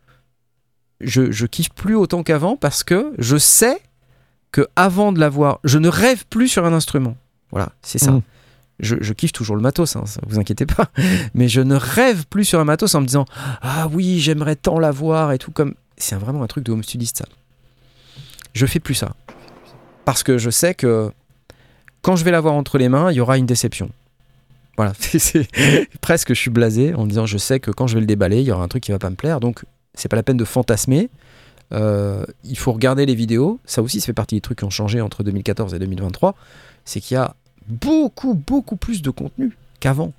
[1.00, 3.80] je, je kiffe plus autant qu'avant parce que je sais
[4.56, 7.16] que avant de l'avoir, je ne rêve plus sur un instrument.
[7.50, 8.12] Voilà, c'est ça.
[8.12, 8.22] Mm.
[8.80, 10.90] Je, je kiffe toujours le matos, hein, ça, vous inquiétez pas.
[11.34, 13.24] Mais je ne rêve plus sur un matos en me disant
[13.62, 15.50] Ah oui, j'aimerais tant l'avoir et tout.
[15.50, 17.24] comme C'est vraiment un truc de home studiste, ça.
[18.54, 19.14] Je fais plus ça.
[20.04, 21.10] Parce que je sais que
[22.02, 23.90] quand je vais l'avoir entre les mains, il y aura une déception.
[24.76, 25.48] Voilà, c'est- c'est
[26.00, 28.40] presque je suis blasé en me disant je sais que quand je vais le déballer,
[28.40, 29.40] il y aura un truc qui va pas me plaire.
[29.40, 29.64] Donc
[29.94, 31.08] c'est pas la peine de fantasmer.
[31.72, 33.58] Euh, il faut regarder les vidéos.
[33.64, 36.34] Ça aussi, ça fait partie des trucs qui ont changé entre 2014 et 2023.
[36.84, 37.34] C'est qu'il y a
[37.66, 40.12] beaucoup, beaucoup plus de contenu qu'avant.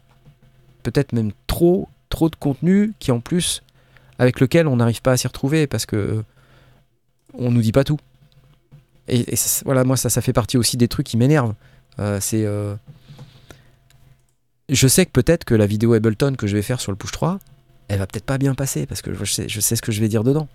[0.84, 3.64] Peut-être même trop, trop de contenu qui en plus,
[4.20, 6.24] avec lequel on n'arrive pas à s'y retrouver parce que
[7.34, 8.00] on nous dit pas tout.
[9.08, 9.26] Et,
[9.64, 11.54] voilà, moi, ça, ça fait partie aussi des trucs qui m'énervent.
[12.00, 12.44] Euh, c'est.
[12.46, 12.76] euh,
[14.70, 17.12] Je sais que peut-être que la vidéo Ableton que je vais faire sur le push
[17.12, 17.40] 3,
[17.88, 20.26] elle va peut-être pas bien passer parce que je sais ce que je vais dire
[20.26, 20.50] dedans.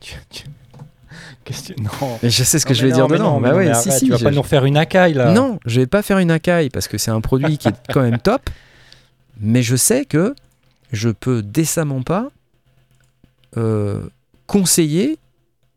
[0.00, 1.90] Qu'est-ce que tu- Non.
[2.22, 3.32] Mais je sais ce que Non, je vais non, dire mais dedans.
[3.34, 4.64] non, mais Bah non, ouais, mais si, arrête, si, tu vas pas je- nous refaire
[4.64, 5.32] une acaille, là.
[5.32, 8.02] Non, je vais pas faire une acaille parce que c'est un produit qui est quand
[8.02, 8.50] même top.
[9.40, 10.34] Mais je sais que
[10.92, 12.28] je peux décemment pas
[13.56, 14.02] euh,
[14.46, 15.18] conseiller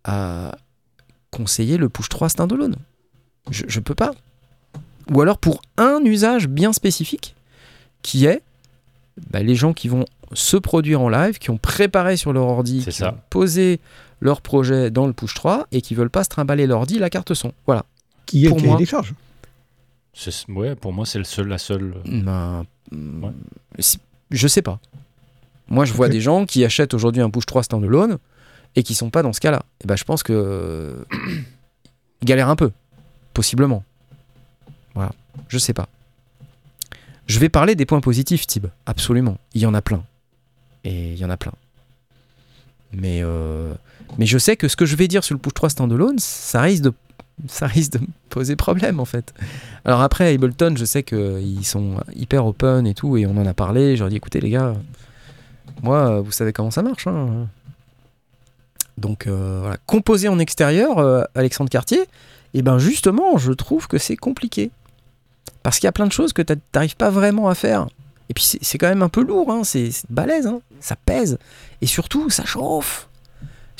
[0.03, 0.55] à
[1.31, 2.75] conseiller le push 3 standalone.
[3.51, 4.11] Je, je peux pas.
[5.11, 7.35] Ou alors pour un usage bien spécifique
[8.01, 8.41] qui est
[9.29, 12.83] bah, les gens qui vont se produire en live, qui ont préparé sur leur ordi,
[12.85, 13.11] qui ça.
[13.13, 13.79] ont posé
[14.21, 17.33] leur projet dans le push 3 et qui veulent pas se trimballer l'ordi, la carte
[17.33, 17.53] son.
[17.65, 17.85] Voilà.
[18.25, 19.13] Qui est Pour moi- des charges.
[20.13, 21.95] C'est- Ouais, pour moi, c'est le seul, la seule.
[22.05, 23.31] euh, Ben, mm,
[23.79, 23.99] si-
[24.31, 24.79] je sais pas.
[25.69, 28.17] Moi, je vois des gens qui achètent aujourd'hui un push 3 standalone
[28.75, 29.61] et qui sont pas dans ce cas-là.
[29.83, 31.05] Et ben, je pense que
[32.21, 32.71] ils galèrent un peu,
[33.33, 33.83] possiblement.
[34.95, 35.11] Voilà,
[35.47, 35.87] je sais pas.
[37.27, 38.65] Je vais parler des points positifs, Tib.
[38.87, 40.03] Absolument, il y en a plein.
[40.83, 41.53] Et il y en a plein.
[42.91, 43.73] Mais, euh,
[44.17, 46.61] mais je sais que ce que je vais dire sur le push 3 standalone, ça
[46.61, 46.93] risque de,
[47.47, 47.99] ça risque de
[48.29, 49.33] poser problème en fait.
[49.85, 53.53] Alors après, Ableton, je sais qu'ils sont hyper open et tout, et on en a
[53.53, 53.95] parlé.
[53.95, 54.73] J'aurais dit, écoutez les gars,
[55.83, 57.07] moi, vous savez comment ça marche.
[57.07, 57.47] hein.
[58.97, 62.01] Donc euh, voilà, composer en extérieur, euh, Alexandre Cartier,
[62.53, 64.71] et ben justement, je trouve que c'est compliqué.
[65.63, 67.87] Parce qu'il y a plein de choses que t'a- t'arrives pas vraiment à faire.
[68.29, 71.37] Et puis c'est quand même un peu lourd, hein, c'est c'est balèze, hein, ça pèse.
[71.81, 73.08] Et surtout, ça chauffe.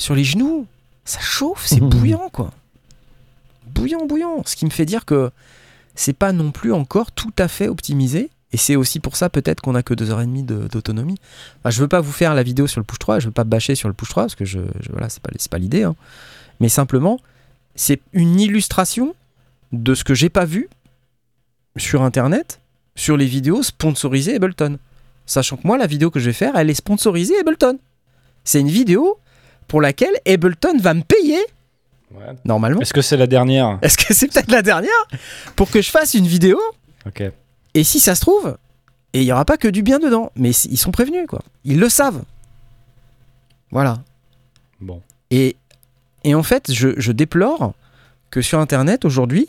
[0.00, 0.66] Sur les genoux,
[1.04, 2.50] ça chauffe, c'est bouillant quoi.
[3.66, 4.42] Bouillant, bouillant.
[4.46, 5.30] Ce qui me fait dire que
[5.94, 8.30] c'est pas non plus encore tout à fait optimisé.
[8.52, 11.18] Et c'est aussi pour ça peut-être qu'on a que 2h30 de- d'autonomie.
[11.60, 13.44] Enfin, je veux pas vous faire la vidéo sur le push 3, je veux pas
[13.44, 15.84] bâcher sur le push 3 parce que je, je- voilà, c'est pas, pas l'idée.
[15.84, 15.94] hein.
[16.58, 17.20] Mais simplement,
[17.76, 19.14] c'est une illustration
[19.72, 20.68] de ce que j'ai pas vu
[21.76, 22.60] sur internet,
[22.96, 24.78] sur les vidéos sponsorisées Ableton.
[25.26, 27.78] Sachant que moi, la vidéo que je vais faire, elle est sponsorisée Ableton.
[28.42, 29.16] C'est une vidéo
[29.70, 31.38] pour laquelle Ableton va me payer.
[32.44, 32.80] Normalement.
[32.80, 33.78] Est-ce que c'est la dernière?
[33.82, 34.90] Est-ce que c'est peut-être la dernière?
[35.54, 36.58] Pour que je fasse une vidéo
[37.06, 37.22] Ok.
[37.74, 38.58] et si ça se trouve,
[39.12, 41.42] et il n'y aura pas que du bien dedans, mais ils sont prévenus, quoi.
[41.64, 42.22] Ils le savent.
[43.70, 44.02] Voilà.
[44.80, 45.00] Bon.
[45.30, 45.54] Et,
[46.24, 47.72] et en fait, je, je déplore
[48.30, 49.48] que sur Internet, aujourd'hui,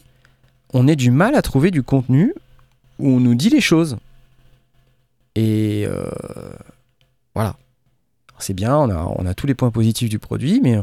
[0.71, 2.35] on ait du mal à trouver du contenu
[2.99, 3.97] où on nous dit les choses.
[5.33, 6.03] Et euh,
[7.33, 7.55] voilà.
[8.43, 10.79] C'est bien, on a, on a tous les points positifs du produit, mais,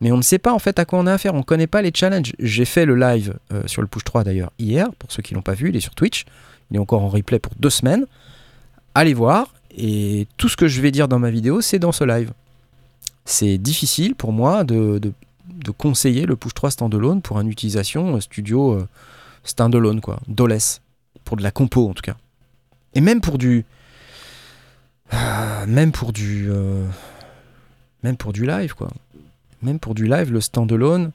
[0.00, 1.34] mais on ne sait pas en fait à quoi on a affaire.
[1.34, 2.32] On ne connaît pas les challenges.
[2.38, 5.42] J'ai fait le live euh, sur le Push 3 d'ailleurs hier, pour ceux qui l'ont
[5.42, 6.24] pas vu, il est sur Twitch.
[6.70, 8.06] Il est encore en replay pour deux semaines.
[8.94, 9.52] Allez voir.
[9.76, 12.32] Et tout ce que je vais dire dans ma vidéo, c'est dans ce live.
[13.24, 15.12] C'est difficile pour moi de, de-
[15.52, 18.88] de conseiller le Push 3 standalone pour une utilisation euh, studio euh,
[19.44, 20.18] standalone, quoi.
[20.28, 20.80] DOLES.
[21.24, 22.16] Pour de la compo en tout cas.
[22.94, 23.64] Et même pour du.
[25.10, 26.46] Ah, même pour du.
[26.50, 26.86] euh,
[28.02, 28.88] même pour du live, quoi.
[29.62, 31.10] Même pour du live, le standalone,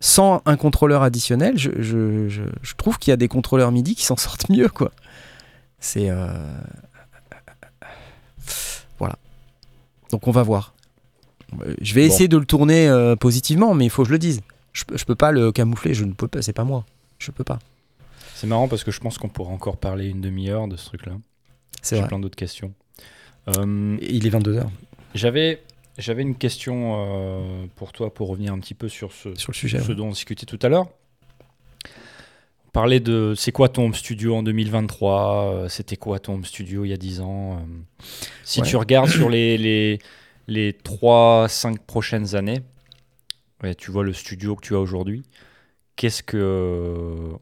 [0.00, 3.94] sans un contrôleur additionnel, je, je- je- je trouve qu'il y a des contrôleurs MIDI
[3.94, 4.92] qui s'en sortent mieux, quoi.
[5.78, 6.10] C'est.
[6.10, 6.28] euh,
[8.98, 9.16] Voilà.
[10.10, 10.74] Donc on va voir.
[11.80, 12.12] Je vais Bon.
[12.12, 14.40] essayer de le tourner euh, positivement, mais il faut que je le dise.
[14.72, 16.84] Je, peux- je peux pas le camoufler, je ne peux pas, c'est pas moi.
[17.18, 17.58] Je peux pas.
[18.34, 21.12] C'est marrant parce que je pense qu'on pourrait encore parler une demi-heure de ce truc-là.
[21.12, 21.29] C'est
[21.82, 22.72] J'ai plein d'autres questions.
[23.48, 24.66] Euh, Il est 22h.
[25.14, 25.62] J'avais,
[25.98, 29.56] j'avais une question euh, pour toi pour revenir un petit peu sur ce, Sur le
[29.56, 29.94] sujet, ce ouais.
[29.94, 30.86] dont on discutait tout à l'heure.
[32.66, 36.88] On parlait de c'est quoi ton studio en 2023, euh, c'était quoi ton studio il
[36.90, 37.54] y a 10 ans.
[37.56, 38.04] euh.
[38.44, 38.66] si Ouais.
[38.68, 39.98] tu regardes sur les, les,
[40.46, 42.60] les 3-5 prochaines années,
[43.76, 45.22] tu vois le studio que tu as aujourd'hui,
[45.96, 47.32] qu'est-ce que.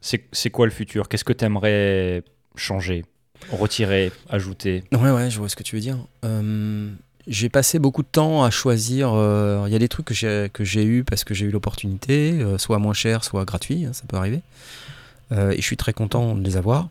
[0.00, 1.08] C'est, c'est quoi le futur?
[1.08, 2.22] Qu'est-ce que tu aimerais
[2.54, 3.04] changer,
[3.50, 5.98] retirer, ajouter Ouais, ouais, je vois ce que tu veux dire.
[6.24, 6.90] Euh,
[7.26, 9.10] j'ai passé beaucoup de temps à choisir.
[9.12, 11.50] euh, Il y a des trucs que j'ai que j'ai eu parce que j'ai eu
[11.50, 14.40] l'opportunité, euh, soit moins cher, soit gratuit, hein, ça peut arriver.
[15.30, 16.88] Et je suis très content de les avoir.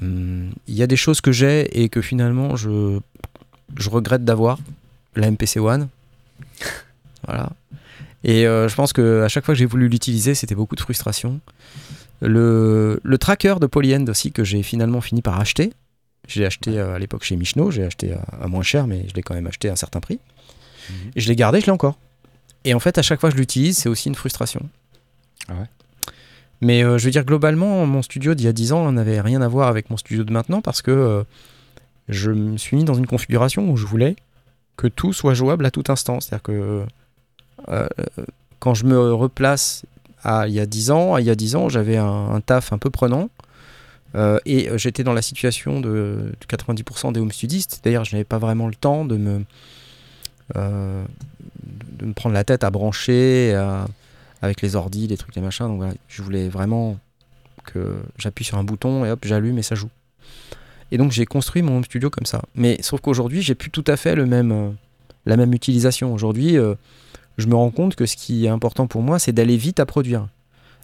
[0.00, 3.00] Il y a des choses que j'ai et que finalement je,
[3.76, 4.58] je regrette d'avoir.
[5.16, 5.88] La MPC One.
[7.26, 7.50] voilà.
[8.22, 11.40] Et je pense que à chaque fois que j'ai voulu l'utiliser, c'était beaucoup de frustration.
[12.20, 15.72] Le, le tracker de Polyend aussi que j'ai finalement fini par acheter.
[16.28, 19.06] Je l'ai acheté euh, à l'époque chez Michno, j'ai acheté à, à moins cher, mais
[19.08, 20.18] je l'ai quand même acheté à un certain prix.
[21.14, 21.98] Et je l'ai gardé, je l'ai encore.
[22.64, 24.68] Et en fait, à chaque fois que je l'utilise, c'est aussi une frustration.
[25.48, 25.66] Ah ouais
[26.60, 29.40] Mais euh, je veux dire, globalement, mon studio d'il y a 10 ans n'avait rien
[29.42, 31.22] à voir avec mon studio de maintenant parce que euh,
[32.08, 34.16] je me suis mis dans une configuration où je voulais
[34.76, 36.20] que tout soit jouable à tout instant.
[36.20, 36.84] C'est-à-dire que
[37.68, 37.88] euh,
[38.58, 39.84] quand je me replace
[40.46, 42.90] il y a 10 ans, il y a 10 ans, j'avais un, taf un peu
[42.90, 43.28] prenant.
[44.14, 47.80] euh, et euh, j'étais dans la situation de, de 90% des home studistes.
[47.84, 49.44] D'ailleurs, je n'avais pas vraiment le temps de me,
[50.56, 51.04] euh,
[51.98, 53.54] de me prendre la tête à brancher
[54.42, 55.66] avec les ordis, les trucs, les machins.
[55.66, 56.98] Donc voilà, je voulais vraiment
[57.64, 59.90] que j'appuie sur un bouton et hop, j'allume et ça joue.
[60.92, 62.42] Et donc j'ai construit mon home studio comme ça.
[62.54, 64.76] Mais sauf qu'aujourd'hui, j'ai plus tout à fait le même,
[65.24, 66.14] la même utilisation.
[66.14, 66.56] Aujourd'hui,
[67.38, 69.86] je me rends compte que ce qui est important pour moi, c'est d'aller vite à
[69.86, 70.28] produire.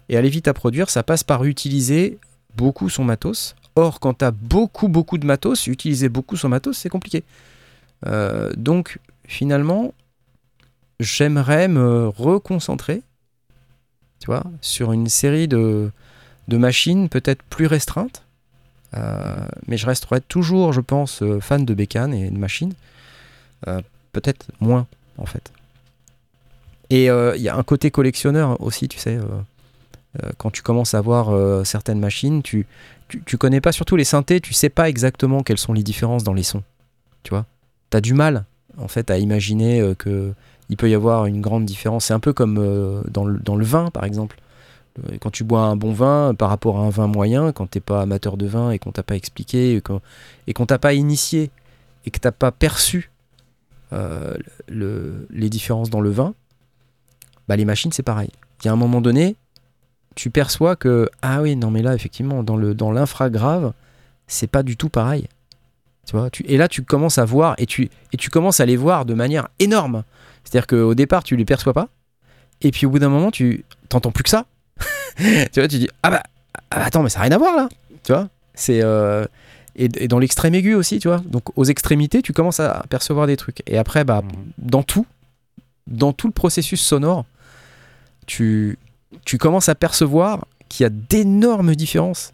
[0.09, 2.19] Et aller vite à produire, ça passe par utiliser
[2.55, 3.55] beaucoup son matos.
[3.75, 7.23] Or, quand tu beaucoup, beaucoup de matos, utiliser beaucoup son matos, c'est compliqué.
[8.05, 9.93] Euh, donc, finalement,
[10.99, 13.01] j'aimerais me reconcentrer,
[14.19, 15.91] tu vois, sur une série de,
[16.47, 18.23] machines peut-être plus restreintes.
[18.95, 19.35] Euh,
[19.67, 22.73] mais je resterai toujours, je pense, euh, fan de bécanes et de machines.
[24.11, 24.85] Peut-être moins,
[25.17, 25.51] en fait.
[26.89, 29.15] Et euh, il y a un côté collectionneur aussi, tu sais.
[29.17, 29.23] euh,
[30.23, 32.67] euh, quand tu commences à voir euh, certaines machines, tu,
[33.07, 36.23] tu, tu connais pas surtout les synthés, tu sais pas exactement quelles sont les différences
[36.23, 36.63] dans les sons.
[37.23, 37.45] Tu vois
[37.89, 38.45] Tu as du mal,
[38.77, 40.33] en fait, à imaginer euh, que
[40.69, 42.05] il peut y avoir une grande différence.
[42.05, 44.37] C'est un peu comme euh, dans, le, dans le vin, par exemple.
[44.99, 47.79] Euh, Quand tu bois un bon vin par rapport à un vin moyen, quand t'es
[47.79, 51.49] pas amateur de vin et qu'on t'a pas expliqué et qu'on t'a pas initié
[52.05, 53.09] et que t'as pas perçu
[53.93, 54.35] euh,
[54.67, 56.33] le- les différences dans le vin,
[57.47, 58.29] bah les machines c'est pareil.
[58.61, 59.35] Il y a un moment donné,
[60.15, 63.73] tu perçois que ah oui non mais là effectivement dans le dans l'infragrave
[64.27, 65.27] c'est pas du tout pareil.
[66.05, 68.65] Tu vois, tu, et là tu commences à voir et tu et tu commences à
[68.65, 70.03] les voir de manière énorme.
[70.43, 71.89] C'est-à-dire qu'au départ tu les perçois pas
[72.61, 74.45] et puis au bout d'un moment tu t'entends plus que ça.
[75.17, 76.23] tu vois, tu dis ah bah
[76.71, 77.69] ah, attends mais ça n'a rien à voir là.
[78.03, 79.25] Tu vois, c'est euh,
[79.75, 81.19] et, et dans l'extrême aigu aussi, tu vois.
[81.25, 83.63] Donc aux extrémités, tu commences à percevoir des trucs.
[83.67, 84.21] Et après, bah,
[84.57, 85.05] dans tout,
[85.87, 87.25] dans tout le processus sonore,
[88.25, 88.77] tu,
[89.39, 92.31] commences à percevoir qu'il y a d'énormes différences.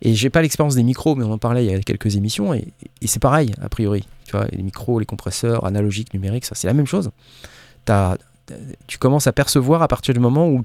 [0.00, 2.54] Et j'ai pas l'expérience des micros, mais on en parlait il y a quelques émissions,
[2.54, 2.68] et,
[3.04, 4.06] c'est pareil, a priori.
[4.26, 7.10] Tu vois, les micros, les compresseurs, analogiques, numériques, ça c'est la même chose.
[8.86, 10.64] Tu commences à percevoir à partir du moment où,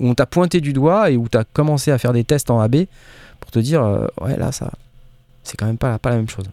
[0.00, 2.60] on t'a pointé du doigt et où tu as commencé à faire des tests en
[2.60, 2.86] AB
[3.38, 4.72] pour te dire, euh, ouais, là, ça,
[5.44, 6.46] c'est quand même pas, la même chose.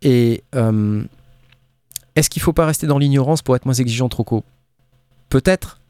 [0.00, 1.04] Et euh,
[2.16, 4.24] est-ce qu'il faut pas rester dans l'ignorance pour être moins exigeant trop
[5.32, 5.80] Peut-être,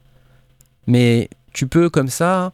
[0.86, 2.52] mais tu peux comme ça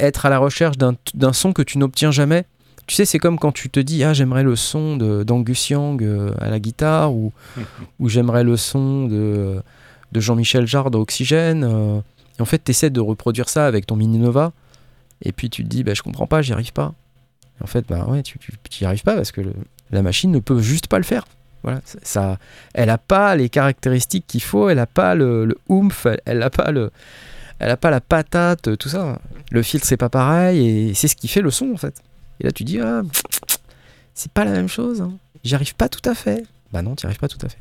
[0.00, 2.46] être à la recherche d'un son que tu n'obtiens jamais.
[2.86, 6.32] Tu sais, c'est comme quand tu te dis ah j'aimerais le son d'Angus Young euh,
[6.40, 7.32] à la guitare ou
[8.00, 9.62] ou j'aimerais le son de
[10.12, 11.62] de Jean-Michel Jarre à Oxygène.
[11.64, 12.00] euh,
[12.38, 14.52] et en fait, tu essaies de reproduire ça avec ton Mini Nova.
[15.22, 16.94] Et puis tu te dis, bah, je comprends pas, j'y arrive pas.
[17.60, 18.38] Et en fait, bah ouais, tu
[18.80, 19.54] n'y arrives pas parce que le-
[19.90, 21.24] la machine ne peut juste pas le faire.
[21.64, 22.38] Voilà, ça-
[22.74, 26.42] elle a pas les caractéristiques qu'il faut, elle a pas le, le oomph, elle, elle
[26.42, 26.90] a pas le,
[27.58, 29.18] elle a pas la patate, tout ça.
[29.50, 32.02] Le filtre c'est pas pareil et c'est ce qui fait le son en fait.
[32.40, 33.02] Et là, tu dis, ah,
[34.14, 35.00] c'est pas la même chose.
[35.00, 35.12] Hein.
[35.42, 36.44] J'y arrive pas tout à fait.
[36.72, 37.58] Bah non, tu arrives pas tout à fait.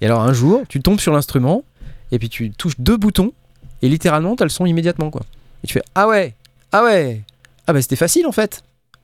[0.00, 1.62] Et alors, un jour, tu tombes sur l'instrument,
[2.12, 3.32] et puis tu touches deux boutons,
[3.82, 5.22] et littéralement, tu as le son immédiatement, quoi.
[5.62, 6.34] Et tu fais, ah ouais,
[6.72, 7.22] ah ouais,
[7.66, 8.62] ah bah c'était facile en fait.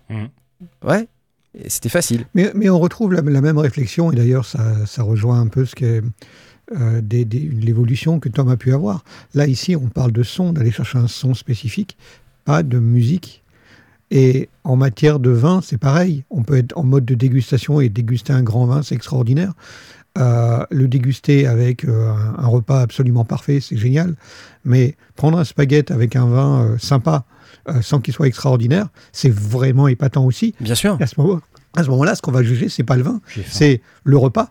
[0.08, 0.28] Mhm.
[0.84, 1.06] Ouais,
[1.66, 2.26] c'était facile.
[2.34, 6.02] Mais, on retrouve la, même réflexion, et d'ailleurs, ça, rejoint un peu ce qu'est
[6.78, 9.04] euh, l'évolution que Tom a pu avoir.
[9.34, 11.96] Là, ici, on parle de son, d'aller chercher un son spécifique,
[12.44, 13.42] pas de musique.
[14.10, 16.24] Et en matière de vin, c'est pareil.
[16.30, 19.54] On peut être en mode de dégustation et déguster un grand vin, c'est extraordinaire.
[20.18, 24.14] Euh, le déguster avec euh, un, repas absolument parfait, c'est génial.
[24.64, 27.24] Mais prendre un spaghetti avec un vin sympa,
[27.68, 30.54] euh, sans qu'il soit extraordinaire, c'est vraiment épatant aussi.
[30.60, 30.96] Bien sûr.
[31.00, 31.40] À ce moment-
[31.76, 34.50] à ce moment-là, ce qu'on va juger, c'est pas le vin, c'est le repas.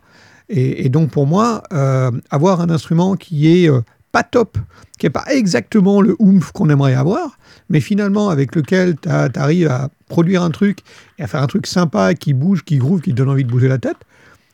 [0.50, 3.82] Et, et donc pour moi, euh, avoir un instrument qui est euh,
[4.12, 4.58] pas top,
[4.98, 7.38] qui est pas exactement le oomph qu'on aimerait avoir,
[7.70, 10.80] mais finalement avec lequel tu arrives à produire un truc
[11.20, 13.52] et à faire un truc sympa, qui bouge, qui groove, qui te donne envie de
[13.52, 13.98] bouger la tête,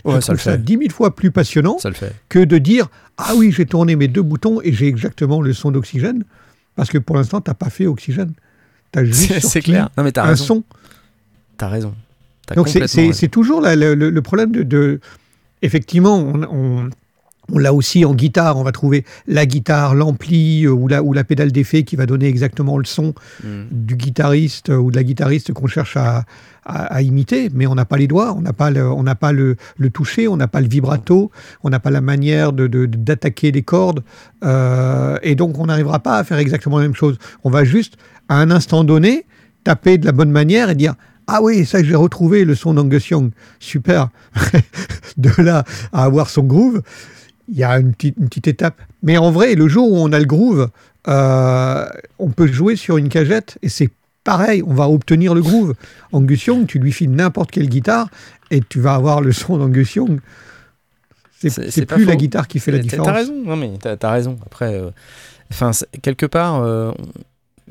[0.05, 2.13] Ouais, je ça le dix mille fois plus passionnant Ça le fait.
[2.29, 5.71] que de dire ah oui j'ai tourné mes deux boutons et j'ai exactement le son
[5.71, 6.23] d'oxygène
[6.75, 8.31] parce que pour l'instant t'as pas fait oxygène
[8.91, 9.89] t'as juste C'est- clair.
[9.97, 10.45] Non, mais t'as un raison.
[10.45, 10.63] son
[11.57, 11.93] T'as raison.
[12.55, 12.87] Donc c'est-
[13.29, 14.99] toujours la- le, le- le problème de, de-
[15.61, 16.89] effectivement on, on-
[17.51, 21.13] on l'a aussi en guitare on va trouver la guitare l'ampli euh, ou la, ou
[21.13, 23.13] la pédale d'effet qui va donner exactement le son
[23.43, 23.47] Mm.
[23.71, 26.25] du guitariste euh, ou de la guitariste qu'on cherche à,
[26.65, 29.15] à- à imiter, mais on n'a pas les doigts, on n'a pas le, on n'a
[29.15, 31.31] pas le, le toucher, on n'a pas le vibrato,
[31.63, 34.03] on n'a pas la manière de, de- d'attaquer les cordes,
[34.43, 37.17] euh, et donc on n'arrivera pas à faire exactement la même chose.
[37.43, 37.95] On va juste,
[38.27, 39.25] à un instant donné,
[39.63, 40.95] taper de la bonne manière et dire
[41.27, 44.09] ah oui, ça j'ai retrouvé le son d'Angus Young, super.
[45.17, 45.63] de là
[45.93, 46.81] à avoir son groove,
[47.49, 48.81] il y a une petite, une petite étape.
[49.03, 50.69] Mais en vrai, le jour où on a le groove,
[51.07, 51.85] euh,
[52.19, 53.89] on peut jouer sur une cagette et c'est
[54.23, 55.73] pareil, on va obtenir le groove.
[56.11, 58.09] Angus Young, tu lui files n'importe quelle guitare
[58.51, 60.19] et tu vas avoir le son d'Angus Young.
[61.39, 63.05] C'est, plus la guitare qui fait la différence.
[63.07, 64.37] T'as raison, non mais t'as as raison.
[64.45, 64.89] Après, euh,
[65.51, 65.69] enfin,
[66.01, 66.91] quelque part, euh,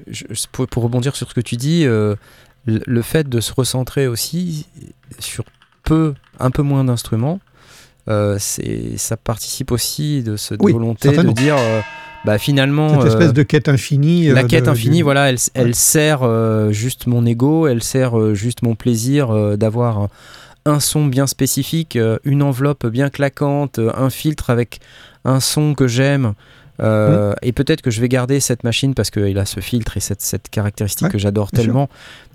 [0.07, 2.17] je- pour, pour rebondir sur ce que tu dis, le,
[2.65, 4.67] le fait de se recentrer aussi
[5.19, 5.45] sur
[5.83, 7.41] peu, un peu moins d'instruments,
[8.09, 11.81] euh, c'est, ça participe aussi de cette Oui, volonté de dire, euh,
[12.25, 14.29] bah finalement, Cette espèce euh, de quête infinie.
[14.29, 15.73] la euh, quête de- infinie, du- voilà, elle, elle Ouais.
[15.73, 20.09] sert juste mon ego, elle sert juste mon plaisir d'avoir
[20.65, 24.81] un, son bien spécifique, une enveloppe bien claquante, un filtre avec
[25.25, 26.35] un son que j'aime.
[26.81, 30.01] Euh, Et peut-être que je vais garder cette machine parce qu'il a ce filtre et
[30.01, 31.59] cette, cette caractéristique Ouais, que j'adore sûr.
[31.63, 31.89] tellement.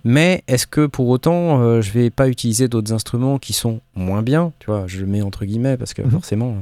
[0.03, 4.21] Mais est-ce que pour autant euh, je vais pas utiliser d'autres instruments qui sont moins
[4.23, 6.11] bien Tu vois, je le mets entre guillemets parce que Mhm.
[6.11, 6.55] forcément.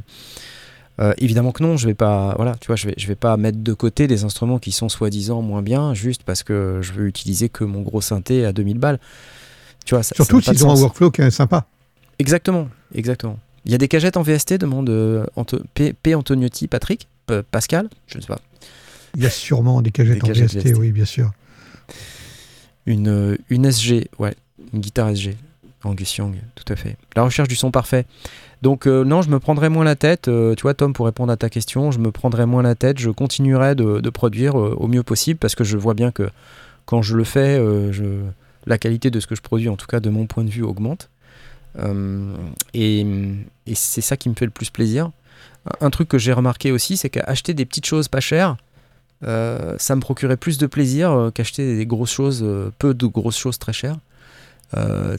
[1.00, 3.38] euh, évidemment que non, je vais pas, voilà, tu vois, je vais, je vais pas
[3.38, 7.08] mettre de côté des instruments qui sont soi-disant moins bien, juste parce que je veux
[7.08, 9.00] utiliser que mon gros synthé à 2000 balles.
[9.86, 11.66] Tu vois, ça, Surtout s'ils ont un workflow qui est sympa.
[12.20, 13.40] Exactement, exactement.
[13.66, 16.16] Il y a des cagettes en VST, demande euh, Anto- P, P.
[16.16, 17.08] Antoniotti, Patrick,
[17.52, 18.40] Pascal, je ne sais pas.
[19.16, 20.78] Il y a sûrement des cagettes Des en cagettes VST, VST.
[20.78, 21.32] oui, bien sûr.
[22.86, 24.36] Une, euh, une SG, ouais,
[24.74, 25.36] une guitare SG,
[25.84, 26.98] Angus Young, tout à fait.
[27.16, 28.06] La recherche du son parfait.
[28.62, 30.28] Donc euh, non, je me prendrai moins la tête.
[30.28, 33.00] euh, tu vois, Tom, pour répondre à ta question, je me prendrai moins la tête.
[33.00, 36.30] Je continuerai de, de produire euh, au mieux possible parce que je vois bien que
[36.86, 37.58] quand je le fais,
[37.94, 38.04] je,
[38.66, 40.64] la qualité de ce que je produis, en tout cas de mon point de vue,
[40.64, 41.10] augmente.
[42.74, 43.06] Et
[43.68, 45.12] et c'est ça qui me fait le plus plaisir.
[45.82, 48.58] Un- truc que j'ai remarqué aussi, c'est qu'acheter des petites choses pas chères,
[49.26, 53.06] euh, ça me procurait plus de plaisir euh, qu'acheter des grosses choses, euh, peu de
[53.06, 53.98] grosses choses très chères.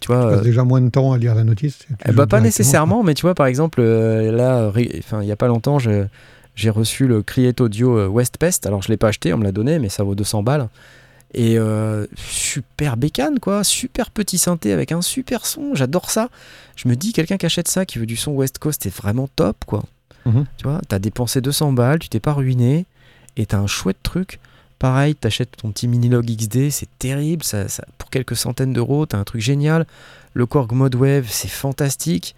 [0.00, 1.80] Tu vois, Tu déjà moins de temps à lire la notice.
[2.06, 5.78] eh bah, pas nécessairement, mais tu vois, par exemple, là, il y a pas longtemps,
[5.80, 8.64] j'ai reçu le Create Audio West Pest.
[8.66, 10.68] Alors, je l'ai pas acheté, on me l'a donné, mais ça vaut 200 balles.
[11.34, 11.58] Et
[12.16, 13.64] super bécane, quoi.
[13.64, 15.74] Super petit synthé avec un super son.
[15.74, 16.28] J'adore ça.
[16.76, 19.28] Je me dis, quelqu'un qui achète ça, qui veut du son West Coast, c'est vraiment
[19.34, 19.82] top, quoi.
[20.26, 20.44] Mhm.
[20.56, 22.86] Tu vois, t'as dépensé 200 balles, tu t'es pas ruiné,
[23.36, 24.38] et t'as un chouette truc.
[24.78, 29.18] Pareil, t'achètes ton petit Minilog XD, c'est terrible, ça, ça- pour quelques centaines d'euros, t'as
[29.18, 29.86] un truc génial.
[30.34, 32.34] Le Korg Mode Wave, c'est fantastique.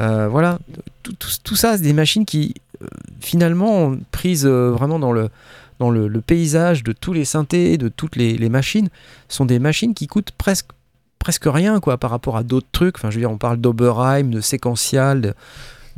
[0.00, 0.58] Euh, voilà,
[1.02, 1.14] tout,
[1.44, 2.86] tout- ça, c'est des machines qui, euh,
[3.20, 5.28] finalement, prises euh, vraiment dans, le,
[5.80, 8.88] dans le, paysage de tous les synthés, de toutes les, les machines,
[9.28, 10.66] sont des machines qui coûtent presque,
[11.18, 12.96] presque rien quoi, par rapport à d'autres trucs.
[12.96, 15.34] Enfin, je veux dire, on parle d'Oberheim, de séquential, de,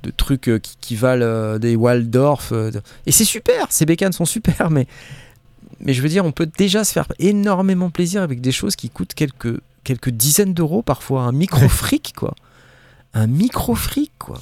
[0.03, 2.53] de trucs euh, qui, qui valent euh, des Waldorf.
[2.53, 2.71] euh,
[3.07, 4.87] Et c'est super, ces bécanes sont super, mais,
[5.81, 8.91] mais je veux dire, on peut déjà se faire énormément plaisir avec des choses qui
[8.91, 11.23] coûtent quelques, quelques dizaines d'euros parfois.
[11.23, 12.35] Un micro-fric, quoi.
[13.15, 14.41] Un micro-fric, quoi.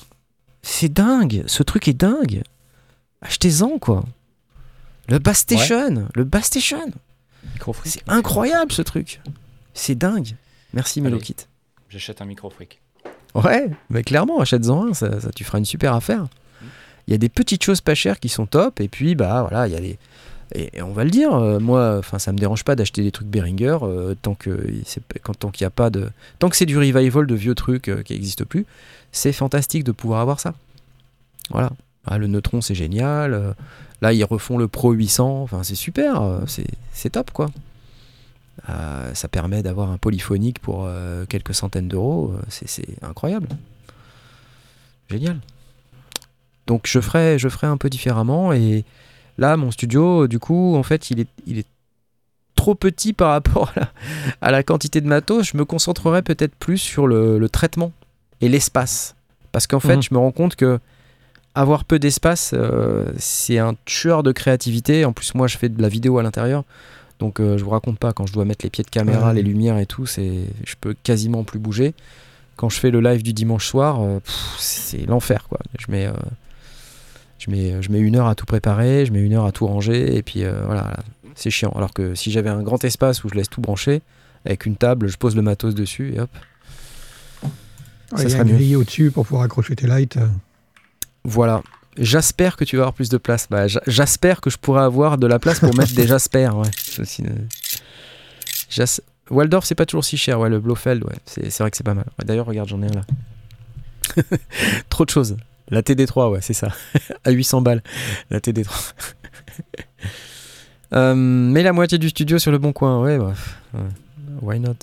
[0.62, 2.42] C'est dingue, ce truc est dingue.
[3.22, 4.04] Achetez-en, quoi.
[5.08, 6.92] Le Bass Station, le Bass Station.
[7.84, 9.20] C'est incroyable ce truc.
[9.72, 10.34] C'est dingue.
[10.74, 11.00] Merci.
[11.00, 11.36] Melokit.
[11.88, 12.80] J'achète un micro fric.
[13.34, 16.26] Ouais, mais clairement, achète-en un, ça, tu feras une super affaire.
[17.06, 19.66] Il y a des petites choses pas chères qui sont top, et puis bah voilà,
[19.66, 19.98] il y a des.
[20.54, 23.28] Et, on va le dire, euh, moi, enfin, ça me dérange pas d'acheter des trucs
[23.28, 26.78] Behringer euh, tant que c'est quand tant qu'il a pas de tant que c'est du
[26.78, 28.64] revival de vieux trucs euh, qui n'existent plus,
[29.12, 30.54] c'est fantastique de pouvoir avoir ça.
[31.50, 31.70] Voilà.
[32.06, 33.54] Ah, le Neutron c'est génial.
[34.00, 37.50] là ils refont le Pro 800, enfin c'est super, c'est top quoi.
[38.68, 43.48] Euh, ça permet d'avoir un polyphonique pour euh, quelques centaines d'euros, euh, c'est- incroyable.
[45.10, 45.38] Génial.
[46.66, 48.84] Donc je ferai, je ferai un peu différemment et
[49.38, 51.66] là mon studio du coup en fait il est, il est
[52.56, 53.88] trop petit par rapport à la,
[54.42, 55.46] à la quantité de matos.
[55.52, 57.92] Je me concentrerai peut-être plus sur le, le traitement
[58.42, 59.14] et l'espace
[59.50, 60.02] parce qu'en fait Mhm.
[60.02, 60.78] je me rends compte que
[61.54, 65.06] avoir peu d'espace euh, c'est un tueur de créativité.
[65.06, 66.64] En plus moi je fais de la vidéo à l'intérieur.
[67.18, 69.34] Donc euh, je vous raconte pas quand je dois mettre les pieds de caméra, Ouais.
[69.34, 71.94] les lumières et tout, c'est je peux quasiment plus bouger.
[72.56, 74.20] Quand je fais le live du dimanche soir, euh,
[74.58, 75.58] c'est l'enfer quoi.
[75.78, 76.12] Je mets euh,
[77.38, 79.66] je mets je mets une heure à tout préparer, je mets une heure à tout
[79.66, 80.96] ranger et puis voilà,
[81.34, 81.72] c'est chiant.
[81.76, 84.02] Alors que si j'avais un grand espace où je laisse tout brancher
[84.44, 86.30] avec une table, je pose le matos dessus et hop.
[87.42, 87.48] Ça
[88.16, 88.54] Il y a serait un mieux.
[88.54, 90.18] grille au-dessus pour pouvoir accrocher tes lights.
[91.24, 91.62] Voilà.
[91.98, 93.46] J'espère que tu vas avoir plus de place.
[93.50, 96.50] Bah, J'espère que je pourrai avoir de la place pour mettre des Jasper.
[96.54, 96.70] Ouais.
[98.70, 99.00] Jas-
[99.30, 100.38] Waldorf, c'est pas toujours si cher.
[100.40, 101.16] Ouais, le Blofeld, ouais.
[101.26, 102.06] C'est vrai que c'est pas mal.
[102.18, 104.22] Ouais, D'ailleurs, regarde, j'en ai un là.
[104.88, 105.36] Trop de choses.
[105.70, 106.68] La TD3, ouais, c'est ça.
[107.24, 107.82] à 800 balles.
[108.30, 108.92] La TD3.
[110.94, 113.58] Euh, mais la moitié du studio sur le bon coin, ouais, bref.
[113.74, 113.80] Ouais.
[114.40, 114.76] Why not?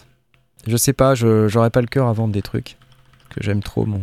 [0.67, 2.75] Je sais pas, j'aurais pas le cœur à vendre des trucs.
[3.29, 4.01] Que j'aime trop mon,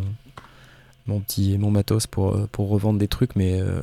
[1.07, 3.81] mon petit mon matos pour, euh, pour revendre des trucs, mais euh,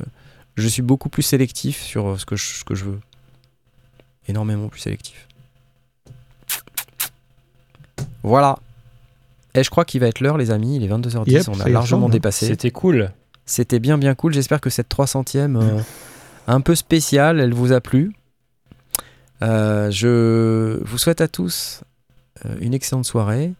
[0.56, 3.00] je suis beaucoup plus sélectif sur euh, ce que je, ce que je veux.
[4.28, 5.26] Énormément plus sélectif.
[8.22, 8.58] Voilà.
[9.54, 10.76] Et je crois qu'il va être l'heure, les amis.
[10.76, 11.30] Il est 22h10.
[11.30, 12.46] Yep, on a largement dépassé.
[12.46, 13.10] C'était cool.
[13.46, 14.32] C'était bien, bien cool.
[14.32, 15.80] J'espère que cette 300e, euh,
[16.46, 18.12] un peu spéciale, elle vous a plu.
[19.42, 21.82] Euh, je vous souhaite à tous
[22.60, 23.52] une excellente soirée.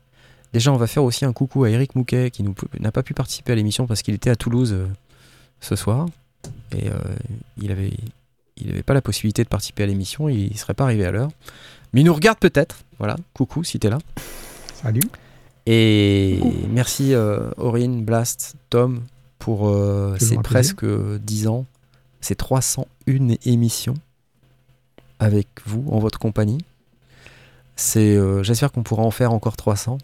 [0.53, 2.45] Déjà, on va faire aussi un coucou à Eric Mouquet qui
[2.81, 4.87] n'a pas pu participer à l'émission parce qu'il était à Toulouse euh,
[5.61, 6.07] ce soir.
[6.73, 6.99] Et euh,
[7.61, 7.93] il avait,
[8.57, 10.29] il avait pas la possibilité de participer à l'émission.
[10.29, 11.31] Il serait pas arrivé à l'heure.
[11.93, 12.79] Mais il nous regarde peut-être.
[12.99, 13.17] Voilà.
[13.35, 13.99] Coucou si t'es là.
[14.75, 15.03] Salut.
[15.67, 19.03] Et merci euh, Aurine, Blast, Tom
[19.39, 19.75] pour
[20.19, 21.65] ces presque 10 ans,
[22.21, 23.95] ces 301 émissions
[25.21, 26.59] avec vous en votre compagnie.
[27.77, 29.99] C'est, euh, j'espère qu'on pourra en faire encore 300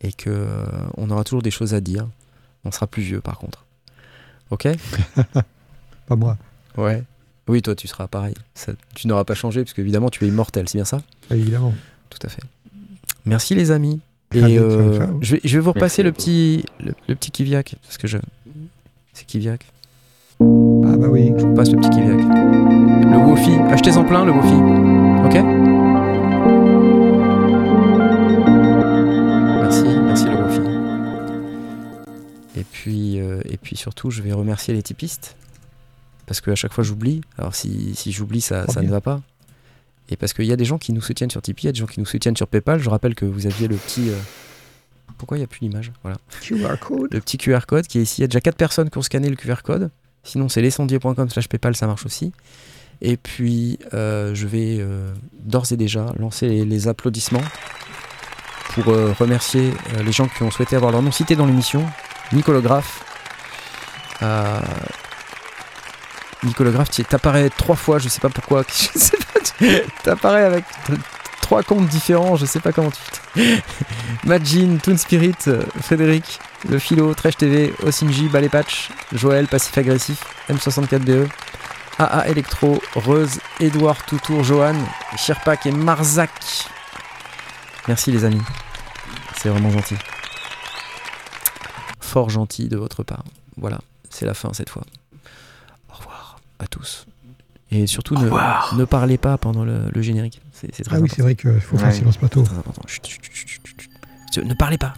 [0.00, 0.64] et que euh,
[0.96, 2.06] on aura toujours des choses à dire.
[2.64, 3.64] On sera plus vieux par contre.
[4.50, 4.68] Ok?
[6.06, 6.36] Pas moi.
[6.76, 7.02] Ouais.
[7.48, 8.34] Oui, toi tu seras pareil.
[8.54, 11.02] Ça- tu n'auras pas changé parce qu'évidemment tu es immortel, c'est bien ça?
[11.30, 11.74] Évidemment.
[12.10, 12.42] Tout à fait.
[13.26, 14.00] Merci les amis.
[14.34, 17.98] Et euh, je, vais, je vais vous repasser le petit, le, le petit Kiviak parce
[17.98, 18.18] que je.
[19.12, 19.64] C'est Kiviak.
[20.40, 21.32] Ah bah oui.
[21.38, 22.18] Je vous passe le petit Kiviak.
[22.18, 23.52] Le Wofi.
[23.72, 24.54] Achetez-en plein le Wofi.
[25.26, 25.63] Ok?
[32.84, 35.36] Puis, euh, et puis surtout, je vais remercier les typistes
[36.26, 37.22] parce que à chaque fois j'oublie.
[37.38, 39.22] Alors si, si j'oublie, ça, ça ne va pas.
[40.10, 41.72] Et parce qu'il y a des gens qui nous soutiennent sur Tipeee, il y a
[41.72, 42.78] des gens qui nous soutiennent sur PayPal.
[42.80, 44.10] Je rappelle que vous aviez le petit.
[44.10, 44.18] euh,
[45.16, 46.18] Pourquoi il n'y a plus l'image Voilà.
[46.42, 47.14] QR code.
[47.14, 48.20] Le petit QR code qui est ici.
[48.20, 49.90] Il y a déjà 4 personnes qui ont scanné le QR code.
[50.22, 52.32] Sinon, c'est lescendier.com slash PayPal, ça marche aussi.
[53.00, 57.42] Et puis, euh, je vais euh, d'ores et déjà lancer les, les applaudissements
[58.74, 59.70] pour remercier
[60.04, 61.84] les gens qui ont souhaité avoir leur nom cité dans l'émission.
[62.32, 63.02] Nicolographe.
[64.22, 64.60] Euh,
[66.42, 68.64] Nicolographe, tu t'apparais trois fois, je sais pas pourquoi.
[68.68, 70.64] Je sais pas, tu- t'apparais avec
[71.40, 73.60] trois comptes différents, je sais pas comment tu.
[74.24, 76.38] Majin, Toon Spirit, euh, Frédéric,
[76.68, 80.18] Le Philo, Trash TV, Osinji, Ballet Patch, Joël, Passif Agressif,
[80.50, 81.28] M64BE,
[81.98, 84.74] AA Electro, Reuse, Edouard Toutour, Johan,
[85.16, 86.30] Shirpak et Marzac.
[87.88, 88.42] Merci les amis.
[89.40, 89.96] C'est vraiment gentil.
[92.04, 93.24] Fort gentil de votre part.
[93.56, 93.78] Voilà,
[94.10, 94.82] c'est la fin cette fois.
[95.92, 97.06] Au revoir à tous.
[97.70, 98.28] Et surtout, ne,
[98.76, 100.40] ne parlez pas pendant le, le générique.
[100.52, 101.94] C'est c'est très Ah oui, c'est vrai qu'il faut faire Ouais.
[101.94, 102.42] silence plateau.
[102.42, 102.82] Très important.
[102.86, 103.90] Chut, chut, chut, chut, chut,
[104.32, 104.44] chut.
[104.44, 104.94] Ne parlez pas.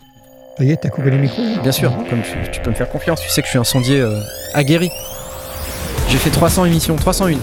[0.58, 2.88] Ça y est, t'as coupé les micros Bien sûr, comme tu, tu peux me faire
[2.90, 4.20] confiance, tu sais que je suis un sondier euh,
[4.54, 4.90] aguerri.
[6.08, 7.38] J'ai fait 300 émissions, 301.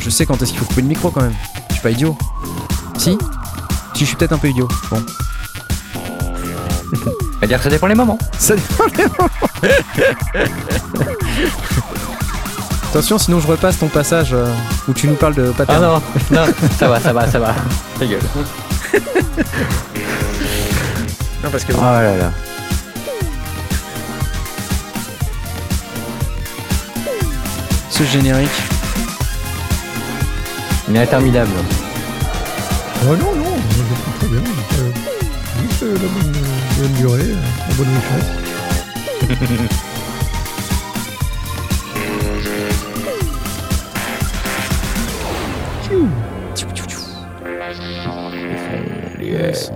[0.00, 1.34] Je sais quand est-ce qu'il faut couper le micro quand même.
[1.68, 2.16] Je suis pas idiot.
[2.98, 3.16] Si?
[3.94, 4.68] Si, je suis peut-être un peu idiot.
[4.90, 5.04] Bon.
[7.38, 8.18] On va dire que ça dépend les moments.
[8.38, 9.30] Ça dépend des moments.
[12.90, 14.46] Attention, sinon je repasse ton passage euh,
[14.88, 15.82] où tu nous parles de Ah pattern.
[15.82, 16.46] non, non,
[16.78, 17.54] ça va, ça va, ça va.
[17.98, 18.18] Ta gueule.
[21.44, 21.72] non, parce que.
[21.74, 22.30] Oh là là.
[27.90, 28.48] Ce générique.
[30.88, 31.50] Il est interminable.
[33.04, 33.56] Oh non, non,
[34.20, 34.38] je bien.
[34.40, 34.90] Euh,
[35.62, 37.88] juste euh, la bonne, euh, bonne durée, euh, bonne.
[45.84, 46.08] Tchou.
[49.20, 49.72] Yes.